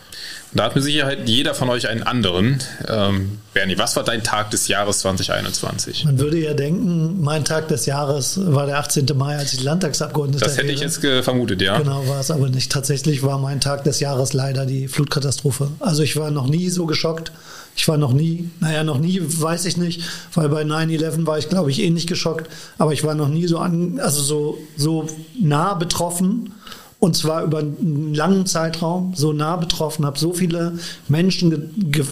Da 0.53 0.65
hat 0.65 0.75
mit 0.75 0.85
Sicherheit 0.85 1.29
jeder 1.29 1.55
von 1.55 1.69
euch 1.69 1.89
einen 1.89 2.03
anderen. 2.03 2.63
Ähm, 2.89 3.39
Bernie, 3.53 3.77
was 3.77 3.97
war 3.97 4.05
dein 4.05 4.23
Tag 4.23 4.51
des 4.51 4.69
Jahres 4.69 5.01
2021? 5.01 6.05
Man 6.07 6.19
würde 6.19 6.39
ja 6.39 6.55
denken, 6.55 7.21
mein 7.21 7.45
Tag 7.45 7.69
des 7.69 7.87
Jahres 7.87 8.41
war 8.43 8.67
der 8.67 8.79
18. 8.79 9.07
Mai, 9.15 9.37
als 9.37 9.53
ich 9.53 9.63
Landtagsabgeordneter 9.63 10.45
Das 10.45 10.57
hätte 10.57 10.73
ich 10.73 10.81
jetzt 10.81 11.05
vermutet, 11.23 11.61
ja. 11.61 11.79
Genau, 11.79 12.07
war 12.09 12.21
es 12.21 12.31
aber 12.31 12.49
nicht. 12.49 12.73
Tatsächlich 12.73 13.23
war 13.23 13.39
mein 13.39 13.61
Tag 13.61 13.85
des 13.85 14.01
Jahres 14.01 14.33
leider 14.33 14.65
die 14.65 14.89
Flutkatastrophe. 14.89 15.69
Also 15.81 16.03
ich 16.03 16.17
war 16.17 16.31
noch 16.31 16.47
nie 16.47 16.71
so 16.71 16.87
geschockt. 16.87 17.31
Ich 17.77 17.87
war 17.87 17.97
noch 17.97 18.13
nie, 18.13 18.51
naja, 18.59 18.83
noch 18.83 18.99
nie, 18.99 19.21
weiß 19.23 19.67
ich 19.67 19.77
nicht, 19.77 20.03
weil 20.35 20.49
bei 20.49 20.63
9-11 20.63 21.27
war 21.27 21.39
ich, 21.39 21.49
glaube 21.49 21.71
ich, 21.71 21.81
ähnlich 21.81 22.05
eh 22.05 22.09
geschockt, 22.09 22.51
aber 22.77 22.93
ich 22.93 23.05
war 23.05 23.15
noch 23.15 23.29
nie 23.29 23.47
so 23.47 23.59
an, 23.59 24.01
also 24.01 24.21
so, 24.21 24.59
so 24.77 25.07
nah 25.41 25.75
betroffen 25.75 26.53
und 27.01 27.17
zwar 27.17 27.45
über 27.45 27.59
einen 27.59 28.15
langen 28.15 28.47
Zeitraum 28.47 29.13
so 29.15 29.33
nah 29.33 29.57
betroffen, 29.57 30.05
habe 30.05 30.19
so 30.19 30.33
viele 30.33 30.79
Menschen 31.09 31.51
ge 31.51 31.61
ge 31.91 32.05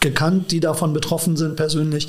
gekannt, 0.00 0.50
die 0.50 0.60
davon 0.60 0.92
betroffen 0.92 1.36
sind 1.36 1.56
persönlich. 1.56 2.08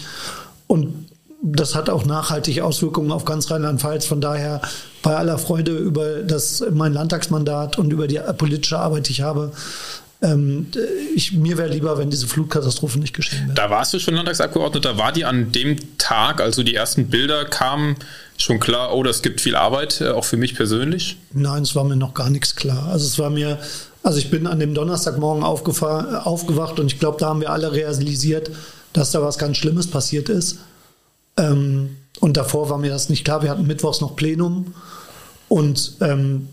Und 0.67 1.05
das 1.41 1.75
hat 1.75 1.89
auch 1.89 2.05
nachhaltige 2.05 2.65
Auswirkungen 2.65 3.11
auf 3.11 3.23
ganz 3.23 3.49
Rheinland-Pfalz. 3.49 4.05
Von 4.05 4.19
daher 4.19 4.61
bei 5.01 5.15
aller 5.15 5.37
Freude 5.37 5.77
über 5.77 6.23
das, 6.23 6.63
mein 6.73 6.91
Landtagsmandat 6.91 7.77
und 7.77 7.93
über 7.93 8.07
die 8.07 8.19
politische 8.37 8.79
Arbeit, 8.79 9.07
die 9.07 9.13
ich 9.13 9.21
habe, 9.21 9.51
ähm, 10.25 10.67
ich, 11.15 11.33
mir 11.33 11.57
wäre 11.57 11.69
lieber, 11.69 11.97
wenn 11.97 12.09
diese 12.09 12.27
Flutkatastrophe 12.27 12.97
nicht 12.97 13.13
geschehen 13.13 13.45
wäre. 13.45 13.53
Da 13.53 13.69
warst 13.69 13.93
du 13.93 13.99
schon 13.99 14.15
Landtagsabgeordneter. 14.15 14.97
War 14.97 15.11
die 15.11 15.23
an 15.23 15.51
dem 15.51 15.77
Tag, 15.97 16.41
also 16.41 16.63
die 16.63 16.73
ersten 16.73 17.07
Bilder 17.07 17.45
kamen, 17.45 17.95
schon 18.38 18.59
klar, 18.59 18.93
oh, 18.93 19.03
das 19.03 19.21
gibt 19.21 19.39
viel 19.39 19.55
Arbeit, 19.55 20.01
äh, 20.01 20.09
auch 20.09 20.25
für 20.25 20.38
mich 20.38 20.55
persönlich? 20.55 21.17
Nein, 21.31 21.63
es 21.63 21.75
war 21.75 21.83
mir 21.83 21.95
noch 21.95 22.15
gar 22.15 22.29
nichts 22.29 22.55
klar. 22.55 22.88
Also 22.88 23.05
es 23.05 23.19
war 23.19 23.29
mir, 23.29 23.59
also 24.01 24.17
ich 24.17 24.31
bin 24.31 24.47
an 24.47 24.59
dem 24.59 24.73
Donnerstagmorgen 24.73 25.43
aufgewacht 25.43 26.79
und 26.79 26.88
ich 26.91 26.99
glaube, 26.99 27.17
da 27.19 27.27
haben 27.27 27.41
wir 27.41 27.51
alle 27.51 27.71
realisiert, 27.71 28.49
dass 28.93 29.11
da 29.11 29.21
was 29.21 29.38
ganz 29.38 29.57
Schlimmes 29.57 29.88
passiert 29.88 30.29
ist. 30.29 30.57
Ähm, 31.38 31.97
und 32.19 32.38
davor 32.38 32.69
war 32.69 32.79
mir 32.79 32.89
das 32.89 33.09
nicht 33.09 33.25
klar. 33.25 33.43
Wir 33.43 33.51
hatten 33.51 33.67
mittwochs 33.67 34.01
noch 34.01 34.15
Plenum 34.15 34.73
und 35.49 35.97
ähm, 36.01 36.47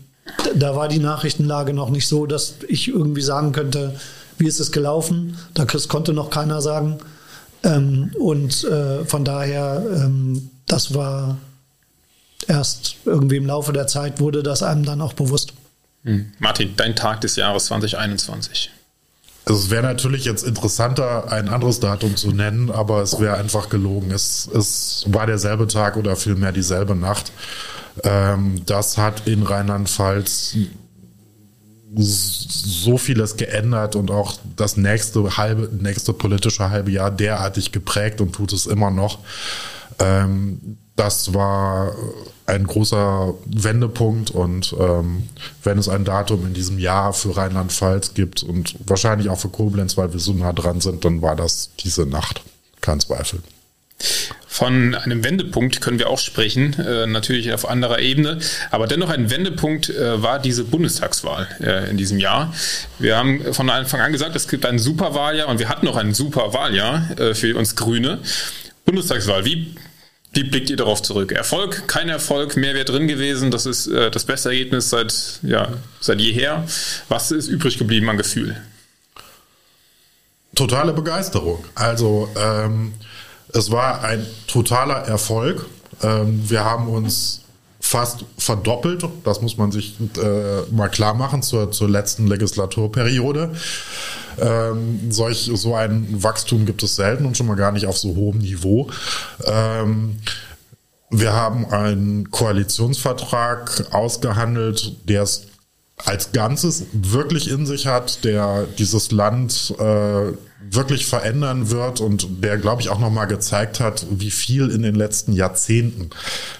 da 0.55 0.75
war 0.75 0.87
die 0.87 0.99
Nachrichtenlage 0.99 1.73
noch 1.73 1.89
nicht 1.89 2.07
so, 2.07 2.25
dass 2.25 2.55
ich 2.67 2.87
irgendwie 2.87 3.21
sagen 3.21 3.51
könnte, 3.51 3.95
wie 4.37 4.47
ist 4.47 4.59
es 4.59 4.71
gelaufen. 4.71 5.37
Da 5.53 5.65
konnte 5.65 6.13
noch 6.13 6.29
keiner 6.29 6.61
sagen. 6.61 6.99
Ähm, 7.63 8.11
und 8.19 8.63
äh, 8.63 9.05
von 9.05 9.23
daher, 9.23 9.83
ähm, 9.95 10.49
das 10.67 10.93
war 10.93 11.37
erst 12.47 12.97
irgendwie 13.05 13.37
im 13.37 13.45
Laufe 13.45 13.71
der 13.73 13.87
Zeit 13.87 14.19
wurde 14.19 14.43
das 14.43 14.63
einem 14.63 14.85
dann 14.85 15.01
auch 15.01 15.13
bewusst. 15.13 15.53
Hm. 16.03 16.31
Martin, 16.39 16.73
dein 16.75 16.95
Tag 16.95 17.21
des 17.21 17.35
Jahres 17.35 17.65
2021. 17.65 18.69
Also 19.45 19.59
es 19.59 19.69
wäre 19.69 19.83
natürlich 19.83 20.23
jetzt 20.23 20.43
interessanter, 20.43 21.31
ein 21.31 21.49
anderes 21.49 21.79
Datum 21.81 22.15
zu 22.15 22.31
nennen, 22.31 22.71
aber 22.71 23.01
es 23.01 23.19
wäre 23.19 23.35
einfach 23.35 23.69
gelogen. 23.69 24.11
Es, 24.11 24.49
es 24.53 25.05
war 25.07 25.25
derselbe 25.25 25.67
Tag 25.67 25.97
oder 25.97 26.15
vielmehr 26.15 26.53
dieselbe 26.53 26.95
Nacht. 26.95 27.31
Ähm, 28.03 28.61
das 28.65 28.97
hat 28.97 29.27
in 29.27 29.43
Rheinland-Pfalz 29.43 30.55
so 31.95 32.97
vieles 32.97 33.37
geändert 33.37 33.95
und 33.95 34.09
auch 34.09 34.33
das 34.55 34.77
nächste 34.77 35.37
halbe, 35.37 35.69
nächste 35.75 36.13
politische 36.13 36.69
halbe 36.69 36.91
Jahr 36.91 37.11
derartig 37.11 37.71
geprägt 37.71 38.19
und 38.19 38.33
tut 38.33 38.51
es 38.51 38.65
immer 38.65 38.89
noch. 38.89 39.19
Ähm, 39.99 40.77
das 40.95 41.33
war 41.33 41.93
ein 42.45 42.67
großer 42.67 43.33
Wendepunkt 43.45 44.31
und 44.31 44.75
ähm, 44.79 45.29
wenn 45.63 45.77
es 45.77 45.87
ein 45.87 46.03
Datum 46.03 46.45
in 46.45 46.53
diesem 46.53 46.77
Jahr 46.77 47.13
für 47.13 47.35
Rheinland-Pfalz 47.35 48.13
gibt 48.13 48.43
und 48.43 48.75
wahrscheinlich 48.85 49.29
auch 49.29 49.39
für 49.39 49.49
Koblenz, 49.49 49.97
weil 49.97 50.13
wir 50.13 50.19
so 50.19 50.33
nah 50.33 50.53
dran 50.53 50.81
sind, 50.81 51.05
dann 51.05 51.21
war 51.21 51.35
das 51.35 51.71
diese 51.79 52.05
Nacht. 52.05 52.41
Kein 52.81 52.99
Zweifel. 52.99 53.39
Von 54.47 54.93
einem 54.93 55.23
Wendepunkt 55.23 55.81
können 55.81 55.97
wir 55.97 56.09
auch 56.09 56.19
sprechen, 56.19 56.73
äh, 56.73 57.07
natürlich 57.07 57.51
auf 57.53 57.67
anderer 57.67 57.99
Ebene. 57.99 58.37
Aber 58.69 58.85
dennoch 58.85 59.09
ein 59.09 59.31
Wendepunkt 59.31 59.89
äh, 59.89 60.21
war 60.21 60.37
diese 60.37 60.63
Bundestagswahl 60.63 61.47
äh, 61.59 61.89
in 61.89 61.97
diesem 61.97 62.19
Jahr. 62.19 62.53
Wir 62.99 63.17
haben 63.17 63.53
von 63.53 63.69
Anfang 63.71 64.01
an 64.01 64.11
gesagt, 64.11 64.35
es 64.35 64.47
gibt 64.47 64.65
ein 64.67 64.77
Superwahljahr 64.77 65.47
und 65.47 65.57
wir 65.57 65.69
hatten 65.69 65.87
noch 65.87 65.95
ein 65.95 66.13
Superwahljahr 66.13 67.33
für 67.33 67.55
uns 67.57 67.75
Grüne. 67.75 68.19
Bundestagswahl, 68.85 69.43
wie 69.45 69.75
Wie 70.33 70.43
blickt 70.43 70.69
ihr 70.69 70.77
darauf 70.77 71.01
zurück? 71.01 71.31
Erfolg, 71.31 71.87
kein 71.87 72.09
Erfolg, 72.09 72.55
mehr 72.55 72.73
wäre 72.73 72.85
drin 72.85 73.07
gewesen. 73.07 73.51
Das 73.51 73.65
ist 73.65 73.87
das 73.87 74.25
beste 74.25 74.49
Ergebnis 74.49 74.89
seit, 74.89 75.39
ja, 75.43 75.73
seit 75.99 76.19
jeher. 76.19 76.63
Was 77.07 77.31
ist 77.31 77.47
übrig 77.47 77.77
geblieben 77.77 78.09
an 78.09 78.17
Gefühl? 78.17 78.55
Totale 80.55 80.93
Begeisterung. 80.93 81.63
Also 81.75 82.29
ähm, 82.35 82.93
es 83.53 83.71
war 83.71 84.03
ein 84.03 84.25
totaler 84.47 85.07
Erfolg. 85.07 85.65
Ähm, 86.01 86.49
wir 86.49 86.65
haben 86.65 86.87
uns 86.87 87.41
fast 87.79 88.25
verdoppelt. 88.37 89.05
Das 89.23 89.41
muss 89.41 89.57
man 89.57 89.71
sich 89.71 89.97
äh, 90.17 90.61
mal 90.71 90.89
klar 90.89 91.13
machen 91.13 91.43
zur, 91.43 91.71
zur 91.71 91.89
letzten 91.89 92.27
Legislaturperiode. 92.27 93.51
Ähm, 94.39 95.11
solch, 95.11 95.51
so 95.53 95.75
ein 95.75 96.23
Wachstum 96.23 96.65
gibt 96.65 96.81
es 96.81 96.95
selten 96.95 97.25
und 97.25 97.37
schon 97.37 97.45
mal 97.45 97.55
gar 97.55 97.71
nicht 97.71 97.85
auf 97.85 97.97
so 97.97 98.15
hohem 98.15 98.39
Niveau. 98.39 98.89
Ähm, 99.45 100.17
wir 101.09 101.33
haben 101.33 101.67
einen 101.71 102.31
Koalitionsvertrag 102.31 103.93
ausgehandelt, 103.93 104.95
der 105.07 105.23
es 105.23 105.47
als 105.97 106.31
Ganzes 106.31 106.85
wirklich 106.91 107.49
in 107.49 107.65
sich 107.65 107.85
hat, 107.85 108.23
der 108.23 108.65
dieses 108.79 109.11
Land 109.11 109.75
äh, 109.77 110.31
wirklich 110.69 111.05
verändern 111.05 111.69
wird 111.69 112.01
und 112.01 112.43
der, 112.43 112.57
glaube 112.57 112.81
ich, 112.81 112.89
auch 112.89 112.99
nochmal 112.99 113.27
gezeigt 113.27 113.79
hat, 113.79 114.05
wie 114.09 114.31
viel 114.31 114.69
in 114.69 114.81
den 114.81 114.95
letzten 114.95 115.33
Jahrzehnten 115.33 116.09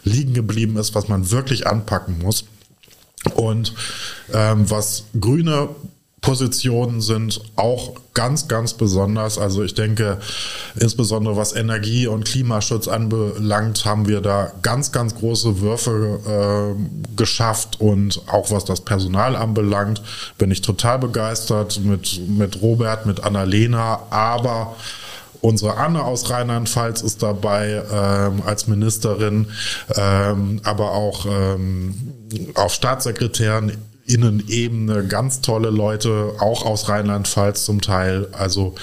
liegen 0.04 0.34
geblieben 0.34 0.78
ist, 0.78 0.95
was 0.95 1.08
man 1.08 1.32
wirklich 1.32 1.68
anpacken 1.68 2.20
muss. 2.20 2.45
Und 3.36 3.74
ähm, 4.34 4.70
was 4.70 5.06
Grüne 5.20 5.70
Positionen 6.24 7.01
sind 7.01 7.41
auch 7.57 7.91
ganz, 8.13 8.47
ganz 8.47 8.74
besonders. 8.74 9.38
Also 9.38 9.61
ich 9.61 9.74
denke, 9.76 10.19
insbesondere 10.80 11.36
was 11.36 11.53
Energie- 11.53 12.07
und 12.07 12.24
Klimaschutz 12.24 12.88
anbelangt, 12.88 13.84
haben 13.84 14.07
wir 14.07 14.21
da 14.21 14.53
ganz, 14.61 14.93
ganz 14.93 15.15
große 15.15 15.59
Würfe 15.59 16.76
äh, 16.78 17.15
geschafft. 17.17 17.82
Und 17.82 18.21
auch 18.28 18.51
was 18.51 18.63
das 18.63 18.82
Personal 18.82 19.36
anbelangt, 19.36 20.01
bin 20.38 20.49
ich 20.49 20.61
total 20.61 20.97
begeistert 20.97 21.82
mit, 21.84 22.21
mit 22.30 22.61
Robert, 22.61 23.05
mit 23.05 23.24
Annalena, 23.24 23.99
aber 24.09 24.76
Unsere 25.41 25.76
Anne 25.76 26.01
aus 26.01 26.30
Rheinland-Pfalz 26.30 27.01
ist 27.01 27.21
dabei 27.21 27.84
ähm, 27.91 28.41
als 28.45 28.67
Ministerin, 28.69 29.47
ähm, 29.93 30.61
aber 30.63 30.91
auch 30.91 31.26
ähm, 31.26 32.13
auf 32.55 32.74
Staatssekretären 32.74 33.74
Innenebene, 34.06 35.06
ganz 35.08 35.41
tolle 35.41 35.70
Leute, 35.70 36.34
auch 36.39 36.66
aus 36.66 36.89
Rheinland-Pfalz 36.89 37.66
zum 37.66 37.82
Teil. 37.82 38.28
Also 38.32 38.76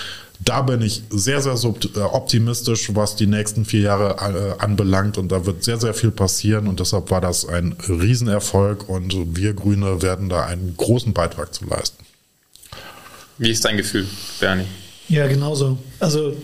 da 0.43 0.62
bin 0.62 0.81
ich 0.81 1.03
sehr, 1.11 1.43
sehr 1.43 1.53
äh, 1.53 2.01
optimistisch, 2.01 2.95
was 2.95 3.16
die 3.16 3.27
nächsten 3.27 3.64
vier 3.64 3.81
Jahre 3.81 4.57
äh, 4.59 4.62
anbelangt. 4.62 5.18
Und 5.18 5.31
da 5.31 5.45
wird 5.45 5.62
sehr, 5.62 5.79
sehr 5.79 5.93
viel 5.93 6.11
passieren. 6.11 6.66
Und 6.66 6.81
deshalb 6.81 7.11
war 7.11 7.21
das 7.21 7.47
ein 7.47 7.77
Riesenerfolg. 7.89 8.89
Und 8.89 9.37
wir 9.37 9.53
Grüne 9.53 10.01
werden 10.01 10.31
da 10.31 10.47
einen 10.47 10.75
großen 10.77 11.12
Beitrag 11.12 11.53
zu 11.53 11.66
leisten. 11.66 12.05
Wie 13.37 13.51
ist 13.51 13.64
dein 13.64 13.77
Gefühl, 13.77 14.07
Bernie? 14.39 14.66
Ja, 15.11 15.27
genauso. 15.27 15.77
Also 15.99 16.35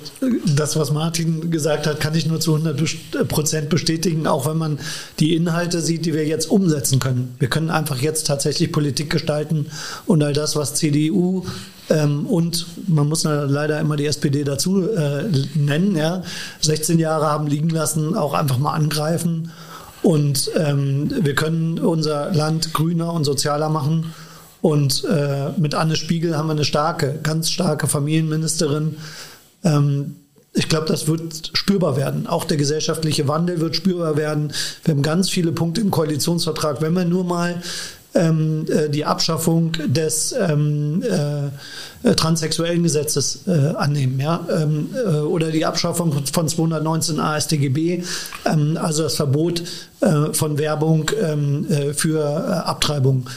das, 0.44 0.74
was 0.76 0.90
Martin 0.90 1.52
gesagt 1.52 1.86
hat, 1.86 2.00
kann 2.00 2.16
ich 2.16 2.26
nur 2.26 2.40
zu 2.40 2.56
100 2.56 3.28
Prozent 3.28 3.68
bestätigen, 3.68 4.26
auch 4.26 4.44
wenn 4.44 4.56
man 4.56 4.80
die 5.20 5.36
Inhalte 5.36 5.80
sieht, 5.80 6.04
die 6.04 6.12
wir 6.12 6.26
jetzt 6.26 6.50
umsetzen 6.50 6.98
können. 6.98 7.36
Wir 7.38 7.46
können 7.46 7.70
einfach 7.70 7.98
jetzt 7.98 8.26
tatsächlich 8.26 8.72
Politik 8.72 9.08
gestalten 9.08 9.66
und 10.06 10.20
all 10.24 10.32
das, 10.32 10.56
was 10.56 10.74
CDU 10.74 11.44
ähm, 11.90 12.26
und 12.26 12.66
man 12.88 13.08
muss 13.08 13.22
leider 13.22 13.78
immer 13.78 13.94
die 13.94 14.06
SPD 14.06 14.42
dazu 14.42 14.90
äh, 14.90 15.22
nennen, 15.54 15.94
ja, 15.94 16.22
16 16.60 16.98
Jahre 16.98 17.26
haben 17.26 17.46
liegen 17.46 17.70
lassen, 17.70 18.16
auch 18.16 18.34
einfach 18.34 18.58
mal 18.58 18.72
angreifen. 18.72 19.52
Und 20.02 20.50
ähm, 20.56 21.08
wir 21.20 21.36
können 21.36 21.78
unser 21.78 22.32
Land 22.32 22.74
grüner 22.74 23.12
und 23.12 23.22
sozialer 23.22 23.68
machen. 23.68 24.12
Und 24.66 25.04
äh, 25.04 25.50
mit 25.60 25.76
Anne 25.76 25.94
Spiegel 25.94 26.36
haben 26.36 26.48
wir 26.48 26.54
eine 26.54 26.64
starke, 26.64 27.20
ganz 27.22 27.50
starke 27.52 27.86
Familienministerin. 27.86 28.96
Ähm, 29.62 30.16
ich 30.54 30.68
glaube, 30.68 30.86
das 30.86 31.06
wird 31.06 31.52
spürbar 31.52 31.96
werden. 31.96 32.26
Auch 32.26 32.44
der 32.44 32.56
gesellschaftliche 32.56 33.28
Wandel 33.28 33.60
wird 33.60 33.76
spürbar 33.76 34.16
werden. 34.16 34.52
Wir 34.82 34.94
haben 34.94 35.02
ganz 35.02 35.30
viele 35.30 35.52
Punkte 35.52 35.82
im 35.82 35.92
Koalitionsvertrag. 35.92 36.82
Wenn 36.82 36.94
wir 36.94 37.04
nur 37.04 37.22
mal 37.22 37.62
ähm, 38.16 38.66
äh, 38.68 38.88
die 38.88 39.04
Abschaffung 39.04 39.70
des 39.86 40.32
ähm, 40.32 41.00
äh, 42.02 42.14
transsexuellen 42.14 42.82
Gesetzes 42.82 43.46
äh, 43.46 43.74
annehmen, 43.76 44.18
ja, 44.18 44.44
ähm, 44.50 44.88
äh, 44.94 45.18
oder 45.18 45.52
die 45.52 45.64
Abschaffung 45.64 46.12
von 46.12 46.48
219 46.48 47.20
AStGB, 47.20 48.02
ähm, 48.44 48.78
also 48.80 49.04
das 49.04 49.14
Verbot 49.14 49.62
äh, 50.00 50.32
von 50.32 50.58
Werbung 50.58 51.10
ähm, 51.22 51.66
äh, 51.70 51.92
für 51.92 52.26
Abtreibung 52.66 53.28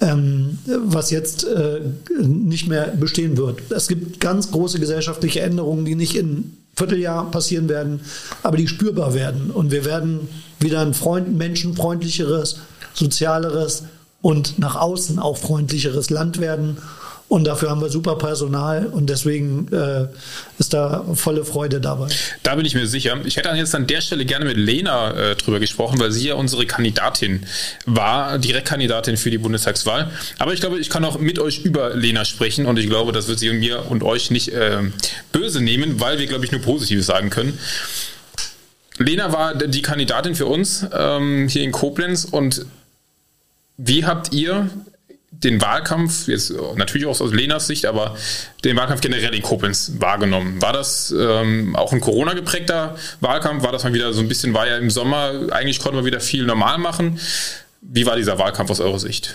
ähm, 0.00 0.58
was 0.66 1.10
jetzt 1.10 1.44
äh, 1.44 1.80
nicht 2.20 2.68
mehr 2.68 2.88
bestehen 2.88 3.36
wird. 3.36 3.70
Es 3.70 3.88
gibt 3.88 4.20
ganz 4.20 4.50
große 4.50 4.78
gesellschaftliche 4.78 5.40
Änderungen, 5.40 5.84
die 5.84 5.94
nicht 5.94 6.16
in 6.16 6.56
Vierteljahr 6.76 7.30
passieren 7.30 7.68
werden, 7.68 8.00
aber 8.42 8.58
die 8.58 8.68
spürbar 8.68 9.14
werden. 9.14 9.50
Und 9.50 9.70
wir 9.70 9.84
werden 9.84 10.28
wieder 10.60 10.80
ein 10.80 10.92
Freund, 10.92 11.36
menschenfreundlicheres, 11.36 12.58
sozialeres 12.92 13.84
und 14.20 14.58
nach 14.58 14.76
außen 14.76 15.18
auch 15.18 15.38
freundlicheres 15.38 16.10
Land 16.10 16.38
werden. 16.38 16.76
Und 17.28 17.44
dafür 17.44 17.70
haben 17.70 17.80
wir 17.80 17.88
super 17.88 18.16
Personal 18.16 18.86
und 18.86 19.10
deswegen 19.10 19.66
äh, 19.72 20.06
ist 20.58 20.72
da 20.72 21.04
volle 21.14 21.44
Freude 21.44 21.80
dabei. 21.80 22.06
Da 22.44 22.54
bin 22.54 22.64
ich 22.64 22.74
mir 22.76 22.86
sicher. 22.86 23.18
Ich 23.24 23.36
hätte 23.36 23.48
jetzt 23.48 23.74
an 23.74 23.88
der 23.88 24.00
Stelle 24.00 24.24
gerne 24.24 24.44
mit 24.44 24.56
Lena 24.56 25.10
äh, 25.10 25.34
drüber 25.34 25.58
gesprochen, 25.58 25.98
weil 25.98 26.12
sie 26.12 26.28
ja 26.28 26.34
unsere 26.34 26.66
Kandidatin 26.66 27.44
war, 27.84 28.38
Direktkandidatin 28.38 29.16
für 29.16 29.30
die 29.30 29.38
Bundestagswahl. 29.38 30.10
Aber 30.38 30.52
ich 30.52 30.60
glaube, 30.60 30.78
ich 30.78 30.88
kann 30.88 31.04
auch 31.04 31.18
mit 31.18 31.40
euch 31.40 31.64
über 31.64 31.96
Lena 31.96 32.24
sprechen 32.24 32.64
und 32.64 32.78
ich 32.78 32.88
glaube, 32.88 33.10
das 33.10 33.26
wird 33.26 33.40
sie 33.40 33.52
mir 33.52 33.90
und 33.90 34.04
euch 34.04 34.30
nicht 34.30 34.50
äh, 34.50 34.82
böse 35.32 35.60
nehmen, 35.60 35.98
weil 35.98 36.20
wir, 36.20 36.26
glaube 36.26 36.44
ich, 36.44 36.52
nur 36.52 36.60
Positives 36.60 37.06
sagen 37.06 37.30
können. 37.30 37.58
Lena 38.98 39.32
war 39.32 39.54
die 39.54 39.82
Kandidatin 39.82 40.36
für 40.36 40.46
uns 40.46 40.86
ähm, 40.92 41.48
hier 41.48 41.62
in 41.62 41.72
Koblenz 41.72 42.24
und 42.24 42.66
wie 43.76 44.04
habt 44.04 44.32
ihr 44.32 44.70
den 45.42 45.60
Wahlkampf, 45.60 46.28
jetzt 46.28 46.52
natürlich 46.76 47.06
auch 47.06 47.20
aus 47.20 47.32
Lenas 47.32 47.66
Sicht, 47.66 47.86
aber 47.86 48.16
den 48.64 48.76
Wahlkampf 48.76 49.00
generell 49.00 49.34
in 49.34 49.42
Koblenz 49.42 49.92
wahrgenommen? 49.98 50.60
War 50.62 50.72
das 50.72 51.14
ähm, 51.16 51.76
auch 51.76 51.92
ein 51.92 52.00
Corona 52.00 52.34
geprägter 52.34 52.96
Wahlkampf? 53.20 53.62
War 53.62 53.72
das 53.72 53.84
mal 53.84 53.92
wieder 53.92 54.12
so 54.12 54.20
ein 54.20 54.28
bisschen, 54.28 54.54
war 54.54 54.66
ja 54.66 54.78
im 54.78 54.90
Sommer, 54.90 55.52
eigentlich 55.52 55.80
konnte 55.80 55.96
man 55.96 56.04
wieder 56.04 56.20
viel 56.20 56.44
normal 56.44 56.78
machen. 56.78 57.20
Wie 57.82 58.06
war 58.06 58.16
dieser 58.16 58.38
Wahlkampf 58.38 58.70
aus 58.70 58.80
eurer 58.80 58.98
Sicht? 58.98 59.34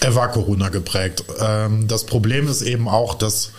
Er 0.00 0.14
war 0.14 0.30
Corona 0.30 0.68
geprägt. 0.70 1.24
Ähm, 1.40 1.88
das 1.88 2.04
Problem 2.04 2.48
ist 2.48 2.62
eben 2.62 2.88
auch, 2.88 3.14
dass 3.14 3.52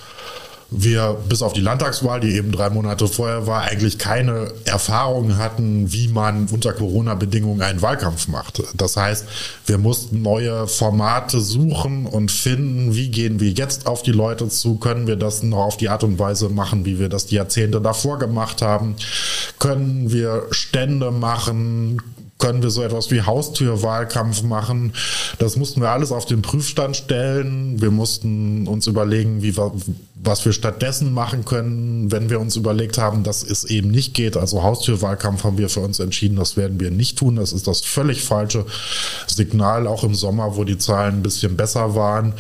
wir 0.70 1.18
bis 1.30 1.42
auf 1.42 1.54
die 1.54 1.62
Landtagswahl, 1.62 2.20
die 2.20 2.36
eben 2.36 2.52
drei 2.52 2.70
Monate 2.70 3.08
vorher 3.08 3.48
war, 3.48 3.62
eigentlich 3.62 3.98
keine 3.98 4.52
Erfahrungen 4.66 5.38
hatten, 5.38 5.92
wie 5.94 6.08
man 6.08 6.48
unter 6.52 6.74
Corona-Bedingungen 6.74 7.62
einen 7.62 7.82
Wahlkampf 7.82 8.28
macht. 8.28 8.64
Das 8.76 8.98
heißt, 8.98 9.26
wir 9.66 9.78
mussten 9.78 10.22
neue 10.22 10.68
Formate 10.68 11.40
suchen 11.40 12.06
und 12.06 12.32
finden, 12.32 12.96
wie 12.96 13.10
gehen 13.10 13.40
wir 13.40 13.52
jetzt 13.52 13.88
auf 13.88 14.02
die 14.04 14.12
Leute 14.12 14.50
zu, 14.50 14.76
können 14.76 15.08
wir 15.08 15.16
das 15.16 15.44
noch 15.44 15.66
auf 15.66 15.78
die 15.78 15.90
Art 15.90 16.04
und 16.04 16.20
Weise 16.20 16.50
machen, 16.50 16.86
wie 16.86 17.00
wir 17.00 17.10
das 17.10 17.28
die 17.28 17.36
Jahrzehnte 17.36 17.80
davor 17.80 18.20
gemacht 18.20 18.62
haben, 18.62 18.96
können 19.60 20.12
wir 20.12 20.48
Stände 20.52 21.12
machen, 21.12 22.02
können 22.38 22.62
wir 22.62 22.70
so 22.70 22.84
etwas 22.84 23.12
wie 23.12 23.22
Haustürwahlkampf 23.22 24.44
machen. 24.44 24.94
Das 25.40 25.56
mussten 25.56 25.82
wir 25.82 25.90
alles 25.90 26.12
auf 26.12 26.26
den 26.26 26.42
Prüfstand 26.42 26.98
stellen. 26.98 27.82
Wir 27.82 27.92
mussten 27.92 28.68
uns 28.68 28.88
überlegen, 28.88 29.42
wie 29.42 29.56
wir, 29.56 29.72
was 30.16 30.44
wir 30.44 30.52
stattdessen 30.52 31.14
machen 31.14 31.46
können, 31.46 32.12
wenn 32.12 32.30
wir 32.30 32.42
uns 32.42 32.58
überlegt 32.58 32.98
haben, 32.98 33.24
dass 33.24 33.42
es 33.42 33.64
eben 33.64 33.90
nicht 33.90 34.14
geht. 34.14 34.36
Also 34.36 34.64
Haustürwahlkampf 34.64 35.46
haben 35.46 35.58
wir 35.58 35.70
für 35.70 35.80
uns 35.80 36.00
entschieden, 36.00 36.36
das 36.36 36.58
werden 36.58 36.80
wir 36.80 36.92
nicht 36.92 37.18
tun. 37.18 37.38
Das 37.38 37.54
ist 37.54 37.68
das 37.68 37.82
völlig 37.82 38.24
falsche 38.24 38.66
Signal, 39.28 39.88
auch 39.88 40.04
im 40.04 40.14
Sommer, 40.14 40.58
wo 40.58 40.66
die 40.66 40.78
Zahlen 40.78 41.20
ein 41.20 41.24
bisschen 41.24 41.56
besser 41.56 41.96
waren. 41.96 42.34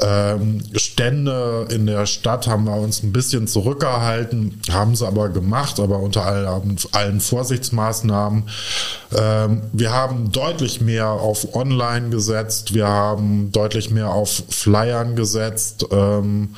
Ähm, 0.00 0.60
Stände 0.76 1.66
in 1.68 1.86
der 1.86 2.06
Stadt 2.06 2.46
haben 2.46 2.64
wir 2.64 2.76
uns 2.76 3.02
ein 3.02 3.12
bisschen 3.12 3.48
zurückgehalten, 3.48 4.60
haben 4.70 4.94
sie 4.94 5.06
aber 5.06 5.30
gemacht, 5.30 5.80
aber 5.80 5.98
unter 5.98 6.24
allen, 6.24 6.76
allen 6.92 7.20
Vorsichtsmaßnahmen. 7.20 8.44
Ähm, 9.14 9.31
wir 9.72 9.92
haben 9.92 10.32
deutlich 10.32 10.80
mehr 10.80 11.08
auf 11.08 11.54
Online 11.54 12.10
gesetzt, 12.10 12.74
wir 12.74 12.88
haben 12.88 13.50
deutlich 13.52 13.90
mehr 13.90 14.10
auf 14.10 14.42
Flyern 14.48 15.16
gesetzt 15.16 15.86
ähm, 15.90 16.50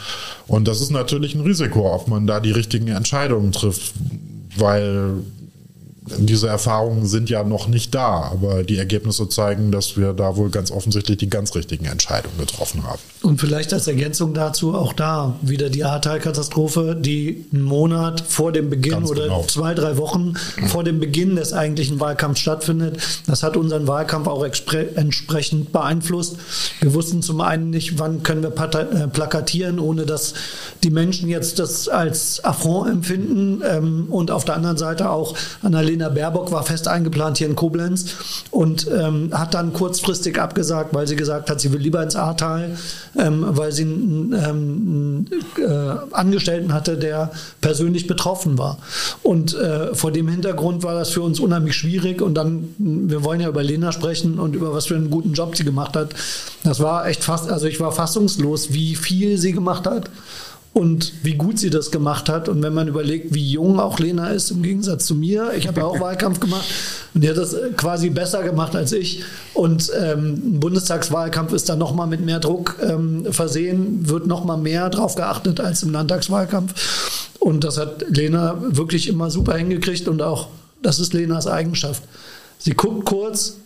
und 0.47 0.69
das 0.69 0.81
ist 0.81 0.91
natürlich 0.91 1.35
ein 1.35 1.41
Risiko, 1.43 1.93
ob 1.93 2.09
man 2.09 2.27
da 2.27 2.41
die 2.41 2.53
richtigen 2.53 2.89
Entscheidungen 2.89 3.53
trifft, 3.53 3.93
weil 4.57 5.23
diese 6.07 6.49
Erfahrungen 6.49 7.07
sind 7.07 7.31
ja 7.31 7.45
noch 7.45 7.67
nicht 7.67 7.95
da, 7.95 8.31
aber 8.31 8.63
die 8.63 8.77
Ergebnisse 8.77 9.29
zeigen, 9.29 9.73
dass 9.73 9.97
wir 9.97 10.13
da 10.13 10.37
wohl 10.37 10.51
ganz 10.51 10.71
offensichtlich 10.71 11.17
die 11.17 11.31
ganz 11.31 11.55
richtigen 11.55 11.87
Entscheidungen 11.87 12.37
getroffen 12.37 12.85
haben. 12.85 12.99
Und 13.23 13.41
vielleicht 13.41 13.73
als 13.73 13.87
Ergänzung 13.87 14.35
dazu 14.35 14.75
auch 14.75 14.93
da 14.93 15.37
wieder 15.41 15.71
die 15.71 15.83
Ahrtal-Katastrophe, 15.83 16.95
die 16.95 17.47
einen 17.53 17.63
Monat 17.63 18.21
vor 18.21 18.53
dem 18.53 18.69
Beginn 18.69 18.93
ganz 18.93 19.11
oder 19.11 19.25
genau. 19.25 19.45
zwei, 19.45 19.73
drei 19.73 19.97
Wochen 19.97 20.35
vor 20.67 20.85
dem 20.85 21.01
Beginn 21.01 21.37
des 21.37 21.55
eigentlichen 21.55 22.01
Wahlkampfs 22.01 22.41
stattfindet. 22.41 22.99
Das 23.27 23.43
hat 23.43 23.57
unseren 23.57 23.87
Wahlkampf 23.87 24.29
auch 24.29 24.45
entsprechend 24.45 25.73
beeinflusst. 25.73 26.37
Wir 26.81 26.93
wussten 26.93 27.23
zum 27.23 27.41
einen 27.41 27.71
nicht, 27.71 27.99
wann 27.99 28.23
können 28.23 28.43
wir 28.43 28.51
äh, 28.51 29.09
plakatieren, 29.09 29.79
ohne 29.79 30.05
dass 30.05 30.35
die 30.83 30.91
Menschen 30.91 31.31
jetzt 31.31 31.59
das 31.59 31.89
als 31.89 32.45
Affront 32.45 32.91
empfinden 32.91 33.63
ähm, 33.67 34.09
und 34.11 34.31
auf 34.31 34.45
der 34.45 34.57
anderen 34.57 34.77
Seite 34.77 35.09
auch 35.09 35.35
Annalena 35.95 36.09
Baerbock 36.09 36.51
war 36.53 36.63
fest 36.63 36.89
eingeplant 36.89 37.39
hier 37.39 37.47
in 37.47 37.57
Koblenz 37.57 38.07
und 38.51 38.87
ähm, 38.91 39.31
hat 39.33 39.55
dann 39.55 39.73
kurzfristig 39.73 40.41
abgesagt, 40.41 40.95
weil 40.95 41.07
sie 41.07 41.17
gesagt 41.17 41.51
hat, 41.51 41.61
sie 41.61 41.73
will 41.73 41.81
lieber 41.81 42.03
ins 42.03 42.17
Ahrtal, 42.17 42.77
ähm, 43.19 43.45
weil 43.47 43.73
sie 43.73 43.83
einen, 43.83 44.33
ähm, 44.33 45.27
äh, 45.59 46.15
Angestellten 46.15 46.73
hatte, 46.73 46.97
der 46.97 47.31
persönlich 47.61 48.07
betroffen 48.07 48.59
war. 48.59 48.79
Und 49.23 49.55
äh, 49.55 49.95
vor 49.95 50.11
dem 50.11 50.29
Hintergrund 50.29 50.83
war 50.83 50.95
das 50.95 51.11
für 51.11 51.23
uns 51.23 51.41
unheimlich 51.41 51.75
schwierig 51.75 52.21
und 52.21 52.35
dann, 52.35 52.75
wir 52.79 53.25
wollen 53.25 53.41
ja 53.41 53.49
über 53.49 53.63
Lena 53.63 53.93
sprechen 53.93 54.39
und 54.39 54.55
über 54.55 54.73
was 54.73 54.87
für 54.87 54.97
einen 54.97 55.11
guten 55.11 55.33
Job 55.33 55.57
sie 55.57 55.65
gemacht 55.65 55.97
hat. 55.97 56.15
Das 56.63 56.81
war 56.81 57.07
echt 57.07 57.25
fast, 57.25 57.51
also 57.51 57.67
ich 57.67 57.81
war 57.81 57.93
fassungslos, 57.93 58.73
wie 58.73 58.97
viel 58.97 59.39
sie 59.39 59.53
gemacht 59.53 59.87
hat 59.87 60.11
und 60.75 61.13
wie 61.23 61.35
gut 61.35 61.59
sie 61.59 61.71
das 61.71 61.93
gemacht 61.93 62.29
hat. 62.29 62.49
Und 62.49 62.61
wenn 62.63 62.75
man 62.75 62.89
überlegt, 62.89 63.33
wie 63.33 63.49
jung 63.49 63.79
auch 63.79 64.01
Lena 64.01 64.31
ist, 64.31 64.51
im 64.51 64.63
Gegensatz 64.63 65.07
zu 65.07 65.15
mir, 65.15 65.53
ich 65.57 65.69
habe 65.69 65.81
ja 65.81 65.87
auch 65.87 66.01
Wahlkampf 66.01 66.41
gemacht 66.41 66.65
und 67.15 67.23
die 67.23 67.31
hat 67.31 67.37
das 67.37 67.57
quasi 67.77 68.11
besser 68.11 68.43
gemacht 68.43 68.75
als 68.75 68.93
ich. 68.93 69.23
Und 69.55 69.91
ähm, 69.97 70.57
ein 70.57 70.61
Bundestagswahlkampf 70.61 71.53
ist 71.53 71.69
dann 71.69 71.79
nochmal 71.79 72.09
mit 72.09 72.23
mehr 72.23 72.41
Druck 72.41 72.77
ähm, 72.83 73.25
versehen, 73.31 74.09
wird 74.09 74.27
nochmal 74.27 74.59
mehr 74.59 74.91
drauf 74.91 75.15
geachtet 75.15 75.61
als 75.61 75.85
im 75.85 75.93
Landtagswahlkampf. 75.93 77.31
Und 77.39 77.63
das 77.63 77.79
hat 77.79 78.05
Lena 78.09 78.57
wirklich 78.61 79.07
immer 79.09 79.31
super 79.31 79.57
hingekriegt 79.57 80.09
und 80.09 80.23
auch, 80.23 80.49
das 80.83 80.99
ist 80.99 81.15
Lenas 81.15 81.47
Eigenschaft. 81.47 82.03
Sie 82.59 82.73
guckt 82.73 83.05
kurz, 83.05 83.59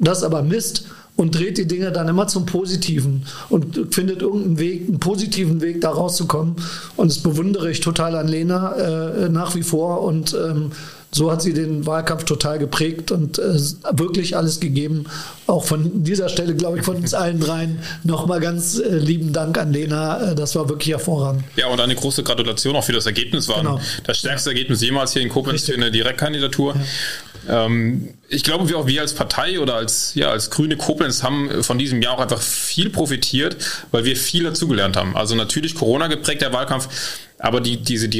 das 0.00 0.24
aber 0.24 0.42
Mist 0.42 0.86
und 1.18 1.34
dreht 1.34 1.58
die 1.58 1.66
Dinge 1.66 1.90
dann 1.90 2.06
immer 2.06 2.28
zum 2.28 2.46
Positiven 2.46 3.24
und 3.50 3.92
findet 3.92 4.22
irgendeinen 4.22 4.58
Weg, 4.60 4.88
einen 4.88 5.00
positiven 5.00 5.60
Weg 5.60 5.80
da 5.80 5.90
rauszukommen. 5.90 6.54
Und 6.96 7.10
das 7.10 7.18
bewundere 7.18 7.72
ich 7.72 7.80
total 7.80 8.14
an 8.14 8.28
Lena 8.28 8.72
äh, 8.76 9.28
nach 9.28 9.56
wie 9.56 9.64
vor. 9.64 10.02
Und 10.02 10.32
ähm, 10.34 10.70
so 11.10 11.32
hat 11.32 11.40
sie 11.40 11.54
den 11.54 11.86
Wahlkampf 11.86 12.24
total 12.24 12.58
geprägt 12.58 13.10
und 13.10 13.38
äh, 13.38 13.58
wirklich 13.92 14.36
alles 14.36 14.60
gegeben. 14.60 15.06
Auch 15.46 15.64
von 15.64 16.04
dieser 16.04 16.28
Stelle, 16.28 16.54
glaube 16.54 16.78
ich, 16.78 16.84
von 16.84 16.96
uns 16.96 17.14
allen 17.14 17.40
dreien 17.40 17.78
nochmal 18.04 18.40
ganz 18.40 18.78
äh, 18.78 18.96
lieben 18.98 19.32
Dank 19.32 19.56
an 19.56 19.72
Lena. 19.72 20.32
Äh, 20.32 20.34
das 20.34 20.54
war 20.54 20.68
wirklich 20.68 20.90
hervorragend. 20.90 21.44
Ja, 21.56 21.68
und 21.68 21.80
eine 21.80 21.94
große 21.94 22.22
Gratulation 22.22 22.76
auch 22.76 22.84
für 22.84 22.92
das 22.92 23.06
Ergebnis. 23.06 23.48
War 23.48 23.58
genau. 23.58 23.80
das 24.04 24.18
stärkste 24.18 24.50
Ergebnis 24.50 24.82
jemals 24.82 25.12
hier 25.12 25.22
in 25.22 25.30
Koblenz 25.30 25.62
Richtig. 25.62 25.74
für 25.74 25.80
eine 25.80 25.90
Direktkandidatur. 25.90 26.74
Ja. 27.46 27.66
Ähm, 27.66 28.10
ich 28.28 28.44
glaube, 28.44 28.68
wir 28.68 28.78
auch 28.78 28.86
wir 28.86 29.00
als 29.00 29.14
Partei 29.14 29.60
oder 29.60 29.76
als, 29.76 30.14
ja, 30.14 30.30
als 30.30 30.50
Grüne 30.50 30.76
Koblenz 30.76 31.22
haben 31.22 31.62
von 31.62 31.78
diesem 31.78 32.02
Jahr 32.02 32.14
auch 32.14 32.20
einfach 32.20 32.42
viel 32.42 32.90
profitiert, 32.90 33.56
weil 33.90 34.04
wir 34.04 34.16
viel 34.16 34.44
dazugelernt 34.44 34.96
haben. 34.96 35.16
Also 35.16 35.34
natürlich 35.34 35.74
Corona 35.74 36.08
geprägt 36.08 36.42
der 36.42 36.52
Wahlkampf, 36.52 36.88
aber 37.38 37.62
die, 37.62 37.78
diese 37.78 38.10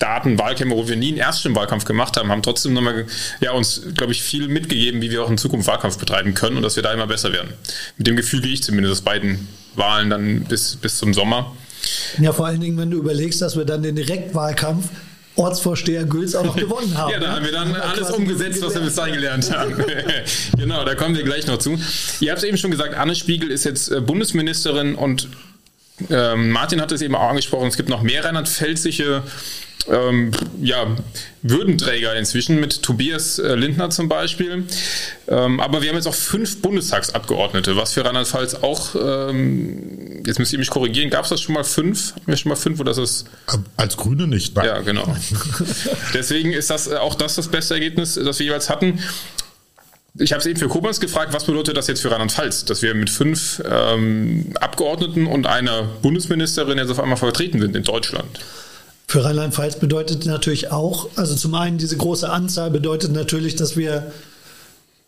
Direktkandidaten 0.00 0.38
Wahlkämpfe, 0.38 0.76
wo 0.76 0.88
wir 0.88 0.96
nie 0.96 1.08
einen 1.08 1.18
Erststimmenwahlkampf 1.18 1.84
gemacht 1.84 2.16
haben, 2.16 2.30
haben 2.30 2.42
trotzdem 2.42 2.72
nochmal 2.72 3.06
ja, 3.40 3.52
uns, 3.52 3.82
glaube 3.94 4.12
ich, 4.12 4.22
viel 4.22 4.48
mitgegeben, 4.48 5.02
wie 5.02 5.10
wir 5.10 5.22
auch 5.22 5.30
in 5.30 5.38
Zukunft 5.38 5.68
Wahlkampf 5.68 5.98
betreiben 5.98 6.34
können 6.34 6.56
und 6.56 6.62
dass 6.62 6.76
wir 6.76 6.82
da 6.82 6.92
immer 6.92 7.06
besser 7.06 7.32
werden. 7.32 7.52
Mit 7.98 8.06
dem 8.06 8.16
Gefühl 8.16 8.40
gehe 8.40 8.52
ich 8.52 8.62
zumindest 8.62 8.92
aus 8.92 9.00
beiden 9.02 9.48
Wahlen 9.74 10.10
dann 10.10 10.44
bis, 10.44 10.76
bis 10.76 10.98
zum 10.98 11.14
Sommer. 11.14 11.54
Ja, 12.18 12.32
vor 12.32 12.46
allen 12.46 12.60
Dingen, 12.60 12.76
wenn 12.78 12.90
du 12.90 12.98
überlegst, 12.98 13.40
dass 13.40 13.56
wir 13.56 13.64
dann 13.64 13.82
den 13.82 13.96
Direktwahlkampf 13.96 14.88
Ortsvorsteher 15.36 16.04
Güls 16.04 16.34
auch 16.34 16.44
noch 16.44 16.56
gewonnen 16.64 16.96
haben. 16.98 17.12
ja, 17.12 17.18
da 17.18 17.36
haben 17.36 17.44
wir 17.44 17.52
dann 17.52 17.74
alles 17.74 18.10
umgesetzt, 18.10 18.60
was 18.62 18.74
wir 18.74 18.82
bis 18.82 18.94
dahin 18.94 19.14
gelernt 19.14 19.50
haben. 19.50 19.74
genau, 20.58 20.84
da 20.84 20.94
kommen 20.94 21.16
wir 21.16 21.22
gleich 21.22 21.46
noch 21.46 21.58
zu. 21.58 21.78
Ihr 22.20 22.30
habt 22.30 22.42
es 22.42 22.44
eben 22.44 22.58
schon 22.58 22.70
gesagt, 22.70 22.94
Anne 22.94 23.14
Spiegel 23.14 23.50
ist 23.50 23.64
jetzt 23.64 23.90
äh, 23.90 24.00
Bundesministerin 24.00 24.94
und 24.96 25.28
ähm, 26.08 26.50
Martin 26.50 26.80
hat 26.80 26.92
es 26.92 27.02
eben 27.02 27.14
auch 27.14 27.28
angesprochen, 27.28 27.68
es 27.68 27.76
gibt 27.76 27.88
noch 27.88 28.02
mehr 28.02 28.24
rheinland-pfälzische 28.24 29.22
ähm, 29.88 30.30
ja, 30.60 30.86
Würdenträger 31.42 32.14
inzwischen 32.14 32.60
mit 32.60 32.82
Tobias 32.82 33.38
äh, 33.38 33.54
Lindner 33.54 33.90
zum 33.90 34.08
Beispiel. 34.08 34.64
Ähm, 35.28 35.60
aber 35.60 35.82
wir 35.82 35.88
haben 35.88 35.96
jetzt 35.96 36.06
auch 36.06 36.14
fünf 36.14 36.60
Bundestagsabgeordnete, 36.62 37.76
was 37.76 37.94
für 37.94 38.04
Rheinland-Pfalz 38.04 38.56
auch, 38.56 38.94
ähm, 38.94 40.22
jetzt 40.26 40.38
müsst 40.38 40.52
ihr 40.52 40.58
mich 40.58 40.70
korrigieren, 40.70 41.10
gab 41.10 41.24
es 41.24 41.30
das 41.30 41.40
schon 41.40 41.54
mal 41.54 41.64
fünf? 41.64 42.14
Haben 42.14 42.26
wir 42.26 42.36
schon 42.36 42.50
mal 42.50 42.56
fünf 42.56 42.80
oder 42.80 42.90
ist 42.90 42.98
das? 42.98 43.24
Als 43.76 43.96
Grüne 43.96 44.26
nicht. 44.26 44.54
Nein. 44.56 44.66
Ja, 44.66 44.80
genau. 44.80 45.16
Deswegen 46.14 46.52
ist 46.52 46.70
das 46.70 46.86
äh, 46.86 46.96
auch 46.96 47.14
das 47.14 47.36
das 47.36 47.48
beste 47.48 47.74
Ergebnis, 47.74 48.14
das 48.14 48.38
wir 48.38 48.46
jeweils 48.46 48.68
hatten. 48.68 49.00
Ich 50.18 50.32
habe 50.32 50.40
es 50.40 50.46
eben 50.46 50.58
für 50.58 50.68
Koblenz 50.68 50.98
gefragt, 50.98 51.32
was 51.32 51.44
bedeutet 51.44 51.76
das 51.76 51.86
jetzt 51.86 52.02
für 52.02 52.10
Rheinland-Pfalz, 52.10 52.64
dass 52.64 52.82
wir 52.82 52.94
mit 52.94 53.10
fünf 53.10 53.62
ähm, 53.64 54.52
Abgeordneten 54.60 55.26
und 55.26 55.46
einer 55.46 55.84
Bundesministerin 56.02 56.78
jetzt 56.78 56.90
auf 56.90 56.98
einmal 56.98 57.16
vertreten 57.16 57.60
sind 57.60 57.76
in 57.76 57.84
Deutschland? 57.84 58.40
Für 59.06 59.24
Rheinland-Pfalz 59.24 59.76
bedeutet 59.76 60.26
natürlich 60.26 60.72
auch, 60.72 61.08
also 61.16 61.34
zum 61.34 61.54
einen 61.54 61.78
diese 61.78 61.96
große 61.96 62.28
Anzahl 62.28 62.70
bedeutet 62.70 63.12
natürlich, 63.12 63.56
dass 63.56 63.76
wir 63.76 64.12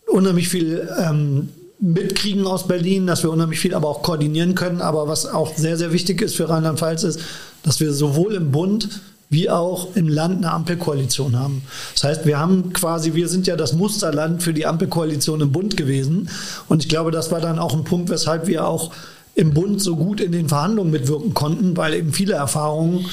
unheimlich 0.07 0.49
viel 0.49 0.89
ähm, 0.99 1.49
mitkriegen 1.81 2.47
aus 2.47 2.69
Berlin, 2.69 3.07
dass 3.07 3.25
wir 3.25 3.31
unheimlich 3.31 3.59
viel 3.59 3.75
aber 3.75 3.89
auch 3.89 4.03
koordinieren 4.03 4.55
können. 4.55 4.81
Aber 4.81 5.09
was 5.09 5.27
auch 5.27 5.57
sehr, 5.57 5.77
sehr 5.77 5.93
wichtig 5.93 6.23
ist 6.23 6.37
für 6.37 6.49
Rheinland-Pfalz 6.49 7.03
ist, 7.03 7.21
dass 7.65 7.81
wir 7.81 7.93
sowohl 7.93 8.35
im 8.35 8.53
Bund 8.53 8.89
wie 9.33 9.49
auch 9.49 9.97
im 9.97 10.09
Land 10.09 10.37
eine 10.37 10.53
Ampelkoalition 10.53 11.39
haben. 11.39 11.63
Das 11.95 12.05
heißt, 12.05 12.27
wir 12.27 12.39
haben 12.39 12.75
quasi, 12.75 13.15
wir 13.15 13.29
sind 13.29 13.47
ja 13.47 13.57
das 13.57 13.73
Musterland 13.73 14.43
für 14.43 14.53
die 14.53 14.67
Ampelkoalition 14.67 15.41
im 15.41 15.53
Bund 15.53 15.79
gewesen. 15.79 16.29
Und 16.69 16.83
ich 16.83 16.91
glaube, 16.91 17.11
das 17.11 17.33
war 17.33 17.41
dann 17.41 17.59
auch 17.59 17.73
ein 17.73 17.83
Punkt, 17.83 18.11
weshalb 18.11 18.47
wir 18.47 18.67
auch 18.67 18.93
im 19.35 19.55
Bund 19.55 19.81
so 19.81 19.97
gut 19.97 20.21
in 20.21 20.33
den 20.33 20.51
Verhandlungen 20.51 20.91
mitwirken 20.91 21.33
konnten, 21.33 21.75
weil 21.79 21.95
eben 21.95 22.13
viele 22.13 22.35
Erfahrungen 22.35 23.07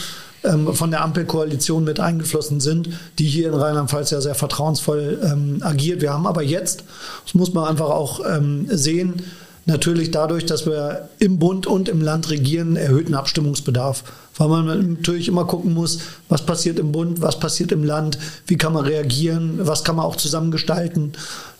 ähm, 0.43 0.73
von 0.73 0.91
der 0.91 1.03
Ampelkoalition 1.03 1.85
mit 1.85 2.01
eingeflossen 2.01 2.59
sind, 2.59 2.89
die 3.17 3.25
hier 3.25 3.47
in 3.47 3.53
Rheinland-Pfalz 3.53 4.11
ja 4.11 4.19
sehr 4.19 4.35
vertrauensvoll 4.35 5.21
ähm, 5.23 5.59
agiert. 5.61 6.01
Wir 6.01 6.11
haben 6.11 6.27
aber 6.27 6.43
jetzt, 6.43 6.83
das 7.23 7.33
muss 7.33 7.53
man 7.53 7.63
einfach 7.63 7.89
auch 7.89 8.19
ähm, 8.29 8.67
sehen, 8.69 9.23
natürlich 9.69 10.11
dadurch, 10.11 10.45
dass 10.45 10.65
wir 10.65 11.09
im 11.19 11.39
Bund 11.39 11.65
und 11.65 11.87
im 11.87 12.01
Land 12.01 12.29
regieren, 12.29 12.75
erhöhten 12.75 13.15
Abstimmungsbedarf. 13.15 14.03
Weil 14.37 14.47
man 14.47 14.93
natürlich 14.93 15.27
immer 15.27 15.45
gucken 15.45 15.73
muss, 15.73 15.99
was 16.29 16.45
passiert 16.45 16.79
im 16.79 16.91
Bund, 16.91 17.21
was 17.21 17.39
passiert 17.39 17.71
im 17.71 17.83
Land, 17.83 18.17
wie 18.47 18.57
kann 18.57 18.73
man 18.73 18.85
reagieren, 18.85 19.59
was 19.63 19.83
kann 19.83 19.97
man 19.97 20.05
auch 20.05 20.15
zusammengestalten. 20.15 21.13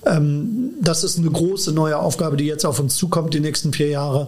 Ähm, 0.06 0.72
das 0.82 1.04
ist 1.04 1.18
eine 1.18 1.30
große 1.30 1.74
neue 1.74 1.98
Aufgabe, 1.98 2.38
die 2.38 2.46
jetzt 2.46 2.66
auf 2.66 2.80
uns 2.80 2.96
zukommt, 2.96 3.34
die 3.34 3.42
nächsten 3.42 3.74
vier 3.74 3.90
Jahre 3.90 4.28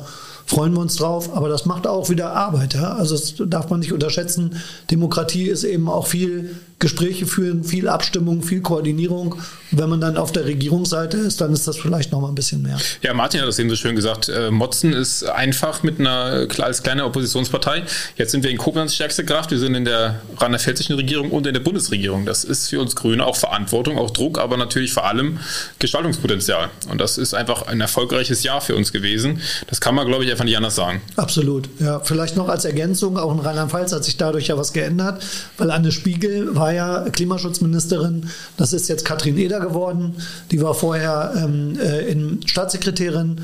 freuen 0.52 0.74
wir 0.74 0.82
uns 0.82 0.98
drauf. 0.98 1.34
Aber 1.34 1.48
das 1.48 1.66
macht 1.66 1.88
auch 1.88 2.10
wieder 2.10 2.34
Arbeit. 2.34 2.74
Ja? 2.74 2.94
Also 2.94 3.16
das 3.16 3.36
darf 3.48 3.70
man 3.70 3.80
nicht 3.80 3.94
unterschätzen. 3.94 4.58
Demokratie 4.92 5.48
ist 5.48 5.64
eben 5.64 5.88
auch 5.88 6.08
viel 6.08 6.56
Gespräche 6.82 7.28
führen, 7.28 7.64
viel 7.64 7.88
Abstimmung, 7.88 8.42
viel 8.42 8.62
Koordinierung. 8.62 9.34
Und 9.34 9.80
wenn 9.80 9.88
man 9.88 10.02
dann 10.02 10.18
auf 10.18 10.32
der 10.32 10.46
Regierungsseite 10.46 11.16
ist, 11.16 11.40
dann 11.40 11.54
ist 11.54 11.68
das 11.68 11.78
vielleicht 11.78 12.12
noch 12.12 12.20
mal 12.20 12.28
ein 12.28 12.36
bisschen 12.36 12.64
mehr. 12.64 12.78
Ja, 13.04 13.14
Martin 13.14 13.40
hat 13.40 13.48
das 13.48 13.60
eben 13.60 13.70
so 13.70 13.76
schön 13.76 13.96
gesagt. 13.96 14.28
Äh, 14.28 14.52
Motzen 14.52 14.92
ist 14.92 15.24
einfach 15.24 15.84
mit 15.84 16.00
einer 16.00 16.48
als 16.60 16.84
kleine 16.84 17.06
Oppositionspartei. 17.06 17.84
Jetzt 18.18 18.32
sind 18.32 18.44
wir 18.44 18.50
in 18.50 18.58
Koblenz 18.58 18.96
stärkste 18.96 19.24
Kraft. 19.24 19.52
Wir 19.52 19.60
sind 19.60 19.76
in 19.76 19.86
der 19.86 20.22
rheinland-pfälzischen 20.38 20.96
Regierung 20.96 21.30
und 21.30 21.46
in 21.48 21.54
der 21.54 21.62
Bundesregierung. 21.62 22.26
Das 22.26 22.44
ist 22.44 22.70
für 22.70 22.82
uns 22.82 22.96
Grüne 22.96 23.26
auch 23.26 23.36
Verantwortung, 23.36 24.00
auch 24.00 24.10
Druck, 24.10 24.40
aber 24.40 24.58
natürlich 24.58 24.92
vor 24.92 25.06
allem 25.06 25.40
Gestaltungspotenzial. 25.78 26.70
Und 26.90 27.00
das 27.00 27.20
ist 27.20 27.36
einfach 27.36 27.68
ein 27.68 27.80
erfolgreiches 27.80 28.42
Jahr 28.42 28.60
für 28.60 28.76
uns 28.76 28.92
gewesen. 28.92 29.40
Das 29.68 29.80
kann 29.80 29.94
man, 29.94 30.08
glaube 30.08 30.26
ich, 30.26 30.32
einfach 30.42 30.46
nicht 30.46 30.58
anders 30.58 30.76
sagen. 30.76 31.02
Absolut. 31.16 31.70
Ja, 31.80 32.00
vielleicht 32.00 32.36
noch 32.36 32.50
als 32.50 32.66
Ergänzung, 32.66 33.18
auch 33.18 33.32
in 33.32 33.40
Rheinland-Pfalz 33.40 33.94
hat 33.94 34.04
sich 34.04 34.18
dadurch 34.18 34.48
ja 34.48 34.58
was 34.58 34.74
geändert, 34.74 35.24
weil 35.58 35.72
Anne 35.72 35.92
Spiegel 35.92 36.56
war 36.56 36.74
ja 36.74 37.06
Klimaschutzministerin. 37.12 38.30
Das 38.58 38.74
ist 38.74 38.90
jetzt 38.90 39.06
Katrin 39.06 39.38
Eder 39.38 39.60
geworden. 39.60 40.16
Die 40.50 40.62
war 40.62 40.74
vorher 40.74 41.34
ähm, 41.36 41.78
äh, 41.80 42.08
in 42.08 42.40
Staatssekretärin. 42.46 43.38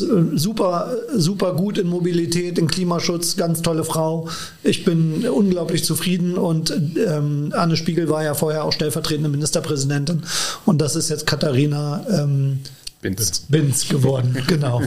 Äh, 0.00 0.36
super, 0.36 0.96
super 1.14 1.54
gut 1.54 1.78
in 1.78 1.88
Mobilität, 1.88 2.58
in 2.58 2.68
Klimaschutz, 2.68 3.36
ganz 3.36 3.62
tolle 3.62 3.84
Frau. 3.84 4.28
Ich 4.62 4.84
bin 4.84 5.26
unglaublich 5.26 5.84
zufrieden 5.84 6.36
und 6.36 6.72
ähm, 7.06 7.52
Anne 7.54 7.76
Spiegel 7.76 8.08
war 8.08 8.22
ja 8.22 8.34
vorher 8.34 8.64
auch 8.64 8.72
stellvertretende 8.72 9.28
Ministerpräsidentin 9.28 10.22
und 10.64 10.80
das 10.80 10.96
ist 10.96 11.10
jetzt 11.10 11.26
Katharina 11.26 12.04
ähm, 12.08 12.60
Binz. 13.04 13.40
Binz 13.50 13.86
geworden, 13.86 14.42
genau. 14.46 14.82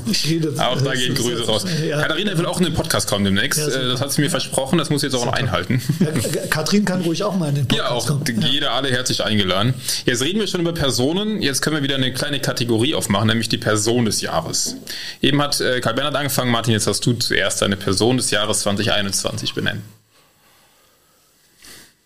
Auch 0.58 0.82
da 0.82 0.94
gehen 0.96 1.14
Grüße 1.14 1.46
raus. 1.46 1.66
Ja. 1.88 2.02
Katharina 2.02 2.36
will 2.36 2.48
auch 2.48 2.58
in 2.58 2.66
den 2.66 2.74
Podcast 2.74 3.08
kommen 3.08 3.26
demnächst. 3.26 3.60
Ja, 3.60 3.68
das 3.68 4.02
hat 4.02 4.12
sie 4.12 4.22
mir 4.22 4.32
versprochen, 4.32 4.80
das 4.80 4.90
muss 4.90 5.02
sie 5.02 5.08
jetzt 5.08 5.16
auch 5.16 5.26
noch 5.26 5.34
einhalten. 5.34 5.84
Ja, 6.00 6.08
Katrin 6.50 6.84
kann 6.84 7.02
ruhig 7.02 7.24
auch 7.24 7.36
mal 7.36 7.50
in 7.50 7.56
den 7.56 7.68
Podcast 7.68 7.90
ja, 7.90 7.96
auch, 7.96 8.08
kommen. 8.08 8.42
Jeder 8.42 8.72
alle 8.72 8.90
herzlich 8.90 9.24
eingeladen. 9.24 9.76
Jetzt 10.06 10.24
reden 10.24 10.40
wir 10.40 10.48
schon 10.48 10.62
über 10.62 10.74
Personen, 10.74 11.44
jetzt 11.44 11.62
können 11.62 11.76
wir 11.76 11.84
wieder 11.84 11.96
eine 11.96 12.12
kleine 12.12 12.40
Kategorie 12.40 12.96
aufmachen, 12.96 13.28
nämlich 13.28 13.50
die 13.50 13.60
Person 13.60 14.06
des 14.06 14.22
Jahres. 14.22 14.78
Eben 15.22 15.40
hat 15.40 15.62
äh, 15.62 15.80
Karl 15.80 15.94
Bernhard 15.94 16.16
angefangen, 16.16 16.52
Martin, 16.52 16.74
jetzt 16.74 16.88
hast 16.88 17.06
du 17.06 17.14
zuerst 17.14 17.62
eine 17.62 17.78
Person 17.78 18.18
des 18.18 18.32
Jahres 18.32 18.62
2021 18.62 19.54
benennen. 19.54 19.84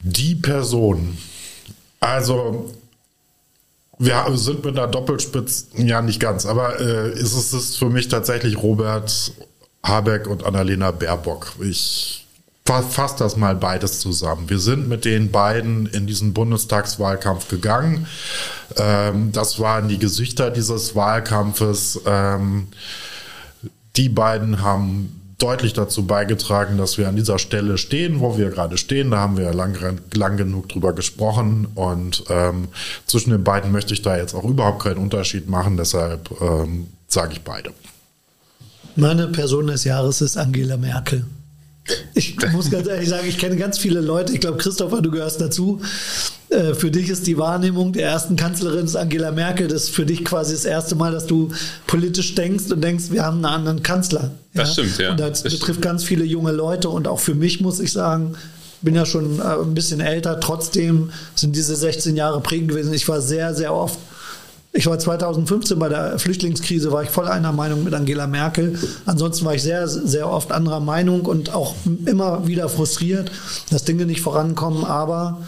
Die 0.01 0.35
Person. 0.35 1.17
Also 2.01 2.73
wir 4.01 4.37
sind 4.37 4.65
mit 4.65 4.77
einer 4.77 4.87
Doppelspitze, 4.87 5.65
ja 5.75 6.01
nicht 6.01 6.19
ganz, 6.19 6.45
aber 6.45 6.79
äh, 6.79 7.11
ist 7.11 7.33
es 7.33 7.53
ist 7.53 7.77
für 7.77 7.89
mich 7.89 8.07
tatsächlich 8.07 8.61
Robert 8.61 9.31
Habeck 9.83 10.27
und 10.27 10.43
Annalena 10.43 10.91
Baerbock. 10.91 11.53
Ich 11.61 12.25
fasse 12.65 13.15
das 13.19 13.35
mal 13.35 13.55
beides 13.55 13.99
zusammen. 13.99 14.49
Wir 14.49 14.59
sind 14.59 14.87
mit 14.87 15.03
den 15.05 15.31
beiden 15.31 15.87
in 15.87 16.07
diesen 16.07 16.33
Bundestagswahlkampf 16.33 17.47
gegangen. 17.49 18.07
Ähm, 18.77 19.31
das 19.31 19.59
waren 19.59 19.87
die 19.87 19.97
Gesichter 19.97 20.51
dieses 20.51 20.95
Wahlkampfes. 20.95 22.01
Ähm, 22.05 22.67
die 23.97 24.09
beiden 24.09 24.61
haben 24.61 25.20
deutlich 25.41 25.73
dazu 25.73 26.05
beigetragen, 26.05 26.77
dass 26.77 26.97
wir 26.97 27.07
an 27.09 27.15
dieser 27.15 27.39
Stelle 27.39 27.77
stehen, 27.77 28.19
wo 28.19 28.37
wir 28.37 28.49
gerade 28.49 28.77
stehen. 28.77 29.11
Da 29.11 29.17
haben 29.19 29.37
wir 29.37 29.53
lang, 29.53 29.99
lang 30.13 30.37
genug 30.37 30.69
drüber 30.69 30.93
gesprochen 30.93 31.67
und 31.75 32.23
ähm, 32.29 32.67
zwischen 33.05 33.31
den 33.31 33.43
beiden 33.43 33.71
möchte 33.71 33.93
ich 33.93 34.01
da 34.01 34.17
jetzt 34.17 34.33
auch 34.33 34.43
überhaupt 34.43 34.83
keinen 34.83 34.97
Unterschied 34.97 35.49
machen. 35.49 35.77
Deshalb 35.77 36.29
ähm, 36.41 36.87
sage 37.07 37.33
ich 37.33 37.41
beide. 37.41 37.71
Meine 38.95 39.27
Person 39.27 39.67
des 39.67 39.83
Jahres 39.83 40.21
ist 40.21 40.37
Angela 40.37 40.77
Merkel. 40.77 41.25
Ich 42.13 42.37
muss 42.51 42.69
ganz 42.69 42.87
ehrlich 42.87 43.09
sagen, 43.09 43.27
ich 43.27 43.37
kenne 43.37 43.55
ganz 43.57 43.77
viele 43.77 44.01
Leute. 44.01 44.33
Ich 44.33 44.39
glaube, 44.39 44.57
Christopher, 44.57 45.01
du 45.01 45.11
gehörst 45.11 45.41
dazu. 45.41 45.81
Äh, 46.49 46.73
für 46.73 46.91
dich 46.91 47.09
ist 47.09 47.25
die 47.27 47.37
Wahrnehmung 47.37 47.93
der 47.93 48.07
ersten 48.07 48.35
Kanzlerin 48.35 48.85
ist 48.85 48.95
Angela 48.95 49.31
Merkel. 49.31 49.67
Das 49.67 49.83
ist 49.83 49.89
für 49.89 50.05
dich 50.05 50.23
quasi 50.25 50.53
das 50.53 50.65
erste 50.65 50.95
Mal, 50.95 51.11
dass 51.11 51.25
du 51.25 51.51
politisch 51.87 52.35
denkst 52.35 52.71
und 52.71 52.83
denkst, 52.83 53.05
wir 53.09 53.23
haben 53.23 53.37
einen 53.37 53.45
anderen 53.45 53.83
Kanzler. 53.83 54.31
Das 54.53 54.69
ja? 54.69 54.83
stimmt, 54.83 54.97
ja. 54.99 55.11
Und 55.11 55.19
das, 55.19 55.43
das 55.43 55.53
betrifft 55.53 55.81
ganz 55.81 56.03
viele 56.03 56.25
junge 56.25 56.51
Leute 56.51 56.89
und 56.89 57.07
auch 57.07 57.19
für 57.19 57.35
mich 57.35 57.61
muss 57.61 57.79
ich 57.79 57.91
sagen, 57.91 58.35
bin 58.81 58.95
ja 58.95 59.05
schon 59.05 59.39
äh, 59.39 59.43
ein 59.43 59.73
bisschen 59.73 60.01
älter. 60.01 60.39
Trotzdem 60.39 61.11
sind 61.35 61.55
diese 61.55 61.75
16 61.75 62.15
Jahre 62.15 62.41
prägend 62.41 62.69
gewesen. 62.69 62.93
Ich 62.93 63.07
war 63.07 63.21
sehr, 63.21 63.53
sehr 63.53 63.73
oft 63.73 63.97
ich 64.73 64.87
war 64.87 64.97
2015 64.97 65.77
bei 65.79 65.89
der 65.89 66.17
Flüchtlingskrise, 66.17 66.91
war 66.91 67.03
ich 67.03 67.09
voll 67.09 67.27
einer 67.27 67.51
Meinung 67.51 67.83
mit 67.83 67.93
Angela 67.93 68.25
Merkel. 68.25 68.79
Ansonsten 69.05 69.43
war 69.45 69.53
ich 69.53 69.63
sehr, 69.63 69.87
sehr 69.87 70.29
oft 70.29 70.51
anderer 70.51 70.79
Meinung 70.79 71.25
und 71.25 71.53
auch 71.53 71.75
immer 72.05 72.47
wieder 72.47 72.69
frustriert, 72.69 73.31
dass 73.69 73.83
Dinge 73.83 74.05
nicht 74.05 74.21
vorankommen. 74.21 74.85
Aber 74.85 75.41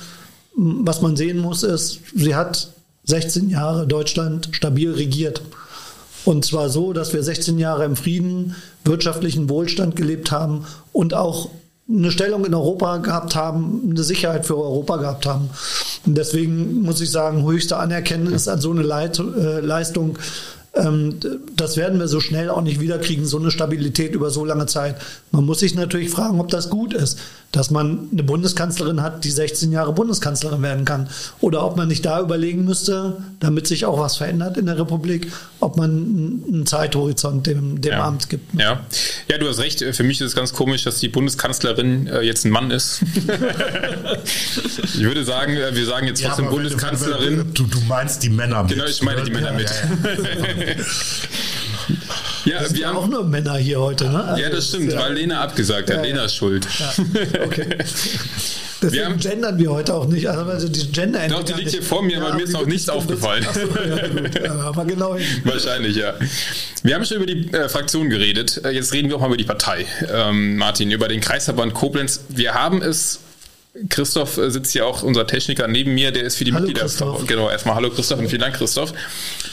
was 0.55 1.01
man 1.01 1.15
sehen 1.15 1.39
muss, 1.39 1.63
ist, 1.63 1.99
sie 2.13 2.35
hat 2.35 2.69
16 3.05 3.49
Jahre 3.49 3.87
Deutschland 3.87 4.49
stabil 4.51 4.91
regiert. 4.91 5.41
Und 6.25 6.43
zwar 6.45 6.69
so, 6.69 6.91
dass 6.93 7.13
wir 7.13 7.23
16 7.23 7.59
Jahre 7.59 7.85
im 7.85 7.95
Frieden, 7.95 8.55
wirtschaftlichen 8.83 9.49
Wohlstand 9.49 9.95
gelebt 9.95 10.31
haben 10.31 10.65
und 10.91 11.13
auch 11.13 11.49
eine 11.89 12.11
Stellung 12.11 12.45
in 12.45 12.53
Europa 12.53 12.97
gehabt 12.97 13.35
haben, 13.35 13.89
eine 13.89 14.03
Sicherheit 14.03 14.45
für 14.45 14.57
Europa 14.57 14.97
gehabt 14.97 15.25
haben. 15.25 15.49
Und 16.05 16.17
deswegen 16.17 16.81
muss 16.81 17.01
ich 17.01 17.11
sagen, 17.11 17.45
höchste 17.45 17.77
Anerkenntnis 17.77 18.47
an 18.47 18.61
so 18.61 18.71
eine 18.71 18.83
Leit 18.83 19.19
äh, 19.19 19.59
Leistung 19.59 20.17
ähm, 20.75 21.19
das 21.55 21.77
werden 21.77 21.99
wir 21.99 22.07
so 22.07 22.19
schnell 22.19 22.49
auch 22.49 22.61
nicht 22.61 22.79
wiederkriegen, 22.79 23.25
so 23.25 23.37
eine 23.37 23.51
Stabilität 23.51 24.15
über 24.15 24.29
so 24.29 24.43
lange 24.43 24.65
Zeit. 24.65 24.95
Man 25.31 25.45
muss 25.45 25.59
sich 25.59 25.75
natürlich 25.75 26.09
fragen, 26.09 26.39
ob 26.39 26.47
das 26.47 26.69
gut 26.69 26.93
ist, 26.93 27.19
dass 27.53 27.69
man 27.69 28.09
eine 28.11 28.23
Bundeskanzlerin 28.23 29.03
hat, 29.03 29.23
die 29.23 29.29
16 29.29 29.71
Jahre 29.71 29.93
Bundeskanzlerin 29.93 30.61
werden 30.63 30.85
kann. 30.85 31.07
Oder 31.39 31.63
ob 31.63 31.77
man 31.77 31.87
nicht 31.87 32.03
da 32.03 32.19
überlegen 32.19 32.65
müsste, 32.65 33.17
damit 33.39 33.67
sich 33.67 33.85
auch 33.85 33.99
was 33.99 34.17
verändert 34.17 34.57
in 34.57 34.65
der 34.65 34.79
Republik, 34.79 35.31
ob 35.59 35.77
man 35.77 35.91
einen 35.91 36.65
Zeithorizont 36.65 37.45
dem, 37.45 37.79
dem 37.79 37.91
ja. 37.91 38.03
Amt 38.03 38.29
gibt. 38.29 38.59
Ja. 38.59 38.81
ja, 39.29 39.37
du 39.37 39.47
hast 39.47 39.59
recht. 39.59 39.85
Für 39.91 40.03
mich 40.03 40.19
ist 40.19 40.29
es 40.29 40.35
ganz 40.35 40.51
komisch, 40.51 40.83
dass 40.83 40.99
die 40.99 41.09
Bundeskanzlerin 41.09 42.07
äh, 42.07 42.21
jetzt 42.21 42.43
ein 42.43 42.49
Mann 42.49 42.71
ist. 42.71 43.03
ich 44.83 45.01
würde 45.01 45.23
sagen, 45.23 45.55
äh, 45.55 45.75
wir 45.75 45.85
sagen 45.85 46.07
jetzt 46.07 46.23
trotzdem 46.23 46.45
ja, 46.45 46.51
Bundeskanzlerin. 46.51 47.53
Du, 47.53 47.67
du, 47.67 47.79
meinst 47.87 48.23
die 48.23 48.29
Männer 48.29 48.63
mit. 48.63 48.71
Genau, 48.71 48.85
ich 48.85 49.03
meine 49.03 49.23
die 49.23 49.31
Männer 49.31 49.53
mit. 49.53 49.69
ja, 52.45 52.61
das 52.61 52.73
wir 52.73 52.87
haben 52.87 52.97
auch 52.97 53.07
nur 53.07 53.23
Männer 53.23 53.57
hier 53.57 53.79
heute, 53.79 54.09
ne? 54.09 54.23
Also 54.23 54.41
ja, 54.41 54.49
das 54.49 54.67
stimmt, 54.67 54.91
ja, 54.91 54.99
weil 54.99 55.13
Lena 55.13 55.41
abgesagt 55.41 55.89
hat. 55.89 55.97
Ja, 55.97 56.03
Lena 56.03 56.25
ist 56.25 56.35
schuld. 56.35 56.67
Okay. 57.43 57.67
Deswegen 58.83 59.01
wir 59.01 59.05
haben, 59.05 59.19
gendern 59.19 59.57
wir 59.57 59.71
heute 59.71 59.93
auch 59.93 60.07
nicht. 60.07 60.27
Also 60.27 60.67
die 60.67 60.91
Gender 60.91 61.27
Doch, 61.29 61.43
die 61.43 61.53
liegt 61.53 61.71
hier 61.71 61.81
vor 61.81 62.03
mir, 62.03 62.21
aber 62.21 62.35
mir 62.35 62.43
ist 62.43 62.51
noch 62.51 62.65
nichts 62.65 62.89
aufgefallen. 62.89 63.45
ja, 64.43 64.51
aber 64.55 64.85
genau 64.85 65.15
hin. 65.15 65.25
Wahrscheinlich, 65.45 65.95
ja. 65.95 66.13
Wir 66.83 66.95
haben 66.95 67.05
schon 67.05 67.17
über 67.17 67.25
die 67.25 67.51
äh, 67.53 67.69
Fraktion 67.69 68.09
geredet. 68.09 68.61
Äh, 68.65 68.71
jetzt 68.71 68.91
reden 68.93 69.09
wir 69.09 69.15
auch 69.15 69.21
mal 69.21 69.27
über 69.27 69.37
die 69.37 69.45
Partei. 69.45 69.85
Ähm, 70.13 70.57
Martin, 70.57 70.91
über 70.91 71.07
den 71.07 71.21
Kreisverband 71.21 71.73
Koblenz. 71.73 72.21
Wir 72.29 72.55
haben 72.55 72.81
es 72.81 73.19
Christoph 73.89 74.37
äh, 74.37 74.51
sitzt 74.51 74.71
hier 74.71 74.85
auch, 74.85 75.01
unser 75.01 75.25
Techniker 75.25 75.67
neben 75.67 75.95
mir, 75.95 76.11
der 76.11 76.23
ist 76.23 76.37
für 76.37 76.43
die 76.43 76.53
hallo 76.53 76.67
Mitgliederverwaltung. 76.67 77.25
Genau, 77.25 77.49
erstmal 77.49 77.73
hallo 77.75 77.89
Christoph 77.89 78.19
und 78.19 78.27
vielen 78.27 78.41
Dank, 78.41 78.55
Christoph. 78.55 78.93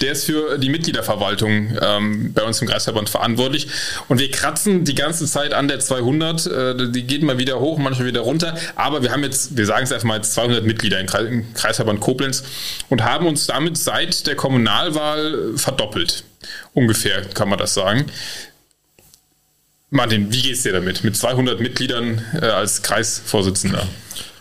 Der 0.03 0.13
ist 0.13 0.25
für 0.25 0.59
die 0.59 0.69
Mitgliederverwaltung 0.69 1.79
ähm, 1.81 2.33
bei 2.35 2.43
uns 2.43 2.61
im 2.61 2.69
Kreisverband 2.69 3.09
verantwortlich. 3.09 3.69
Und 4.09 4.21
wir 4.21 4.31
kratzen 4.31 4.85
die 4.85 4.95
ganze 4.95 5.27
Zeit 5.27 5.55
an 5.55 5.69
der 5.69 5.81
200. 5.81 6.47
Äh, 6.47 6.91
die 6.91 7.05
geht 7.05 7.23
mal 7.23 7.39
wieder 7.39 7.61
hoch, 7.61 7.79
manchmal 7.79 8.09
wieder 8.09 8.21
runter. 8.21 8.55
Aber 8.77 9.03
wir 9.03 9.11
haben 9.11 9.23
jetzt, 9.23 9.57
wir 9.57 9.65
sagen 9.65 9.85
es 9.85 9.93
einfach 9.93 10.07
mal, 10.07 10.17
jetzt 10.17 10.35
200 10.35 10.65
Mitglieder 10.65 11.01
im, 11.01 11.07
Kreis, 11.07 11.27
im 11.27 11.55
Kreisverband 11.55 12.01
Koblenz 12.01 12.45
und 12.91 13.03
haben 13.03 13.27
uns 13.27 13.47
damit 13.47 13.79
seit 13.79 14.27
der 14.27 14.37
Kommunalwahl 14.37 15.57
verdoppelt. 15.57 16.25
Ungefähr 16.75 17.23
kann 17.23 17.49
man 17.49 17.59
das 17.59 17.73
sagen. 17.73 18.07
Martin, 19.91 20.33
wie 20.33 20.41
geht 20.41 20.55
es 20.55 20.63
dir 20.63 20.73
damit, 20.73 21.03
mit 21.03 21.17
200 21.17 21.61
Mitgliedern 21.61 22.23
äh, 22.41 22.47
als 22.47 22.83
Kreisvorsitzender? 22.83 23.87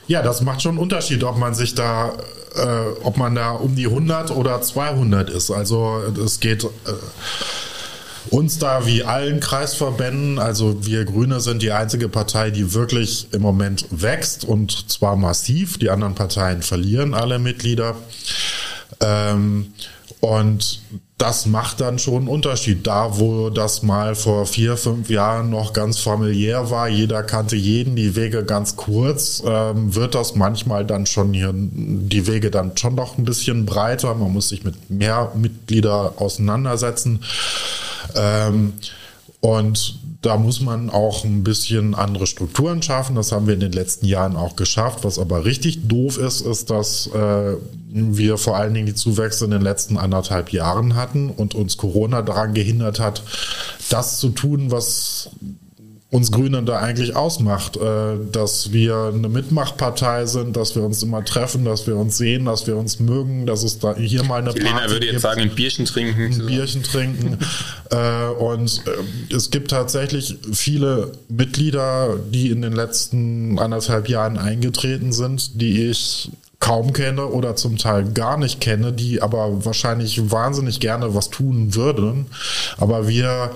Ja, 0.08 0.22
das 0.22 0.42
macht 0.42 0.62
schon 0.62 0.72
einen 0.72 0.80
Unterschied, 0.80 1.24
ob 1.24 1.38
man 1.38 1.56
sich 1.56 1.74
da, 1.74 2.14
äh, 2.56 3.04
ob 3.04 3.18
man 3.18 3.34
da 3.34 3.52
um 3.52 3.76
die 3.76 3.88
100 3.88 4.32
oder 4.32 4.62
200 4.62 5.30
ist. 5.30 5.50
Also 5.50 6.02
es 6.24 6.40
geht 6.40 6.64
äh, 6.64 6.68
uns 8.30 8.60
da 8.60 8.86
wie 8.86 9.04
allen 9.04 9.40
Kreisverbänden, 9.40 10.38
also 10.38 10.86
wir 10.86 11.04
Grüne 11.06 11.42
sind 11.42 11.64
die 11.64 11.72
einzige 11.72 12.10
Partei, 12.10 12.52
die 12.52 12.76
wirklich 12.76 13.28
im 13.32 13.42
Moment 13.42 13.86
wächst 13.90 14.46
und 14.46 14.92
zwar 14.92 15.16
massiv. 15.16 15.80
Die 15.80 15.90
anderen 15.90 16.14
Parteien 16.14 16.62
verlieren 16.62 17.16
alle 17.16 17.40
Mitglieder. 17.40 17.96
Ähm, 19.00 19.74
und 20.20 20.82
das 21.20 21.46
macht 21.46 21.82
dann 21.82 22.00
schon 22.00 22.16
einen 22.16 22.28
Unterschied. 22.30 22.88
Da, 22.88 23.20
wo 23.20 23.50
das 23.50 23.84
mal 23.84 24.16
vor 24.16 24.46
vier, 24.46 24.78
fünf 24.78 25.10
Jahren 25.10 25.50
noch 25.50 25.74
ganz 25.74 26.00
familiär 26.00 26.72
war, 26.72 26.88
jeder 26.88 27.24
kannte 27.24 27.58
jeden, 27.58 27.98
die 27.98 28.16
Wege 28.16 28.46
ganz 28.46 28.78
kurz, 28.78 29.44
ähm, 29.46 29.94
wird 29.94 30.16
das 30.16 30.36
manchmal 30.36 30.86
dann 30.86 31.06
schon 31.06 31.34
hier, 31.34 31.54
die 31.54 32.26
Wege 32.26 32.50
dann 32.50 32.76
schon 32.78 32.96
noch 32.96 33.18
ein 33.18 33.26
bisschen 33.26 33.66
breiter. 33.66 34.16
Man 34.16 34.32
muss 34.32 34.48
sich 34.48 34.64
mit 34.64 34.90
mehr 34.90 35.34
Mitglieder 35.36 36.14
auseinandersetzen. 36.16 37.20
Ähm, 38.16 38.74
und 39.42 40.00
da 40.22 40.38
muss 40.38 40.62
man 40.62 40.90
auch 40.90 41.26
ein 41.26 41.44
bisschen 41.44 41.96
andere 41.96 42.28
Strukturen 42.28 42.82
schaffen. 42.82 43.16
Das 43.16 43.32
haben 43.32 43.48
wir 43.48 43.54
in 43.54 43.60
den 43.60 43.72
letzten 43.74 44.06
Jahren 44.06 44.38
auch 44.38 44.56
geschafft. 44.56 45.04
Was 45.04 45.20
aber 45.20 45.44
richtig 45.44 45.88
doof 45.88 46.18
ist, 46.18 46.42
ist, 46.42 46.70
dass 46.70 47.08
äh, 47.08 47.56
wir 47.92 48.38
vor 48.38 48.58
allen 48.58 48.74
Dingen 48.74 48.86
die 48.86 48.96
Zuwächse 48.96 49.46
in 49.46 49.52
den 49.52 49.62
letzten 49.62 49.98
anderthalb 49.98 50.52
Jahren 50.52 50.96
hatten 50.96 51.30
und 51.30 51.56
uns 51.56 51.78
Corona 51.78 52.22
daran 52.22 52.54
gehindert 52.54 53.00
hat, 53.00 53.24
das 53.90 54.20
zu 54.20 54.30
tun, 54.30 54.72
was 54.72 55.32
uns 56.12 56.32
Grünen 56.32 56.66
da 56.66 56.80
eigentlich 56.80 57.16
ausmacht, 57.16 57.78
äh, 57.78 58.16
dass 58.32 58.74
wir 58.74 59.12
eine 59.14 59.30
Mitmachpartei 59.30 60.26
sind, 60.26 60.58
dass 60.58 60.76
wir 60.76 60.82
uns 60.82 61.04
immer 61.04 61.24
treffen, 61.24 61.66
dass 61.66 61.86
wir 61.86 61.96
uns 61.98 62.18
sehen, 62.18 62.46
dass 62.46 62.66
wir 62.66 62.78
uns 62.78 63.00
mögen, 63.00 63.46
dass 63.46 63.64
es 63.64 63.78
da 63.78 63.96
hier 63.96 64.24
mal 64.24 64.42
eine 64.42 64.52
Helena 64.52 64.72
Party 64.72 64.92
würde 64.92 65.06
jetzt 65.06 65.12
gibt, 65.14 65.22
sagen, 65.22 65.42
ein 65.42 65.56
Bierchen 65.56 65.86
trinken. 65.86 66.22
Ein 66.22 66.46
Bierchen 66.46 66.84
trinken. 66.84 67.38
Äh, 67.92 68.28
und 68.34 68.84
äh, 68.86 69.34
es 69.34 69.50
gibt 69.50 69.72
tatsächlich 69.72 70.38
viele 70.54 71.14
Mitglieder, 71.28 72.18
die 72.32 72.52
in 72.52 72.62
den 72.62 72.74
letzten 72.74 73.58
anderthalb 73.58 74.08
Jahren 74.08 74.38
eingetreten 74.38 75.12
sind, 75.12 75.60
die 75.60 75.88
ich 75.88 76.30
kaum 76.60 76.94
kenne 76.94 77.28
oder 77.28 77.56
zum 77.56 77.78
Teil 77.78 78.12
gar 78.12 78.38
nicht 78.38 78.60
kenne, 78.60 78.92
die 78.94 79.22
aber 79.22 79.66
wahrscheinlich 79.66 80.32
wahnsinnig 80.32 80.80
gerne 80.80 81.16
was 81.16 81.30
tun 81.30 81.74
würden. 81.76 82.28
Aber 82.78 83.08
wir 83.08 83.52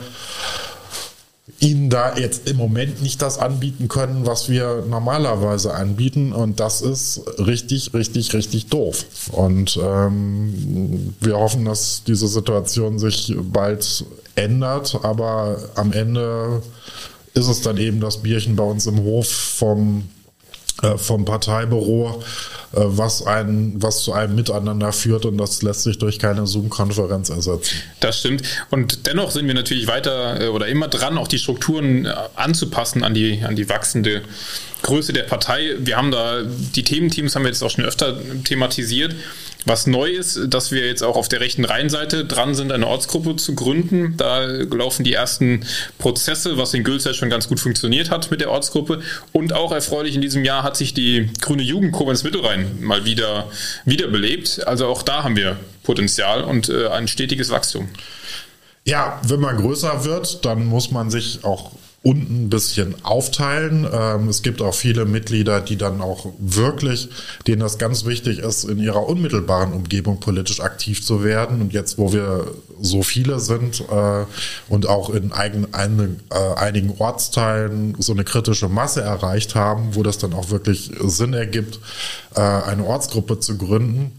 ihnen 1.59 1.89
da 1.89 2.15
jetzt 2.17 2.49
im 2.49 2.57
Moment 2.57 3.01
nicht 3.01 3.21
das 3.21 3.37
anbieten 3.37 3.87
können, 3.87 4.25
was 4.25 4.49
wir 4.49 4.85
normalerweise 4.87 5.73
anbieten. 5.73 6.31
Und 6.31 6.59
das 6.59 6.81
ist 6.81 7.21
richtig, 7.37 7.93
richtig, 7.93 8.33
richtig 8.33 8.67
doof. 8.67 9.05
Und 9.31 9.79
ähm, 9.81 11.13
wir 11.19 11.37
hoffen, 11.37 11.65
dass 11.65 12.03
diese 12.05 12.27
Situation 12.27 12.99
sich 12.99 13.35
bald 13.37 14.05
ändert. 14.35 14.99
Aber 15.03 15.57
am 15.75 15.91
Ende 15.91 16.61
ist 17.33 17.47
es 17.47 17.61
dann 17.61 17.77
eben 17.77 17.99
das 17.99 18.17
Bierchen 18.17 18.55
bei 18.55 18.63
uns 18.63 18.85
im 18.85 18.99
Hof 18.99 19.27
vom 19.27 20.09
vom 20.97 21.25
Parteibüro, 21.25 22.23
äh, 22.73 22.79
was, 22.81 23.25
ein, 23.25 23.73
was 23.77 24.03
zu 24.03 24.13
einem 24.13 24.35
Miteinander 24.35 24.91
führt 24.91 25.25
und 25.25 25.37
das 25.37 25.61
lässt 25.61 25.83
sich 25.83 25.97
durch 25.97 26.19
keine 26.19 26.47
Zoom-Konferenz 26.47 27.29
ersetzen. 27.29 27.77
Das 27.99 28.19
stimmt. 28.19 28.43
Und 28.71 29.05
dennoch 29.05 29.31
sind 29.31 29.47
wir 29.47 29.53
natürlich 29.53 29.87
weiter 29.87 30.41
äh, 30.41 30.47
oder 30.47 30.67
immer 30.67 30.87
dran, 30.87 31.17
auch 31.17 31.27
die 31.27 31.37
Strukturen 31.37 32.07
anzupassen 32.35 33.03
an 33.03 33.13
die, 33.13 33.41
an 33.43 33.55
die 33.55 33.69
wachsende 33.69 34.23
Größe 34.81 35.13
der 35.13 35.23
Partei. 35.23 35.75
Wir 35.79 35.95
haben 35.95 36.11
da 36.11 36.41
die 36.43 36.83
Thementeams 36.83 37.35
haben 37.35 37.43
wir 37.43 37.49
jetzt 37.49 37.63
auch 37.63 37.69
schon 37.69 37.85
öfter 37.85 38.17
thematisiert. 38.43 39.15
Was 39.65 39.87
neu 39.87 40.09
ist, 40.09 40.39
dass 40.47 40.71
wir 40.71 40.85
jetzt 40.85 41.03
auch 41.03 41.15
auf 41.15 41.29
der 41.29 41.39
rechten 41.39 41.63
Rheinseite 41.63 42.25
dran 42.25 42.53
sind, 42.53 42.71
eine 42.71 42.87
Ortsgruppe 42.87 43.37
zu 43.37 43.55
gründen. 43.55 44.15
Da 44.17 44.43
laufen 44.45 45.03
die 45.03 45.13
ersten 45.13 45.65
Prozesse, 45.99 46.57
was 46.57 46.73
in 46.73 46.83
Gülzer 46.83 47.13
schon 47.13 47.29
ganz 47.29 47.47
gut 47.47 47.59
funktioniert 47.59 48.11
hat 48.11 48.29
mit 48.29 48.41
der 48.41 48.51
Ortsgruppe. 48.51 49.01
Und 49.31 49.53
auch 49.53 49.71
erfreulich 49.71 50.15
in 50.15 50.21
diesem 50.21 50.43
Jahr 50.43 50.63
hat 50.63 50.75
sich 50.75 50.93
die 50.93 51.29
Grüne 51.39 51.63
Jugend 51.63 51.93
Koblenz 51.93 52.23
Mittelrhein 52.23 52.81
mal 52.81 53.05
wieder 53.05 53.49
wiederbelebt. 53.85 54.67
Also 54.67 54.87
auch 54.87 55.01
da 55.01 55.23
haben 55.23 55.37
wir 55.37 55.57
Potenzial 55.83 56.43
und 56.43 56.69
äh, 56.69 56.87
ein 56.87 57.07
stetiges 57.07 57.49
Wachstum. 57.49 57.89
Ja, 58.85 59.21
wenn 59.25 59.39
man 59.39 59.57
größer 59.57 60.03
wird, 60.03 60.43
dann 60.43 60.65
muss 60.65 60.91
man 60.91 61.09
sich 61.09 61.43
auch 61.43 61.71
unten 62.03 62.43
ein 62.43 62.49
bisschen 62.49 62.95
aufteilen. 63.03 63.87
Ähm, 63.91 64.27
es 64.27 64.43
gibt 64.43 64.61
auch 64.61 64.75
viele 64.75 65.05
Mitglieder, 65.05 65.61
die 65.61 65.77
dann 65.77 66.01
auch 66.01 66.33
wirklich, 66.37 67.09
denen 67.47 67.61
das 67.61 67.77
ganz 67.77 68.05
wichtig 68.05 68.39
ist, 68.39 68.65
in 68.65 68.77
ihrer 68.77 69.07
unmittelbaren 69.07 69.71
Umgebung 69.71 70.19
politisch 70.19 70.59
aktiv 70.59 71.03
zu 71.03 71.23
werden. 71.23 71.61
Und 71.61 71.73
jetzt, 71.73 71.97
wo 71.97 72.11
wir 72.11 72.47
so 72.83 73.01
viele 73.01 73.39
sind 73.39 73.79
äh, 73.89 74.25
und 74.67 74.89
auch 74.89 75.09
in 75.09 75.31
eigen, 75.31 75.73
ein, 75.73 76.19
äh, 76.29 76.59
einigen 76.59 76.93
Ortsteilen 76.99 77.95
so 77.97 78.11
eine 78.11 78.25
kritische 78.25 78.67
Masse 78.67 79.01
erreicht 79.01 79.55
haben, 79.55 79.95
wo 79.95 80.03
das 80.03 80.17
dann 80.17 80.33
auch 80.33 80.49
wirklich 80.49 80.91
Sinn 80.99 81.33
ergibt, 81.33 81.79
äh, 82.35 82.41
eine 82.41 82.83
Ortsgruppe 82.83 83.39
zu 83.39 83.57
gründen, 83.57 84.11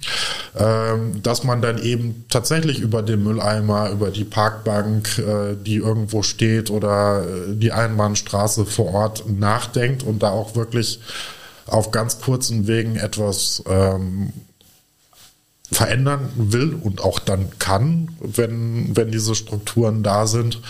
ähm, 0.57 1.23
dass 1.23 1.45
man 1.45 1.61
dann 1.61 1.79
eben 1.83 2.25
tatsächlich 2.31 2.79
über 2.79 3.03
den 3.03 3.23
Mülleimer, 3.23 3.91
über 3.91 4.11
die 4.11 4.25
Parkbank, 4.25 5.19
äh, 5.19 5.57
die 5.63 5.77
irgendwo 5.77 6.23
steht 6.23 6.71
oder 6.71 7.23
äh, 7.23 7.55
die 7.55 7.73
Einbahnstraße 7.73 8.65
vor 8.65 8.95
Ort 8.95 9.29
nachdenkt 9.29 10.03
und 10.03 10.23
da 10.23 10.31
auch 10.31 10.57
wirklich 10.57 11.01
auf 11.67 11.91
ganz 11.91 12.21
kurzen 12.21 12.67
Wegen 12.67 12.97
etwas 12.97 13.63
ähm, 13.69 14.33
verändern 15.75 16.31
will 16.37 16.75
und 16.75 17.03
auch 17.03 17.19
dann 17.19 17.51
kann, 17.59 18.09
wenn, 18.21 18.97
wenn 18.97 19.11
diese 19.11 19.35
Strukturen 19.35 20.03
da 20.03 20.27
sind. 20.27 20.61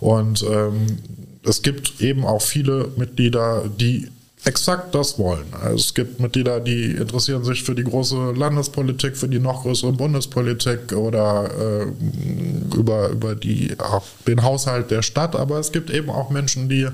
Und 0.00 0.42
ähm, 0.42 0.98
es 1.44 1.62
gibt 1.62 2.00
eben 2.00 2.24
auch 2.24 2.42
viele 2.42 2.88
Mitglieder, 2.96 3.64
die 3.78 4.08
exakt 4.44 4.94
das 4.94 5.18
wollen. 5.18 5.46
Also 5.52 5.76
es 5.76 5.94
gibt 5.94 6.18
Mitglieder, 6.18 6.60
die 6.60 6.92
interessieren 6.92 7.44
sich 7.44 7.62
für 7.62 7.74
die 7.74 7.84
große 7.84 8.32
Landespolitik, 8.32 9.16
für 9.16 9.28
die 9.28 9.38
noch 9.38 9.62
größere 9.62 9.92
Bundespolitik 9.92 10.92
oder 10.92 11.50
äh, 11.82 12.76
über, 12.76 13.10
über 13.10 13.34
die, 13.34 13.76
den 14.26 14.42
Haushalt 14.42 14.90
der 14.90 15.02
Stadt, 15.02 15.36
aber 15.36 15.58
es 15.58 15.72
gibt 15.72 15.90
eben 15.90 16.08
auch 16.08 16.30
Menschen, 16.30 16.68
die 16.68 16.88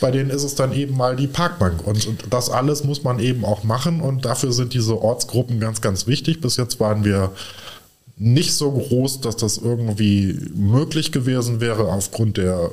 bei 0.00 0.10
denen 0.10 0.30
ist 0.30 0.42
es 0.42 0.54
dann 0.54 0.72
eben 0.72 0.96
mal 0.96 1.16
die 1.16 1.26
Parkbank. 1.26 1.86
Und, 1.86 2.06
und 2.06 2.24
das 2.30 2.50
alles 2.50 2.84
muss 2.84 3.02
man 3.02 3.18
eben 3.18 3.44
auch 3.44 3.64
machen 3.64 4.00
und 4.00 4.24
dafür 4.24 4.52
sind 4.52 4.74
diese 4.74 5.00
Ortsgruppen 5.00 5.60
ganz, 5.60 5.80
ganz 5.80 6.06
wichtig. 6.06 6.40
Bis 6.40 6.56
jetzt 6.56 6.80
waren 6.80 7.04
wir 7.04 7.32
nicht 8.16 8.54
so 8.54 8.70
groß, 8.70 9.20
dass 9.20 9.36
das 9.36 9.58
irgendwie 9.58 10.38
möglich 10.54 11.12
gewesen 11.12 11.60
wäre 11.60 11.84
aufgrund 11.84 12.36
der 12.36 12.70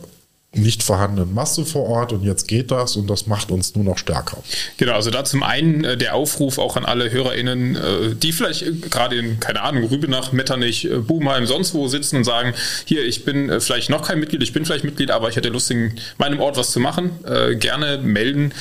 nicht 0.51 0.81
vorhandenen 0.81 1.31
Masse 1.33 1.63
vor 1.63 1.85
Ort 1.85 2.11
und 2.11 2.23
jetzt 2.23 2.47
geht 2.47 2.71
das 2.71 2.95
und 2.95 3.07
das 3.07 3.27
macht 3.27 3.51
uns 3.51 3.75
nur 3.75 3.85
noch 3.85 3.99
stärker. 3.99 4.41
Genau, 4.77 4.93
also 4.93 5.11
da 5.11 5.23
zum 5.23 5.43
einen 5.43 5.83
äh, 5.83 5.95
der 5.95 6.15
Aufruf 6.15 6.57
auch 6.57 6.75
an 6.75 6.85
alle 6.85 7.11
HörerInnen, 7.11 7.75
äh, 7.75 8.15
die 8.15 8.31
vielleicht 8.31 8.63
äh, 8.63 8.71
gerade 8.71 9.15
in, 9.15 9.39
keine 9.39 9.61
Ahnung, 9.61 9.83
Rübenach, 9.83 10.31
Metternich, 10.31 10.89
Boomheim, 11.05 11.45
sonst 11.45 11.75
wo 11.75 11.87
sitzen 11.87 12.17
und 12.17 12.23
sagen, 12.23 12.55
hier, 12.85 13.05
ich 13.05 13.25
bin 13.25 13.61
vielleicht 13.61 13.91
noch 13.91 14.07
kein 14.07 14.19
Mitglied, 14.19 14.41
ich 14.41 14.51
bin 14.51 14.65
vielleicht 14.65 14.85
Mitglied, 14.85 15.11
aber 15.11 15.29
ich 15.29 15.35
hätte 15.35 15.49
Lust, 15.49 15.69
in 15.69 15.93
meinem 16.17 16.39
Ort 16.39 16.57
was 16.57 16.71
zu 16.71 16.79
machen, 16.79 17.11
gerne 17.59 17.99
melden. 17.99 18.53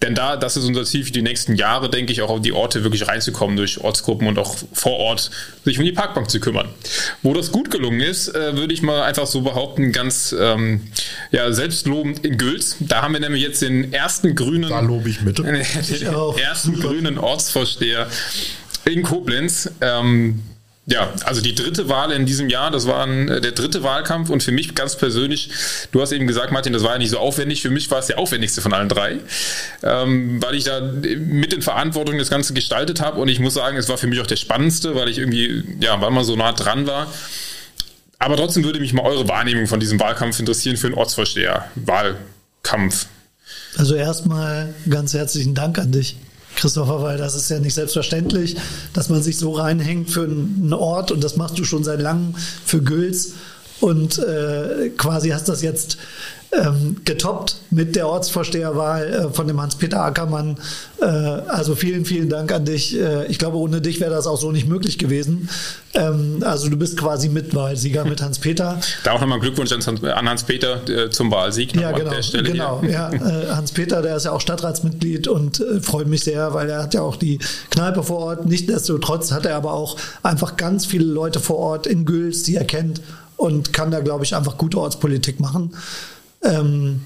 Denn 0.00 0.14
da, 0.14 0.36
das 0.36 0.56
ist 0.56 0.64
unser 0.64 0.84
Ziel 0.84 1.04
für 1.04 1.12
die 1.12 1.22
nächsten 1.22 1.56
Jahre, 1.56 1.88
denke 1.88 2.12
ich, 2.12 2.22
auch 2.22 2.30
auf 2.30 2.40
die 2.40 2.52
Orte 2.52 2.82
wirklich 2.82 3.06
reinzukommen 3.08 3.56
durch 3.56 3.80
Ortsgruppen 3.80 4.26
und 4.26 4.38
auch 4.38 4.56
vor 4.72 4.98
Ort 4.98 5.30
sich 5.64 5.78
um 5.78 5.84
die 5.84 5.92
Parkbank 5.92 6.28
zu 6.28 6.40
kümmern. 6.40 6.68
Wo 7.22 7.34
das 7.34 7.52
gut 7.52 7.70
gelungen 7.70 8.00
ist, 8.00 8.32
würde 8.34 8.74
ich 8.74 8.82
mal 8.82 9.02
einfach 9.02 9.26
so 9.26 9.42
behaupten, 9.42 9.92
ganz 9.92 10.34
ähm, 10.38 10.88
ja, 11.32 11.50
selbstlobend 11.50 12.24
in 12.24 12.36
Gülz. 12.36 12.76
Da 12.80 13.02
haben 13.02 13.14
wir 13.14 13.20
nämlich 13.20 13.42
jetzt 13.42 13.62
den 13.62 13.92
ersten 13.92 14.34
grünen, 14.34 14.70
da 14.70 14.80
lobe 14.80 15.08
ich 15.08 15.22
mit. 15.22 15.38
den 15.38 15.56
ersten 15.56 16.78
grünen 16.78 17.18
Ortsvorsteher 17.18 18.06
in 18.84 19.02
Koblenz. 19.02 19.70
Ähm, 19.80 20.42
ja, 20.84 21.12
also 21.24 21.40
die 21.40 21.54
dritte 21.54 21.88
Wahl 21.88 22.10
in 22.10 22.26
diesem 22.26 22.48
Jahr, 22.48 22.72
das 22.72 22.88
war 22.88 23.06
ein, 23.06 23.28
äh, 23.28 23.40
der 23.40 23.52
dritte 23.52 23.84
Wahlkampf 23.84 24.30
und 24.30 24.42
für 24.42 24.50
mich 24.50 24.74
ganz 24.74 24.96
persönlich, 24.96 25.50
du 25.92 26.02
hast 26.02 26.10
eben 26.10 26.26
gesagt, 26.26 26.50
Martin, 26.50 26.72
das 26.72 26.82
war 26.82 26.94
ja 26.94 26.98
nicht 26.98 27.10
so 27.10 27.18
aufwendig, 27.18 27.62
für 27.62 27.70
mich 27.70 27.88
war 27.92 28.00
es 28.00 28.08
der 28.08 28.18
aufwendigste 28.18 28.60
von 28.60 28.72
allen 28.72 28.88
drei, 28.88 29.18
ähm, 29.84 30.42
weil 30.42 30.56
ich 30.56 30.64
da 30.64 30.80
mit 30.80 31.54
in 31.54 31.62
Verantwortung 31.62 32.18
das 32.18 32.30
Ganze 32.30 32.52
gestaltet 32.52 33.00
habe 33.00 33.20
und 33.20 33.28
ich 33.28 33.38
muss 33.38 33.54
sagen, 33.54 33.76
es 33.76 33.88
war 33.88 33.96
für 33.96 34.08
mich 34.08 34.20
auch 34.20 34.26
der 34.26 34.36
spannendste, 34.36 34.96
weil 34.96 35.08
ich 35.08 35.18
irgendwie, 35.18 35.62
ja, 35.80 36.00
weil 36.00 36.10
man 36.10 36.24
so 36.24 36.34
nah 36.34 36.52
dran 36.52 36.86
war. 36.88 37.06
Aber 38.22 38.36
trotzdem 38.36 38.62
würde 38.62 38.78
mich 38.78 38.92
mal 38.92 39.02
eure 39.02 39.26
Wahrnehmung 39.26 39.66
von 39.66 39.80
diesem 39.80 39.98
Wahlkampf 39.98 40.38
interessieren 40.38 40.76
für 40.76 40.86
einen 40.86 40.94
Ortsvorsteher. 40.94 41.64
Wahlkampf. 41.74 43.06
Also 43.76 43.96
erstmal 43.96 44.72
ganz 44.88 45.12
herzlichen 45.12 45.56
Dank 45.56 45.76
an 45.80 45.90
dich. 45.90 46.16
Christopher, 46.54 47.02
weil 47.02 47.18
das 47.18 47.34
ist 47.34 47.50
ja 47.50 47.58
nicht 47.58 47.74
selbstverständlich, 47.74 48.56
dass 48.92 49.08
man 49.08 49.22
sich 49.22 49.38
so 49.38 49.52
reinhängt 49.52 50.10
für 50.10 50.22
einen 50.22 50.72
Ort 50.72 51.10
und 51.10 51.24
das 51.24 51.36
machst 51.36 51.58
du 51.58 51.64
schon 51.64 51.82
seit 51.82 52.00
langem 52.00 52.36
für 52.64 52.80
Gülz 52.80 53.32
und 53.82 54.18
äh, 54.18 54.90
quasi 54.96 55.30
hast 55.30 55.48
das 55.48 55.60
jetzt 55.60 55.98
ähm, 56.52 56.96
getoppt 57.04 57.56
mit 57.70 57.96
der 57.96 58.06
Ortsvorsteherwahl 58.06 59.06
äh, 59.06 59.34
von 59.34 59.48
dem 59.48 59.60
Hans-Peter 59.60 60.04
Ackermann. 60.04 60.56
Äh, 61.00 61.06
also 61.06 61.74
vielen, 61.74 62.04
vielen 62.04 62.28
Dank 62.28 62.52
an 62.52 62.64
dich. 62.64 62.98
Äh, 62.98 63.26
ich 63.26 63.38
glaube, 63.38 63.56
ohne 63.56 63.80
dich 63.80 64.00
wäre 64.00 64.10
das 64.10 64.26
auch 64.26 64.36
so 64.36 64.52
nicht 64.52 64.68
möglich 64.68 64.98
gewesen. 64.98 65.48
Ähm, 65.94 66.42
also 66.42 66.68
du 66.68 66.76
bist 66.76 66.98
quasi 66.98 67.30
Mitwahlsieger 67.30 68.04
mit 68.04 68.20
Hans-Peter. 68.20 68.78
Da 69.02 69.12
auch 69.12 69.20
nochmal 69.20 69.40
Glückwunsch 69.40 69.72
an 69.72 70.28
Hans-Peter 70.28 70.88
äh, 70.88 71.10
zum 71.10 71.30
Wahlsieg. 71.30 71.74
Ja, 71.74 71.90
genau. 71.92 72.12
genau 72.30 72.82
ja, 72.86 73.10
äh, 73.12 73.48
Hans-Peter, 73.50 74.02
der 74.02 74.16
ist 74.16 74.26
ja 74.26 74.32
auch 74.32 74.40
Stadtratsmitglied 74.40 75.28
und 75.28 75.60
äh, 75.60 75.80
freut 75.80 76.06
mich 76.06 76.22
sehr, 76.22 76.52
weil 76.52 76.68
er 76.68 76.82
hat 76.82 76.92
ja 76.92 77.00
auch 77.00 77.16
die 77.16 77.38
Kneipe 77.70 78.02
vor 78.02 78.18
Ort. 78.18 78.46
Nichtsdestotrotz 78.46 79.32
hat 79.32 79.46
er 79.46 79.56
aber 79.56 79.72
auch 79.72 79.96
einfach 80.22 80.58
ganz 80.58 80.84
viele 80.84 81.06
Leute 81.06 81.40
vor 81.40 81.56
Ort 81.56 81.86
in 81.86 82.04
Güls, 82.04 82.42
die 82.42 82.56
er 82.56 82.64
kennt 82.64 83.00
und 83.36 83.72
kann 83.72 83.90
da, 83.90 84.00
glaube 84.00 84.24
ich, 84.24 84.34
einfach 84.34 84.56
gute 84.56 84.78
Ortspolitik 84.78 85.40
machen. 85.40 85.72
Ähm, 86.42 87.02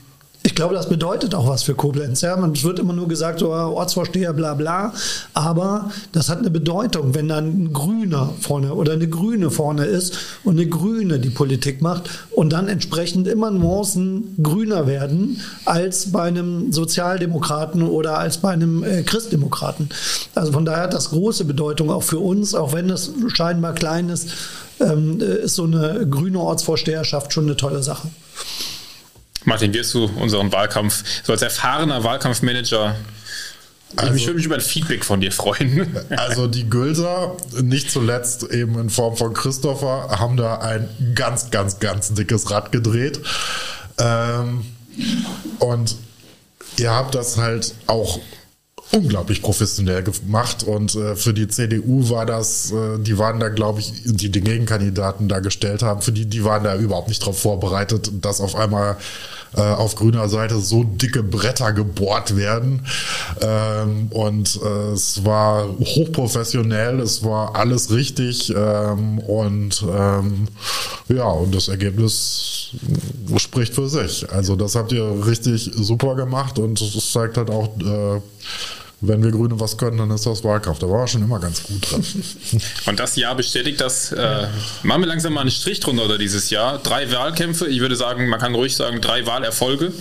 ich 0.46 0.54
glaube, 0.54 0.76
das 0.76 0.88
bedeutet 0.88 1.34
auch 1.34 1.48
was 1.48 1.64
für 1.64 1.74
Koblenz. 1.74 2.20
Ja? 2.20 2.36
Man, 2.36 2.52
es 2.52 2.62
wird 2.62 2.78
immer 2.78 2.92
nur 2.92 3.08
gesagt, 3.08 3.40
so 3.40 3.50
Ortsvorsteher, 3.50 4.32
bla 4.32 4.54
bla. 4.54 4.94
Aber 5.34 5.90
das 6.12 6.28
hat 6.28 6.38
eine 6.38 6.50
Bedeutung, 6.50 7.16
wenn 7.16 7.26
dann 7.26 7.64
ein 7.64 7.72
Grüner 7.72 8.32
vorne 8.40 8.72
oder 8.72 8.92
eine 8.92 9.08
Grüne 9.08 9.50
vorne 9.50 9.86
ist 9.86 10.16
und 10.44 10.54
eine 10.54 10.68
Grüne 10.68 11.18
die 11.18 11.30
Politik 11.30 11.82
macht 11.82 12.08
und 12.30 12.52
dann 12.52 12.68
entsprechend 12.68 13.26
immer 13.26 13.50
Nuancen 13.50 14.36
grüner 14.40 14.86
werden 14.86 15.40
als 15.64 16.12
bei 16.12 16.22
einem 16.22 16.72
Sozialdemokraten 16.72 17.82
oder 17.82 18.16
als 18.16 18.38
bei 18.38 18.50
einem 18.50 18.84
äh, 18.84 19.02
Christdemokraten. 19.02 19.88
Also 20.36 20.52
von 20.52 20.64
daher 20.64 20.84
hat 20.84 20.94
das 20.94 21.10
große 21.10 21.44
Bedeutung 21.44 21.90
auch 21.90 22.04
für 22.04 22.20
uns, 22.20 22.54
auch 22.54 22.72
wenn 22.72 22.88
es 22.88 23.10
scheinbar 23.34 23.72
klein 23.72 24.10
ist, 24.10 24.28
ähm, 24.80 25.20
äh, 25.20 25.44
ist 25.44 25.54
so 25.56 25.64
eine 25.64 26.06
grüne 26.08 26.38
Ortsvorsteherschaft 26.38 27.32
schon 27.32 27.44
eine 27.44 27.56
tolle 27.56 27.82
Sache. 27.82 28.08
Martin, 29.44 29.72
wirst 29.72 29.94
du 29.94 30.06
unseren 30.20 30.50
Wahlkampf 30.52 31.04
so 31.22 31.32
als 31.32 31.42
erfahrener 31.42 32.02
Wahlkampfmanager 32.02 32.96
also, 33.94 34.14
ich 34.14 34.26
würde 34.26 34.36
mich 34.36 34.46
über 34.46 34.56
ein 34.56 34.60
Feedback 34.60 35.04
von 35.04 35.20
dir 35.20 35.32
freuen. 35.32 35.96
Also 36.10 36.46
die 36.48 36.68
Gülser, 36.68 37.36
nicht 37.62 37.90
zuletzt 37.90 38.50
eben 38.50 38.78
in 38.78 38.90
Form 38.90 39.16
von 39.16 39.32
Christopher, 39.32 40.18
haben 40.18 40.36
da 40.36 40.58
ein 40.58 40.88
ganz, 41.14 41.50
ganz, 41.50 41.78
ganz 41.78 42.12
dickes 42.12 42.50
Rad 42.50 42.72
gedreht. 42.72 43.20
Ähm, 43.98 44.66
und 45.60 45.96
ihr 46.78 46.90
habt 46.90 47.14
das 47.14 47.36
halt 47.36 47.74
auch 47.86 48.18
unglaublich 48.92 49.42
professionell 49.42 50.02
gemacht 50.02 50.62
und 50.62 50.94
äh, 50.94 51.16
für 51.16 51.34
die 51.34 51.48
CDU 51.48 52.08
war 52.08 52.26
das, 52.26 52.72
äh, 52.72 52.98
die 52.98 53.18
waren 53.18 53.40
da, 53.40 53.48
glaube 53.48 53.80
ich, 53.80 53.92
die 54.04 54.30
die 54.30 54.40
Gegenkandidaten 54.40 55.28
da 55.28 55.40
gestellt 55.40 55.82
haben, 55.82 56.02
für 56.02 56.12
die, 56.12 56.26
die 56.26 56.44
waren 56.44 56.64
da 56.64 56.76
überhaupt 56.76 57.08
nicht 57.08 57.24
drauf 57.24 57.38
vorbereitet, 57.38 58.10
dass 58.20 58.40
auf 58.40 58.54
einmal 58.54 58.96
äh, 59.56 59.60
auf 59.60 59.94
grüner 59.94 60.28
Seite 60.28 60.58
so 60.58 60.84
dicke 60.84 61.22
Bretter 61.22 61.72
gebohrt 61.72 62.36
werden. 62.36 62.86
Ähm, 63.40 64.08
und 64.10 64.60
äh, 64.62 64.92
es 64.92 65.24
war 65.24 65.68
hochprofessionell, 65.78 67.00
es 67.00 67.24
war 67.24 67.54
alles 67.56 67.90
richtig 67.90 68.52
ähm, 68.56 69.18
und 69.18 69.84
ähm, 69.88 70.48
ja, 71.08 71.26
und 71.26 71.54
das 71.54 71.68
Ergebnis 71.68 72.70
spricht 73.36 73.74
für 73.74 73.88
sich. 73.88 74.28
Also 74.30 74.56
das 74.56 74.74
habt 74.74 74.92
ihr 74.92 75.26
richtig 75.26 75.70
super 75.74 76.16
gemacht 76.16 76.58
und 76.58 76.80
es 76.80 77.12
zeigt 77.12 77.36
halt 77.36 77.50
auch, 77.50 77.68
äh, 77.78 78.20
wenn 79.02 79.22
wir 79.22 79.30
Grüne 79.30 79.60
was 79.60 79.76
können, 79.76 79.98
dann 79.98 80.10
ist 80.10 80.24
das 80.24 80.42
Wahlkampf. 80.42 80.78
Da 80.78 80.88
war 80.88 81.02
er 81.02 81.06
schon 81.06 81.22
immer 81.22 81.38
ganz 81.38 81.62
gut 81.62 81.90
drin. 81.90 82.02
Und 82.86 82.98
das 82.98 83.14
Jahr 83.16 83.34
bestätigt 83.34 83.78
das. 83.78 84.10
Äh, 84.12 84.48
machen 84.84 85.02
wir 85.02 85.06
langsam 85.06 85.34
mal 85.34 85.42
einen 85.42 85.50
Strich 85.50 85.80
drunter 85.80 86.06
oder 86.06 86.16
dieses 86.16 86.48
Jahr. 86.48 86.78
Drei 86.78 87.10
Wahlkämpfe, 87.12 87.66
ich 87.66 87.80
würde 87.80 87.94
sagen, 87.94 88.28
man 88.28 88.40
kann 88.40 88.54
ruhig 88.54 88.74
sagen, 88.74 89.02
drei 89.02 89.26
Wahlerfolge. 89.26 89.92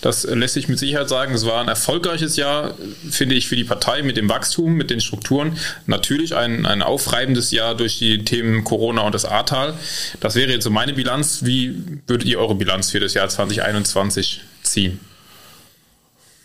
Das 0.00 0.24
lässt 0.24 0.54
sich 0.54 0.66
mit 0.66 0.78
Sicherheit 0.78 1.10
sagen. 1.10 1.34
Es 1.34 1.44
war 1.44 1.60
ein 1.60 1.68
erfolgreiches 1.68 2.36
Jahr, 2.36 2.74
finde 3.10 3.34
ich, 3.34 3.48
für 3.48 3.56
die 3.56 3.64
Partei 3.64 4.02
mit 4.02 4.16
dem 4.16 4.30
Wachstum, 4.30 4.74
mit 4.74 4.88
den 4.88 5.02
Strukturen. 5.02 5.58
Natürlich 5.86 6.34
ein, 6.34 6.64
ein 6.64 6.80
aufreibendes 6.80 7.50
Jahr 7.50 7.74
durch 7.74 7.98
die 7.98 8.24
Themen 8.24 8.64
Corona 8.64 9.02
und 9.02 9.14
das 9.14 9.26
Ahrtal. 9.26 9.74
Das 10.20 10.36
wäre 10.36 10.50
jetzt 10.50 10.64
so 10.64 10.70
meine 10.70 10.94
Bilanz. 10.94 11.44
Wie 11.44 12.00
würdet 12.06 12.26
ihr 12.26 12.38
eure 12.38 12.54
Bilanz 12.54 12.90
für 12.90 13.00
das 13.00 13.12
Jahr 13.12 13.28
2021 13.28 14.40
ziehen? 14.62 15.00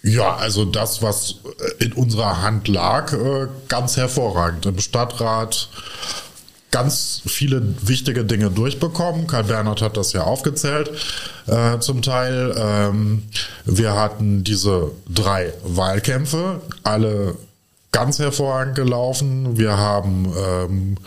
Ja, 0.03 0.35
also 0.35 0.65
das, 0.65 1.01
was 1.01 1.35
in 1.79 1.93
unserer 1.93 2.41
Hand 2.41 2.67
lag, 2.67 3.13
äh, 3.13 3.47
ganz 3.69 3.95
hervorragend. 3.95 4.65
Im 4.65 4.79
Stadtrat 4.79 5.69
ganz 6.71 7.21
viele 7.25 7.61
wichtige 7.87 8.25
Dinge 8.25 8.49
durchbekommen. 8.51 9.27
Karl 9.27 9.45
Bernhard 9.45 9.81
hat 9.81 9.95
das 9.95 10.11
ja 10.11 10.23
aufgezählt 10.23 10.91
äh, 11.47 11.79
zum 11.79 12.01
Teil. 12.01 12.53
Ähm, 12.57 13.23
wir 13.63 13.93
hatten 13.93 14.43
diese 14.43 14.91
drei 15.07 15.53
Wahlkämpfe, 15.63 16.61
alle 16.83 17.35
ganz 17.91 18.19
hervorragend 18.19 18.75
gelaufen. 18.75 19.57
Wir 19.57 19.77
haben 19.77 20.33
ähm, 20.35 20.97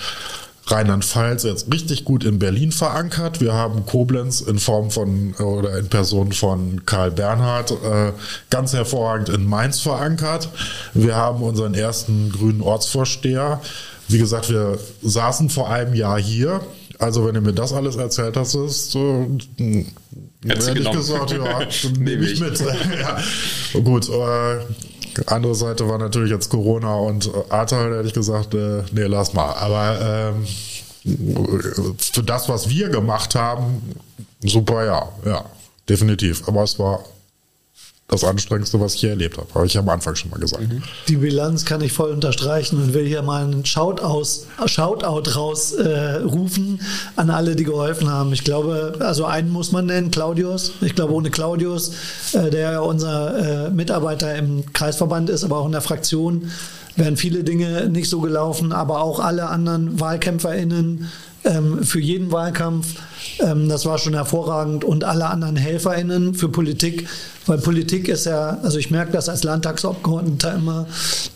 Rheinland-Pfalz 0.66 1.44
jetzt 1.44 1.72
richtig 1.72 2.04
gut 2.04 2.24
in 2.24 2.38
Berlin 2.38 2.72
verankert. 2.72 3.40
Wir 3.40 3.52
haben 3.52 3.86
Koblenz 3.86 4.40
in 4.40 4.58
Form 4.58 4.90
von 4.90 5.34
oder 5.34 5.78
in 5.78 5.88
Person 5.88 6.32
von 6.32 6.84
Karl 6.84 7.12
Bernhard 7.12 7.70
äh, 7.70 8.12
ganz 8.50 8.72
hervorragend 8.72 9.28
in 9.28 9.44
Mainz 9.46 9.80
verankert. 9.80 10.48
Wir 10.92 11.14
haben 11.14 11.42
unseren 11.42 11.74
ersten 11.74 12.32
grünen 12.32 12.60
Ortsvorsteher. 12.60 13.60
Wie 14.08 14.18
gesagt, 14.18 14.50
wir 14.50 14.78
saßen 15.02 15.50
vor 15.50 15.70
einem 15.70 15.94
Jahr 15.94 16.20
hier. 16.20 16.60
Also 16.98 17.26
wenn 17.26 17.34
du 17.34 17.42
mir 17.42 17.52
das 17.52 17.72
alles 17.72 17.96
erzählt 17.96 18.36
hast, 18.36 18.54
ist 18.54 18.94
äh, 18.96 19.84
hätte 20.46 20.78
ich 20.78 20.90
gesagt, 20.90 21.30
ja, 21.32 21.60
nehme 21.98 22.24
ich 22.24 22.40
mit. 22.40 22.58
ja. 23.00 23.80
Gut, 23.80 24.08
äh, 24.08 24.58
andere 25.26 25.54
Seite 25.54 25.88
war 25.88 25.98
natürlich 25.98 26.30
jetzt 26.30 26.50
Corona 26.50 26.94
und 26.94 27.26
äh, 27.26 27.52
Ahrtal, 27.52 27.96
hätte 27.96 28.08
ich 28.08 28.14
gesagt, 28.14 28.54
äh, 28.54 28.82
nee, 28.92 29.04
lass 29.04 29.32
mal. 29.32 29.52
Aber 29.54 30.34
ähm, 30.34 30.46
für 31.98 32.22
das, 32.22 32.48
was 32.48 32.68
wir 32.68 32.88
gemacht 32.88 33.34
haben, 33.34 33.94
super, 34.40 34.84
ja, 34.84 35.08
ja, 35.24 35.44
definitiv. 35.88 36.46
Aber 36.48 36.62
es 36.62 36.78
war 36.78 37.04
das 38.09 38.22
Anstrengendste, 38.22 38.78
was 38.80 38.94
ich 38.94 39.00
hier 39.00 39.11
erlebt 39.11 39.36
habe. 39.36 39.52
Habe 39.52 39.66
ich 39.66 39.76
am 39.76 39.88
Anfang 39.88 40.14
schon 40.14 40.30
mal 40.30 40.38
gesagt. 40.38 40.62
Mhm. 40.62 40.82
Die 41.09 41.16
Bilanz 41.16 41.64
kann 41.64 41.80
ich 41.80 41.92
voll 41.92 42.11
unterstreichen 42.12 42.80
und 42.80 42.94
will 42.94 43.04
hier 43.04 43.22
mal 43.22 43.44
einen 43.44 43.66
Shoutout, 43.66 44.46
Shoutout 44.66 45.30
rausrufen 45.34 46.78
äh, 46.78 47.20
an 47.20 47.30
alle, 47.30 47.57
die 47.57 47.64
geholfen 47.64 48.09
haben. 48.09 48.32
Ich 48.32 48.44
glaube, 48.44 48.96
also 49.00 49.24
einen 49.24 49.50
muss 49.50 49.72
man 49.72 49.86
nennen, 49.86 50.12
Claudius. 50.12 50.72
Ich 50.82 50.94
glaube, 50.94 51.14
ohne 51.14 51.30
Claudius, 51.30 51.92
äh, 52.32 52.50
der 52.50 52.72
ja 52.72 52.80
unser 52.80 53.66
äh, 53.66 53.70
Mitarbeiter 53.70 54.36
im 54.36 54.72
Kreisverband 54.72 55.28
ist, 55.28 55.42
aber 55.42 55.59
auch 55.59 55.66
in 55.66 55.72
der 55.72 55.80
Fraktion, 55.80 56.50
wären 56.94 57.16
viele 57.16 57.44
Dinge 57.44 57.88
nicht 57.88 58.09
so 58.09 58.20
gelaufen, 58.20 58.72
aber 58.72 59.02
auch 59.02 59.20
alle 59.20 59.48
anderen 59.48 60.00
WahlkämpferInnen 60.00 61.11
ähm, 61.47 61.84
für 61.84 62.01
jeden 62.01 62.32
Wahlkampf. 62.32 62.94
Ähm, 63.40 63.68
das 63.68 63.86
war 63.86 63.99
schon 63.99 64.14
hervorragend 64.14 64.84
und 64.84 65.05
alle 65.05 65.26
anderen 65.26 65.57
HelferInnen 65.57 66.34
für 66.34 66.49
Politik, 66.49 67.09
weil 67.47 67.59
Politik 67.59 68.09
ist 68.09 68.26
ja, 68.26 68.59
also 68.62 68.78
ich 68.78 68.90
merke 68.90 69.12
das 69.12 69.28
als 69.28 69.44
Landtagsabgeordneter 69.44 70.55
immer 70.55 70.86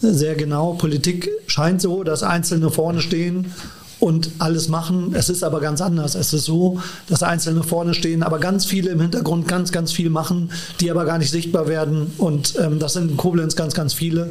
sehr 0.00 0.34
genau. 0.34 0.74
Politik 0.74 1.30
scheint 1.46 1.80
so, 1.80 2.04
dass 2.04 2.22
Einzelne 2.22 2.70
vorne 2.70 3.00
stehen 3.00 3.52
und 4.00 4.30
alles 4.38 4.68
machen. 4.68 5.14
Es 5.14 5.28
ist 5.28 5.44
aber 5.44 5.60
ganz 5.60 5.80
anders. 5.80 6.14
Es 6.14 6.32
ist 6.32 6.46
so, 6.46 6.80
dass 7.08 7.22
Einzelne 7.22 7.62
vorne 7.62 7.94
stehen, 7.94 8.22
aber 8.22 8.38
ganz 8.38 8.64
viele 8.64 8.90
im 8.90 9.00
Hintergrund 9.00 9.46
ganz, 9.46 9.72
ganz 9.72 9.92
viel 9.92 10.10
machen, 10.10 10.50
die 10.80 10.90
aber 10.90 11.04
gar 11.04 11.18
nicht 11.18 11.30
sichtbar 11.30 11.68
werden. 11.68 12.12
Und 12.18 12.54
ähm, 12.58 12.78
das 12.78 12.94
sind 12.94 13.10
in 13.10 13.16
Koblenz 13.16 13.56
ganz, 13.56 13.74
ganz 13.74 13.92
viele. 13.92 14.30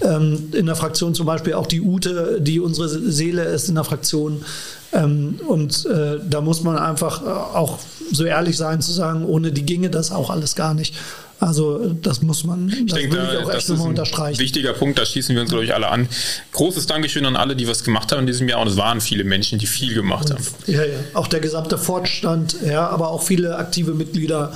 Ähm, 0.00 0.50
in 0.52 0.66
der 0.66 0.76
Fraktion 0.76 1.14
zum 1.14 1.26
Beispiel 1.26 1.54
auch 1.54 1.66
die 1.66 1.82
Ute, 1.82 2.40
die 2.40 2.60
unsere 2.60 2.88
Seele 2.88 3.42
ist 3.44 3.68
in 3.68 3.74
der 3.74 3.84
Fraktion. 3.84 4.44
Ähm, 4.92 5.40
und 5.46 5.86
äh, 5.86 6.18
da 6.28 6.40
muss 6.40 6.62
man 6.62 6.78
einfach 6.78 7.22
äh, 7.22 7.28
auch 7.28 7.78
so 8.12 8.24
ehrlich 8.24 8.56
sein 8.56 8.80
zu 8.80 8.92
sagen, 8.92 9.24
ohne 9.24 9.52
die 9.52 9.66
ginge 9.66 9.90
das 9.90 10.12
auch 10.12 10.30
alles 10.30 10.54
gar 10.54 10.74
nicht. 10.74 10.94
Also 11.40 11.94
das 11.94 12.20
muss 12.20 12.44
man, 12.44 12.68
ich 12.68 12.86
das 12.86 12.98
denke, 12.98 13.16
ich 13.16 13.44
auch 13.44 13.50
echt 13.50 13.68
nochmal 13.70 13.88
unterstreichen. 13.88 14.38
Wichtiger 14.38 14.74
Punkt, 14.74 14.98
da 14.98 15.06
schließen 15.06 15.34
wir 15.34 15.40
uns, 15.40 15.50
glaube 15.50 15.64
ich, 15.64 15.74
alle 15.74 15.88
an. 15.88 16.06
Großes 16.52 16.86
Dankeschön 16.86 17.24
an 17.24 17.34
alle, 17.34 17.56
die 17.56 17.66
was 17.66 17.82
gemacht 17.82 18.12
haben 18.12 18.20
in 18.20 18.26
diesem 18.26 18.46
Jahr. 18.48 18.60
Und 18.60 18.68
es 18.68 18.76
waren 18.76 19.00
viele 19.00 19.24
Menschen, 19.24 19.58
die 19.58 19.66
viel 19.66 19.94
gemacht 19.94 20.30
und, 20.30 20.36
haben. 20.36 20.44
Ja, 20.66 20.84
ja. 20.84 20.98
Auch 21.14 21.28
der 21.28 21.40
gesamte 21.40 21.78
Fortstand, 21.78 22.56
ja, 22.64 22.86
aber 22.88 23.08
auch 23.08 23.22
viele 23.22 23.56
aktive 23.56 23.94
Mitglieder, 23.94 24.52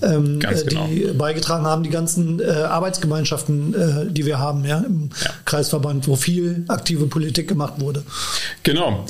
ähm, 0.00 0.40
äh, 0.40 0.64
genau. 0.64 0.86
die 0.86 1.12
beigetragen 1.12 1.64
haben, 1.66 1.82
die 1.82 1.90
ganzen 1.90 2.40
äh, 2.40 2.44
Arbeitsgemeinschaften, 2.44 3.74
äh, 3.74 4.12
die 4.12 4.24
wir 4.24 4.38
haben, 4.38 4.64
ja, 4.64 4.78
im 4.78 5.10
ja. 5.20 5.30
Kreisverband, 5.44 6.06
wo 6.06 6.14
viel 6.14 6.64
aktive 6.68 7.06
Politik 7.06 7.48
gemacht 7.48 7.74
wurde. 7.78 8.04
Genau. 8.62 9.06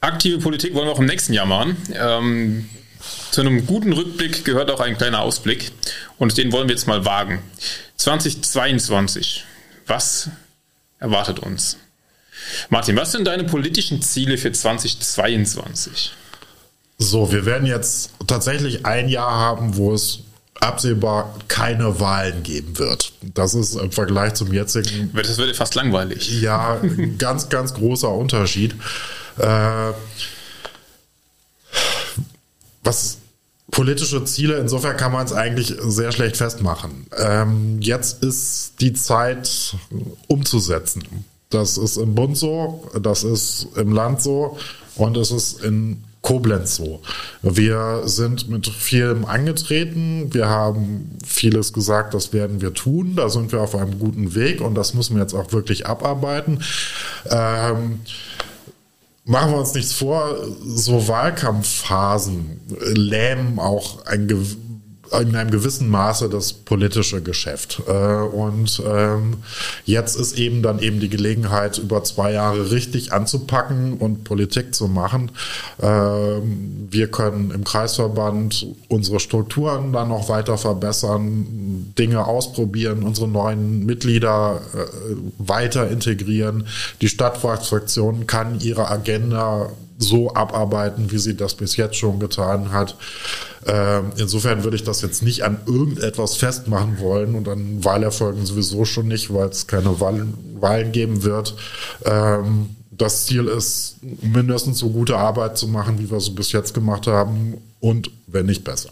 Aktive 0.00 0.38
Politik 0.38 0.74
wollen 0.74 0.86
wir 0.86 0.92
auch 0.92 1.00
im 1.00 1.06
nächsten 1.06 1.32
Jahr 1.32 1.46
machen. 1.46 1.76
Ähm, 1.92 2.66
zu 3.30 3.40
einem 3.40 3.66
guten 3.66 3.92
Rückblick 3.92 4.44
gehört 4.44 4.70
auch 4.70 4.80
ein 4.80 4.96
kleiner 4.96 5.20
Ausblick 5.20 5.72
und 6.18 6.36
den 6.36 6.52
wollen 6.52 6.68
wir 6.68 6.74
jetzt 6.74 6.86
mal 6.86 7.04
wagen. 7.04 7.42
2022. 7.96 9.44
Was 9.86 10.30
erwartet 10.98 11.38
uns? 11.40 11.76
Martin, 12.68 12.96
was 12.96 13.12
sind 13.12 13.26
deine 13.26 13.44
politischen 13.44 14.02
Ziele 14.02 14.38
für 14.38 14.52
2022? 14.52 16.12
So, 16.98 17.32
wir 17.32 17.46
werden 17.46 17.66
jetzt 17.66 18.10
tatsächlich 18.26 18.84
ein 18.84 19.08
Jahr 19.08 19.32
haben, 19.32 19.76
wo 19.76 19.94
es 19.94 20.20
absehbar 20.60 21.34
keine 21.48 22.00
Wahlen 22.00 22.42
geben 22.42 22.78
wird. 22.78 23.12
Das 23.22 23.54
ist 23.54 23.74
im 23.74 23.90
Vergleich 23.92 24.34
zum 24.34 24.52
jetzigen. 24.52 25.10
Das 25.14 25.38
wird 25.38 25.56
fast 25.56 25.74
langweilig. 25.74 26.40
Ja, 26.42 26.78
ein 26.82 27.16
ganz, 27.18 27.48
ganz 27.48 27.74
großer 27.74 28.10
Unterschied. 28.10 28.74
Äh, 29.38 29.92
was 32.82 33.18
politische 33.70 34.24
Ziele, 34.24 34.58
insofern 34.58 34.96
kann 34.96 35.12
man 35.12 35.24
es 35.24 35.32
eigentlich 35.32 35.74
sehr 35.80 36.12
schlecht 36.12 36.36
festmachen. 36.36 37.06
Ähm, 37.16 37.78
jetzt 37.80 38.22
ist 38.22 38.80
die 38.80 38.92
Zeit 38.92 39.76
umzusetzen. 40.26 41.02
Das 41.50 41.78
ist 41.78 41.96
im 41.96 42.14
Bund 42.14 42.36
so, 42.36 42.88
das 43.00 43.24
ist 43.24 43.68
im 43.76 43.92
Land 43.92 44.22
so 44.22 44.58
und 44.96 45.16
es 45.16 45.30
ist 45.30 45.62
in 45.64 46.04
Koblenz 46.22 46.76
so. 46.76 47.00
Wir 47.42 48.02
sind 48.04 48.48
mit 48.48 48.68
vielem 48.68 49.24
angetreten. 49.24 50.32
Wir 50.32 50.48
haben 50.48 51.18
vieles 51.24 51.72
gesagt, 51.72 52.12
das 52.14 52.32
werden 52.32 52.60
wir 52.60 52.74
tun. 52.74 53.16
Da 53.16 53.30
sind 53.30 53.52
wir 53.52 53.62
auf 53.62 53.74
einem 53.74 53.98
guten 53.98 54.34
Weg 54.34 54.60
und 54.60 54.74
das 54.74 54.94
müssen 54.94 55.16
wir 55.16 55.22
jetzt 55.22 55.34
auch 55.34 55.52
wirklich 55.52 55.86
abarbeiten. 55.86 56.62
Ähm, 57.30 58.00
machen 59.30 59.52
wir 59.52 59.58
uns 59.58 59.74
nichts 59.74 59.92
vor, 59.92 60.36
so 60.66 61.06
Wahlkampfphasen 61.06 62.60
lähmen 62.80 63.60
auch 63.60 64.04
ein 64.06 64.26
in 65.18 65.34
einem 65.34 65.50
gewissen 65.50 65.88
Maße 65.88 66.28
das 66.28 66.52
politische 66.52 67.22
Geschäft. 67.22 67.82
Äh, 67.86 67.92
und 67.92 68.82
ähm, 68.86 69.38
jetzt 69.84 70.16
ist 70.16 70.38
eben 70.38 70.62
dann 70.62 70.78
eben 70.78 71.00
die 71.00 71.08
Gelegenheit, 71.08 71.78
über 71.78 72.04
zwei 72.04 72.32
Jahre 72.32 72.70
richtig 72.70 73.12
anzupacken 73.12 73.94
und 73.94 74.24
Politik 74.24 74.74
zu 74.74 74.86
machen. 74.88 75.32
Ähm, 75.80 76.88
wir 76.90 77.08
können 77.08 77.50
im 77.50 77.64
Kreisverband 77.64 78.66
unsere 78.88 79.20
Strukturen 79.20 79.92
dann 79.92 80.08
noch 80.08 80.28
weiter 80.28 80.58
verbessern, 80.58 81.92
Dinge 81.98 82.26
ausprobieren, 82.26 83.02
unsere 83.02 83.28
neuen 83.28 83.84
Mitglieder 83.86 84.60
äh, 84.74 85.14
weiter 85.38 85.90
integrieren. 85.90 86.66
Die 87.00 87.08
Stadtfraktion 87.08 88.26
kann 88.26 88.60
ihre 88.60 88.88
Agenda 88.88 89.70
so 90.00 90.34
abarbeiten, 90.34 91.12
wie 91.12 91.18
sie 91.18 91.36
das 91.36 91.54
bis 91.54 91.76
jetzt 91.76 91.96
schon 91.96 92.18
getan 92.18 92.72
hat. 92.72 92.96
Ähm, 93.66 94.12
insofern 94.16 94.64
würde 94.64 94.76
ich 94.76 94.82
das 94.82 95.02
jetzt 95.02 95.22
nicht 95.22 95.44
an 95.44 95.58
irgendetwas 95.66 96.36
festmachen 96.36 96.98
wollen 96.98 97.34
und 97.34 97.46
an 97.48 97.84
Wahlerfolgen 97.84 98.44
sowieso 98.46 98.84
schon 98.84 99.08
nicht, 99.08 99.32
weil 99.32 99.48
es 99.48 99.66
keine 99.66 100.00
Wahlen, 100.00 100.92
geben 100.92 101.22
wird. 101.22 101.54
Ähm, 102.04 102.70
das 102.90 103.26
Ziel 103.26 103.46
ist, 103.46 103.96
mindestens 104.22 104.78
so 104.78 104.90
gute 104.90 105.16
Arbeit 105.16 105.58
zu 105.58 105.68
machen, 105.68 105.98
wie 105.98 106.10
wir 106.10 106.18
es 106.18 106.34
bis 106.34 106.52
jetzt 106.52 106.74
gemacht 106.74 107.06
haben 107.06 107.58
und 107.80 108.10
wenn 108.26 108.46
nicht 108.46 108.64
besser. 108.64 108.90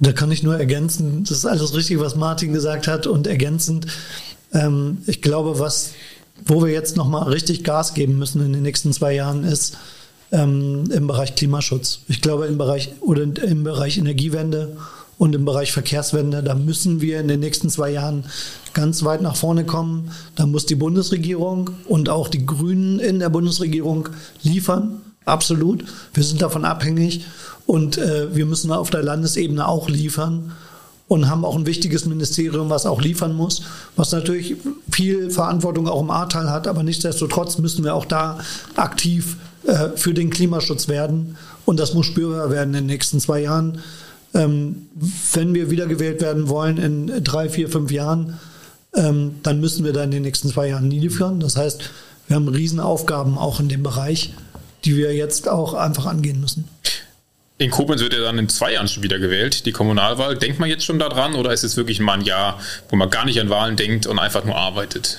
Da 0.00 0.12
kann 0.12 0.32
ich 0.32 0.42
nur 0.42 0.58
ergänzen, 0.58 1.24
das 1.24 1.38
ist 1.38 1.46
alles 1.46 1.74
richtig, 1.74 2.00
was 2.00 2.16
Martin 2.16 2.52
gesagt 2.52 2.88
hat 2.88 3.06
und 3.06 3.26
ergänzend, 3.26 3.86
ähm, 4.52 4.98
ich 5.06 5.22
glaube, 5.22 5.58
was, 5.58 5.92
wo 6.44 6.64
wir 6.64 6.72
jetzt 6.72 6.96
nochmal 6.96 7.28
richtig 7.28 7.64
Gas 7.64 7.94
geben 7.94 8.18
müssen 8.18 8.44
in 8.44 8.52
den 8.52 8.62
nächsten 8.62 8.92
zwei 8.92 9.14
Jahren 9.14 9.44
ist 9.44 9.76
ähm, 10.32 10.84
im 10.90 11.06
Bereich 11.06 11.34
Klimaschutz. 11.34 12.00
Ich 12.08 12.20
glaube, 12.20 12.46
im 12.46 12.58
Bereich 12.58 12.92
oder 13.00 13.22
im 13.22 13.64
Bereich 13.64 13.98
Energiewende 13.98 14.76
und 15.18 15.34
im 15.34 15.44
Bereich 15.44 15.72
Verkehrswende, 15.72 16.42
da 16.42 16.54
müssen 16.54 17.00
wir 17.00 17.20
in 17.20 17.28
den 17.28 17.40
nächsten 17.40 17.70
zwei 17.70 17.90
Jahren 17.90 18.24
ganz 18.72 19.04
weit 19.04 19.22
nach 19.22 19.36
vorne 19.36 19.64
kommen. 19.64 20.10
Da 20.34 20.46
muss 20.46 20.66
die 20.66 20.74
Bundesregierung 20.74 21.70
und 21.86 22.08
auch 22.08 22.28
die 22.28 22.44
Grünen 22.44 22.98
in 22.98 23.20
der 23.20 23.28
Bundesregierung 23.28 24.08
liefern. 24.42 25.02
Absolut. 25.24 25.84
Wir 26.14 26.24
sind 26.24 26.42
davon 26.42 26.64
abhängig. 26.64 27.24
Und 27.66 27.98
äh, 27.98 28.34
wir 28.34 28.46
müssen 28.46 28.72
auf 28.72 28.90
der 28.90 29.04
Landesebene 29.04 29.68
auch 29.68 29.88
liefern 29.88 30.52
und 31.12 31.28
haben 31.28 31.44
auch 31.44 31.56
ein 31.56 31.66
wichtiges 31.66 32.06
Ministerium, 32.06 32.70
was 32.70 32.86
auch 32.86 33.02
liefern 33.02 33.34
muss, 33.36 33.64
was 33.96 34.12
natürlich 34.12 34.56
viel 34.90 35.30
Verantwortung 35.30 35.86
auch 35.86 36.00
im 36.00 36.10
Ahrtal 36.10 36.50
hat, 36.50 36.66
aber 36.66 36.82
nichtsdestotrotz 36.82 37.58
müssen 37.58 37.84
wir 37.84 37.94
auch 37.94 38.06
da 38.06 38.38
aktiv 38.76 39.36
äh, 39.66 39.90
für 39.94 40.14
den 40.14 40.30
Klimaschutz 40.30 40.88
werden 40.88 41.36
und 41.66 41.78
das 41.78 41.92
muss 41.92 42.06
spürbar 42.06 42.50
werden 42.50 42.70
in 42.70 42.84
den 42.84 42.86
nächsten 42.86 43.20
zwei 43.20 43.42
Jahren. 43.42 43.80
Ähm, 44.32 44.86
wenn 45.34 45.52
wir 45.52 45.70
wiedergewählt 45.70 46.22
werden 46.22 46.48
wollen 46.48 46.78
in 46.78 47.22
drei, 47.22 47.50
vier, 47.50 47.68
fünf 47.68 47.90
Jahren, 47.90 48.38
ähm, 48.94 49.34
dann 49.42 49.60
müssen 49.60 49.84
wir 49.84 49.92
da 49.92 50.04
in 50.04 50.12
den 50.12 50.22
nächsten 50.22 50.48
zwei 50.48 50.68
Jahren 50.68 50.90
liefern. 50.90 51.40
Das 51.40 51.58
heißt, 51.58 51.90
wir 52.26 52.36
haben 52.36 52.48
Riesenaufgaben 52.48 53.36
auch 53.36 53.60
in 53.60 53.68
dem 53.68 53.82
Bereich, 53.82 54.32
die 54.86 54.96
wir 54.96 55.14
jetzt 55.14 55.46
auch 55.46 55.74
einfach 55.74 56.06
angehen 56.06 56.40
müssen. 56.40 56.64
In 57.62 57.70
Koblenz 57.70 58.02
wird 58.02 58.12
ja 58.12 58.20
dann 58.20 58.38
in 58.38 58.48
zwei 58.48 58.72
Jahren 58.72 58.88
schon 58.88 59.04
wieder 59.04 59.20
gewählt, 59.20 59.66
die 59.66 59.72
Kommunalwahl. 59.72 60.36
Denkt 60.36 60.58
man 60.58 60.68
jetzt 60.68 60.84
schon 60.84 60.98
daran 60.98 61.34
oder 61.34 61.52
ist 61.52 61.62
es 61.62 61.76
wirklich 61.76 62.00
mal 62.00 62.14
ein 62.14 62.22
Jahr, 62.22 62.58
wo 62.88 62.96
man 62.96 63.08
gar 63.08 63.24
nicht 63.24 63.40
an 63.40 63.50
Wahlen 63.50 63.76
denkt 63.76 64.06
und 64.06 64.18
einfach 64.18 64.44
nur 64.44 64.56
arbeitet? 64.56 65.18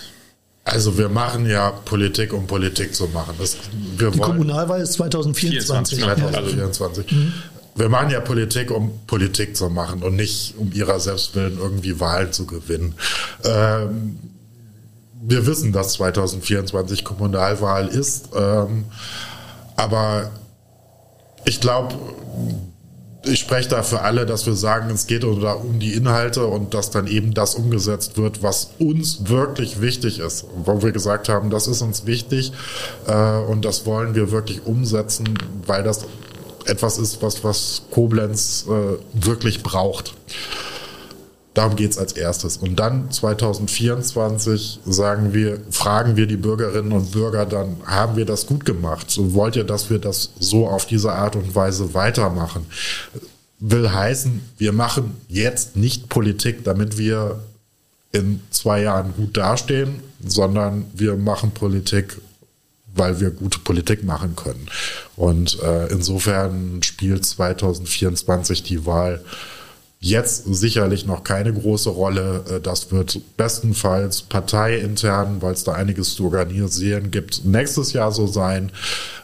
Also 0.66 0.98
wir 0.98 1.08
machen 1.08 1.50
ja 1.50 1.72
Politik, 1.72 2.34
um 2.34 2.46
Politik 2.46 2.94
zu 2.96 3.08
machen. 3.08 3.36
Das, 3.40 3.58
die 3.72 4.20
Kommunalwahl 4.20 4.82
ist 4.82 4.94
2024. 4.94 6.00
2024. 6.00 7.12
Mhm. 7.12 7.34
Wir 7.76 7.88
machen 7.88 8.10
ja 8.10 8.20
Politik, 8.20 8.72
um 8.72 8.92
Politik 9.08 9.56
zu 9.56 9.70
machen 9.70 10.04
und 10.04 10.18
nicht 10.18 10.56
um 10.58 10.72
ihrer 10.74 11.00
Selbstwillen 11.00 11.58
irgendwie 11.58 12.00
Wahlen 12.02 12.34
zu 12.34 12.46
gewinnen. 12.46 12.94
Ähm, 13.46 14.20
wir 15.22 15.48
wissen, 15.48 15.72
dass 15.72 15.94
2024 15.94 17.06
Kommunalwahl 17.06 17.88
ist, 17.88 18.30
ähm, 18.36 18.84
aber 19.78 20.30
ich 21.46 21.62
glaube, 21.62 21.96
ich 23.26 23.40
spreche 23.40 23.70
da 23.70 23.84
für 23.84 24.02
alle, 24.02 24.26
dass 24.26 24.46
wir 24.46 24.54
sagen, 24.54 24.90
es 24.90 25.08
geht 25.08 25.24
um 25.24 25.80
die 25.80 25.94
Inhalte 25.94 26.46
und 26.46 26.74
dass 26.74 26.92
dann 26.92 27.08
eben 27.08 27.34
das 27.34 27.56
umgesetzt 27.56 28.18
wird, 28.18 28.44
was 28.44 28.72
uns 28.80 29.30
wirklich 29.30 29.80
wichtig 29.80 30.20
ist. 30.20 30.46
Wo 30.66 30.82
wir 30.82 30.92
gesagt 30.92 31.30
haben, 31.30 31.50
das 31.50 31.68
ist 31.68 31.82
uns 31.82 32.06
wichtig 32.06 32.52
äh, 33.08 33.38
und 33.40 33.64
das 33.64 33.86
wollen 33.86 34.14
wir 34.16 34.32
wirklich 34.32 34.66
umsetzen, 34.66 35.38
weil 35.66 35.84
das 35.84 36.06
etwas 36.66 36.98
ist, 36.98 37.22
was, 37.22 37.44
was 37.44 37.84
Koblenz 37.92 38.66
äh, 38.68 38.98
wirklich 39.14 39.64
braucht. 39.64 40.14
Darum 41.54 41.76
geht 41.76 41.92
es 41.92 41.98
als 41.98 42.14
erstes. 42.14 42.58
Und 42.58 42.78
dann 42.78 43.12
2024 43.12 44.80
sagen 44.86 45.34
wir, 45.34 45.60
fragen 45.70 46.16
wir 46.16 46.26
die 46.26 46.38
Bürgerinnen 46.38 46.92
und 46.92 47.12
Bürger 47.12 47.46
dann, 47.46 47.78
haben 47.86 48.16
wir 48.16 48.26
das 48.26 48.48
gut 48.48 48.66
gemacht? 48.66 49.12
So 49.12 49.34
wollt 49.34 49.56
ihr, 49.56 49.64
dass 49.64 49.90
wir 49.90 50.00
das 50.00 50.32
so 50.40 50.68
auf 50.68 50.88
diese 50.88 51.12
Art 51.12 51.36
und 51.36 51.54
Weise 51.54 51.94
weitermachen? 51.94 52.66
Will 53.60 53.92
heißen, 53.92 54.42
wir 54.58 54.74
machen 54.74 55.16
jetzt 55.28 55.76
nicht 55.76 56.10
Politik, 56.10 56.64
damit 56.64 56.98
wir 56.98 57.40
in 58.12 58.42
zwei 58.50 58.82
Jahren 58.82 59.14
gut 59.16 59.38
dastehen, 59.38 60.02
sondern 60.26 60.86
wir 60.94 61.16
machen 61.18 61.52
Politik, 61.52 62.18
weil 62.96 63.20
wir 63.20 63.30
gute 63.30 63.60
Politik 63.60 64.04
machen 64.04 64.36
können. 64.36 64.68
Und 65.16 65.62
äh, 65.62 65.88
insofern 65.88 66.82
spielt 66.84 67.26
2024 67.26 68.64
die 68.64 68.86
Wahl 68.86 69.24
Jetzt 70.06 70.44
sicherlich 70.54 71.06
noch 71.06 71.24
keine 71.24 71.54
große 71.54 71.90
Rolle. 71.90 72.44
Äh, 72.50 72.60
das 72.60 72.92
wird 72.92 73.22
bestenfalls 73.38 74.22
parteiintern, 74.22 75.42
weil 75.42 75.54
es 75.54 75.64
da 75.64 75.72
einiges 75.72 76.16
zu 76.16 76.26
organisieren 76.26 77.10
gibt, 77.10 77.46
nächstes 77.46 77.94
Jahr 77.94 78.12
so 78.12 78.28
sein. 78.28 78.74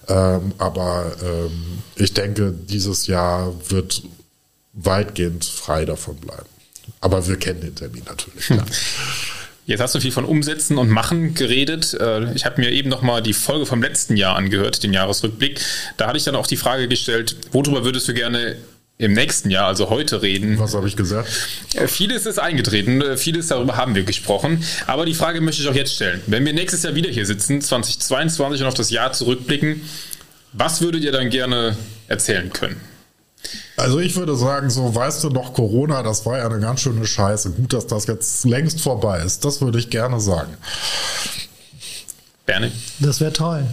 Ähm, 0.08 0.54
aber 0.58 1.12
ähm, 1.22 1.80
ich 1.98 2.14
denke, 2.14 2.54
dieses 2.54 3.08
Jahr 3.08 3.54
wird 3.68 4.04
weitgehend 4.72 5.44
frei 5.44 5.84
davon 5.84 6.16
bleiben. 6.16 6.48
Aber 7.02 7.28
wir 7.28 7.36
kennen 7.36 7.60
den 7.60 7.76
Termin 7.76 8.04
natürlich. 8.06 8.46
Klar. 8.46 8.66
Jetzt 9.66 9.82
hast 9.82 9.96
du 9.96 10.00
viel 10.00 10.14
von 10.14 10.24
Umsetzen 10.24 10.78
und 10.78 10.88
Machen 10.88 11.34
geredet. 11.34 11.94
Äh, 11.94 12.32
ich 12.36 12.46
habe 12.46 12.62
mir 12.62 12.72
eben 12.72 12.88
noch 12.88 13.02
mal 13.02 13.22
die 13.22 13.34
Folge 13.34 13.66
vom 13.66 13.84
letzten 13.84 14.16
Jahr 14.16 14.38
angehört, 14.38 14.82
den 14.82 14.94
Jahresrückblick. 14.94 15.60
Da 15.98 16.08
hatte 16.08 16.18
ich 16.18 16.24
dann 16.24 16.36
auch 16.36 16.48
die 16.48 16.56
Frage 16.56 16.88
gestellt, 16.88 17.36
worüber 17.52 17.84
würdest 17.84 18.08
du 18.08 18.14
gerne 18.14 18.56
im 19.00 19.14
nächsten 19.14 19.50
Jahr, 19.50 19.68
also 19.68 19.90
heute 19.90 20.22
reden. 20.22 20.60
Was 20.60 20.76
habe 20.76 20.88
ich 20.88 20.98
gesagt? 20.98 21.30
Äh, 21.74 21.88
vieles 21.88 22.26
ist 22.26 22.38
eingetreten, 22.38 23.02
äh, 23.02 23.16
vieles 23.16 23.48
darüber 23.48 23.78
haben 23.78 23.96
wir 23.96 24.04
gesprochen. 24.04 24.62
Aber 24.88 25.06
die 25.06 25.14
Frage 25.14 25.40
möchte 25.40 25.62
ich 25.62 25.70
auch 25.70 25.74
jetzt 25.74 25.96
stellen. 25.96 26.22
Wenn 26.28 26.46
wir 26.46 26.52
nächstes 26.52 26.84
Jahr 26.84 26.96
wieder 26.96 27.10
hier 27.10 27.26
sitzen, 27.26 27.62
2022 27.62 28.62
und 28.62 28.68
auf 28.68 28.74
das 28.74 28.90
Jahr 28.90 29.14
zurückblicken, 29.14 29.82
was 30.52 30.82
würdet 30.82 31.04
ihr 31.04 31.14
dann 31.14 31.30
gerne 31.30 31.78
erzählen 32.10 32.52
können? 32.52 32.76
Also 33.78 34.00
ich 34.00 34.18
würde 34.18 34.36
sagen, 34.36 34.70
so 34.70 34.94
weißt 34.94 35.24
du 35.24 35.30
noch, 35.30 35.54
Corona, 35.54 36.04
das 36.04 36.26
war 36.26 36.40
ja 36.40 36.46
eine 36.46 36.60
ganz 36.60 36.82
schöne 36.82 37.08
Scheiße. 37.08 37.52
Gut, 37.52 37.72
dass 37.72 37.88
das 37.88 38.06
jetzt 38.08 38.44
längst 38.44 38.82
vorbei 38.82 39.22
ist. 39.22 39.46
Das 39.46 39.62
würde 39.62 39.80
ich 39.80 39.90
gerne 39.90 40.20
sagen. 40.20 40.58
Berne? 42.50 42.72
Das 43.00 43.22
wäre 43.22 43.32
toll. 43.32 43.64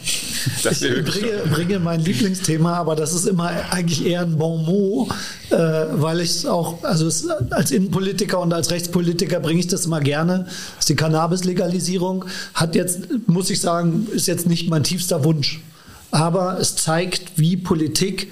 Das 0.62 0.83
wär 0.83 0.99
ich 0.99 1.05
bringe, 1.07 1.33
bringe, 1.51 1.79
mein 1.79 2.01
Lieblingsthema, 2.01 2.74
aber 2.74 2.95
das 2.95 3.14
ist 3.14 3.27
immer 3.27 3.51
eigentlich 3.70 4.05
eher 4.05 4.20
ein 4.20 4.37
Bon 4.37 4.66
mot, 4.66 5.09
äh, 5.49 5.57
weil 5.57 6.20
ich 6.20 6.29
es 6.29 6.45
auch, 6.45 6.85
also 6.85 7.07
es, 7.07 7.27
als 7.51 7.70
Innenpolitiker 7.70 8.39
und 8.39 8.53
als 8.53 8.70
Rechtspolitiker 8.70 9.41
bringe 9.41 9.61
ich 9.61 9.68
das 9.68 9.87
immer 9.87 10.01
gerne. 10.01 10.45
Das 10.45 10.81
ist 10.81 10.89
die 10.91 10.95
Cannabis-Legalisierung. 10.95 12.27
Hat 12.53 12.74
jetzt, 12.74 13.01
muss 13.27 13.49
ich 13.49 13.62
sagen, 13.62 14.09
ist 14.12 14.27
jetzt 14.27 14.47
nicht 14.47 14.68
mein 14.68 14.85
tiefster 14.85 15.24
Wunsch. 15.24 15.62
Aber 16.11 16.59
es 16.61 16.77
zeigt, 16.77 17.33
wie 17.37 17.57
Politik 17.57 18.31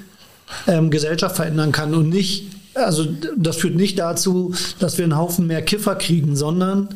ähm, 0.66 0.90
Gesellschaft 0.90 1.36
verändern 1.36 1.72
kann 1.72 1.94
und 1.94 2.10
nicht, 2.10 2.48
also 2.74 3.06
das 3.34 3.56
führt 3.56 3.76
nicht 3.76 3.98
dazu, 3.98 4.54
dass 4.78 4.98
wir 4.98 5.04
einen 5.04 5.16
Haufen 5.16 5.46
mehr 5.46 5.62
Kiffer 5.62 5.94
kriegen, 5.94 6.36
sondern 6.36 6.90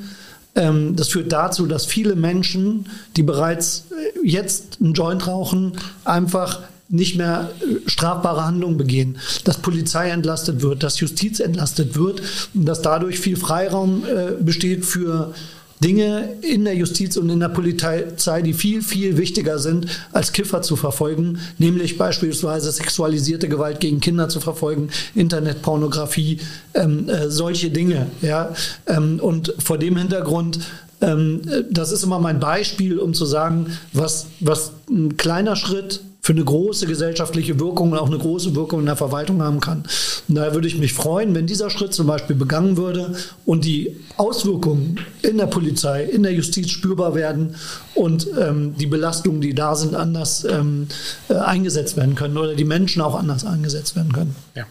das 0.97 1.09
führt 1.09 1.33
dazu, 1.33 1.67
dass 1.67 1.87
viele 1.87 2.17
Menschen, 2.17 2.87
die 3.17 3.23
bereits 3.23 3.85
äh, 3.91 4.27
jetzt 4.27 4.79
einen 4.81 4.95
Joint 4.95 5.27
rauchen, 5.27 5.73
einfach 6.05 6.61
nicht 6.89 7.17
mehr 7.17 7.51
äh, 7.61 7.89
strafbare 7.89 8.45
Handlungen 8.45 8.77
begehen, 8.77 9.19
dass 9.45 9.59
Polizei 9.59 10.09
entlastet 10.11 10.63
wird, 10.63 10.83
dass 10.83 11.01
Justiz 11.01 11.41
entlastet 11.41 11.97
wird 11.97 12.23
und 12.55 12.67
dass 12.67 12.83
dadurch 12.83 13.19
viel 13.21 13.37
Freiraum 13.37 14.05
äh, 14.05 14.43
besteht 14.43 14.85
für 14.85 15.35
Dinge 15.83 16.31
in 16.43 16.65
der 16.65 16.75
Justiz 16.75 17.17
und 17.17 17.31
in 17.31 17.41
der 17.41 17.49
Polizei, 17.49 18.43
die 18.43 18.53
viel, 18.53 18.83
viel 18.83 19.17
wichtiger 19.17 19.59
sind, 19.59 19.87
als 20.13 20.33
Kiffer 20.33 20.63
zu 20.63 20.77
verfolgen, 20.77 21.39
nämlich 21.59 21.99
beispielsweise 21.99 22.73
sexualisierte 22.73 23.49
Gewalt 23.49 23.81
gegen 23.81 24.01
Kinder 24.01 24.29
zu 24.29 24.41
verfolgen, 24.41 24.89
Internetpornografie, 25.15 26.41
ähm, 26.75 27.09
äh, 27.09 27.31
solche 27.31 27.71
Dinge. 27.71 28.07
Ja? 28.23 28.55
Ähm, 28.87 29.21
und 29.21 29.55
vor 29.59 29.79
dem 29.79 29.97
Hintergrund 29.97 30.59
ähm, 31.01 31.43
äh, 31.49 31.63
das 31.71 31.93
ist 31.93 32.03
immer 32.03 32.19
mein 32.19 32.41
Beispiel, 32.41 32.99
um 32.99 33.15
zu 33.15 33.25
sagen, 33.25 33.79
was, 33.93 34.27
was 34.41 34.73
ein 34.91 35.17
kleiner 35.17 35.57
Schritt 35.57 36.01
für 36.29 36.35
eine 36.35 36.45
große 36.45 36.87
gesellschaftliche 36.87 37.59
Wirkung 37.59 37.93
und 37.93 37.99
auch 37.99 38.09
eine 38.09 38.19
große 38.19 38.55
Wirkung 38.55 38.81
in 38.81 38.85
der 38.85 38.97
Verwaltung 38.97 39.41
haben 39.41 39.61
kann. 39.61 39.85
Und 40.29 40.35
daher 40.35 40.53
würde 40.53 40.69
ich 40.69 40.77
mich 40.77 40.93
freuen, 40.93 41.35
wenn 41.35 41.47
dieser 41.47 41.71
Schritt 41.71 41.95
zum 41.95 42.07
Beispiel 42.07 42.37
begangen 42.37 42.77
würde 42.77 43.15
und 43.47 43.65
die 43.65 43.97
Auswirkungen 44.19 45.01
in 45.23 45.39
der 45.39 45.47
Polizei, 45.47 46.05
in 46.05 46.25
der 46.25 46.35
Justiz 46.35 46.69
spürbar 46.69 47.15
werden 47.15 47.55
und 47.95 48.29
ähm, 48.39 48.75
die 48.77 48.85
Belastungen, 48.85 49.41
die 49.41 49.55
da 49.55 49.75
sind, 49.75 49.95
anders 49.95 50.45
ähm, 50.45 50.89
äh, 51.31 51.35
eingesetzt 51.37 51.97
werden 51.97 52.15
können 52.15 52.37
oder 52.37 52.55
die 52.55 52.67
Menschen 52.67 53.01
auch 53.01 53.15
anders 53.15 53.47
eingesetzt 53.47 53.97
werden 53.97 54.13
können. 54.13 54.37
Ja. 54.55 54.67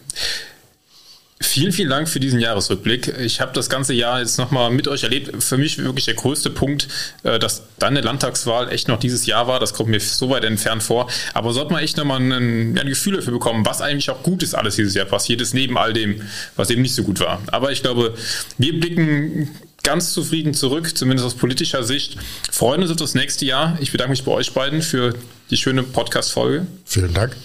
Vielen, 1.40 1.72
vielen 1.72 1.90
Dank 1.90 2.08
für 2.08 2.20
diesen 2.20 2.40
Jahresrückblick. 2.40 3.08
Ich 3.18 3.40
habe 3.40 3.52
das 3.52 3.70
ganze 3.70 3.94
Jahr 3.94 4.20
jetzt 4.20 4.38
nochmal 4.38 4.70
mit 4.70 4.88
euch 4.88 5.04
erlebt. 5.04 5.42
Für 5.42 5.56
mich 5.56 5.78
wirklich 5.78 6.04
der 6.06 6.14
größte 6.14 6.50
Punkt, 6.50 6.88
äh, 7.22 7.38
dass 7.38 7.62
deine 7.78 8.00
Landtagswahl 8.00 8.70
echt 8.70 8.88
noch 8.88 8.98
dieses 8.98 9.26
Jahr 9.26 9.46
war. 9.46 9.60
Das 9.60 9.74
kommt 9.74 9.88
mir 9.88 10.00
so 10.00 10.30
weit 10.30 10.44
entfernt 10.44 10.82
vor. 10.82 11.08
Aber 11.34 11.52
sollte 11.52 11.72
man 11.72 11.82
echt 11.82 11.96
nochmal 11.96 12.20
ein, 12.20 12.78
ein 12.78 12.88
Gefühl 12.88 13.16
dafür 13.16 13.32
bekommen, 13.32 13.64
was 13.64 13.80
eigentlich 13.80 14.10
auch 14.10 14.22
gut 14.22 14.42
ist, 14.42 14.54
alles 14.54 14.76
dieses 14.76 14.94
Jahr 14.94 15.06
passiert 15.06 15.40
ist, 15.40 15.54
neben 15.54 15.78
all 15.78 15.92
dem, 15.92 16.22
was 16.56 16.70
eben 16.70 16.82
nicht 16.82 16.94
so 16.94 17.02
gut 17.02 17.20
war. 17.20 17.40
Aber 17.48 17.72
ich 17.72 17.82
glaube, 17.82 18.14
wir 18.58 18.78
blicken 18.78 19.48
ganz 19.82 20.12
zufrieden 20.12 20.54
zurück, 20.54 20.96
zumindest 20.96 21.26
aus 21.26 21.34
politischer 21.34 21.82
Sicht. 21.82 22.16
Freuen 22.50 22.82
uns 22.82 22.90
auf 22.90 22.96
das 22.96 23.14
nächste 23.14 23.46
Jahr. 23.46 23.78
Ich 23.80 23.92
bedanke 23.92 24.10
mich 24.10 24.24
bei 24.24 24.32
euch 24.32 24.52
beiden 24.52 24.82
für 24.82 25.14
die 25.50 25.56
schöne 25.56 25.82
Podcast-Folge. 25.82 26.66
Vielen 26.84 27.14
Dank. 27.14 27.36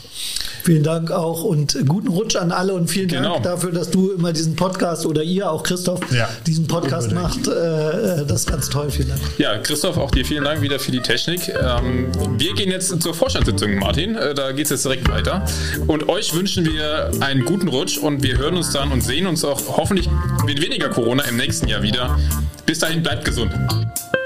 Vielen 0.63 0.83
Dank 0.83 1.11
auch 1.11 1.43
und 1.43 1.77
guten 1.89 2.07
Rutsch 2.07 2.37
an 2.37 2.53
alle 2.53 2.73
und 2.73 2.89
vielen 2.89 3.09
Genau. 3.09 3.33
Dank 3.33 3.43
dafür, 3.43 3.71
dass 3.73 3.89
du 3.91 4.11
immer 4.11 4.31
diesen 4.31 4.55
Podcast 4.55 5.05
oder 5.05 5.21
ihr 5.21 5.51
auch 5.51 5.61
Christoph 5.61 5.99
Ja, 6.13 6.29
diesen 6.47 6.67
Podcast 6.67 7.09
unbedingt. 7.09 7.45
macht. 7.45 7.57
Äh, 7.57 8.25
das 8.25 8.41
ist 8.41 8.49
ganz 8.49 8.69
toll. 8.69 8.89
Vielen 8.89 9.09
Dank. 9.09 9.19
Ja, 9.37 9.57
Christoph, 9.57 9.97
auch 9.97 10.09
dir 10.11 10.23
vielen 10.23 10.45
Dank 10.45 10.61
wieder 10.61 10.79
für 10.79 10.93
die 10.93 11.01
Technik. 11.01 11.49
Ähm, 11.49 12.07
wir 12.37 12.53
gehen 12.53 12.71
jetzt 12.71 13.01
zur 13.01 13.13
Vorstandssitzung, 13.13 13.75
Martin. 13.79 14.15
Äh, 14.15 14.33
da 14.33 14.53
geht 14.53 14.65
es 14.65 14.69
jetzt 14.71 14.85
direkt 14.85 15.09
weiter. 15.09 15.43
Und 15.87 16.07
euch 16.07 16.33
wünschen 16.33 16.65
wir 16.65 17.11
einen 17.19 17.43
guten 17.43 17.67
Rutsch 17.67 17.97
und 17.97 18.23
wir 18.23 18.37
hören 18.37 18.55
uns 18.55 18.71
dann 18.71 18.93
und 18.93 19.01
sehen 19.01 19.27
uns 19.27 19.43
auch 19.43 19.59
hoffentlich 19.77 20.09
mit 20.45 20.61
weniger 20.61 20.87
Corona 20.87 21.23
im 21.23 21.35
nächsten 21.35 21.67
Jahr 21.67 21.81
wieder. 21.83 22.17
Bis 22.65 22.79
dahin, 22.79 23.03
bleibt 23.03 23.25
gesund. 23.25 23.51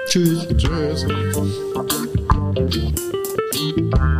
Tschüss. 0.08 0.46
Tschüss. 0.56 1.06
Bye. 3.78 4.17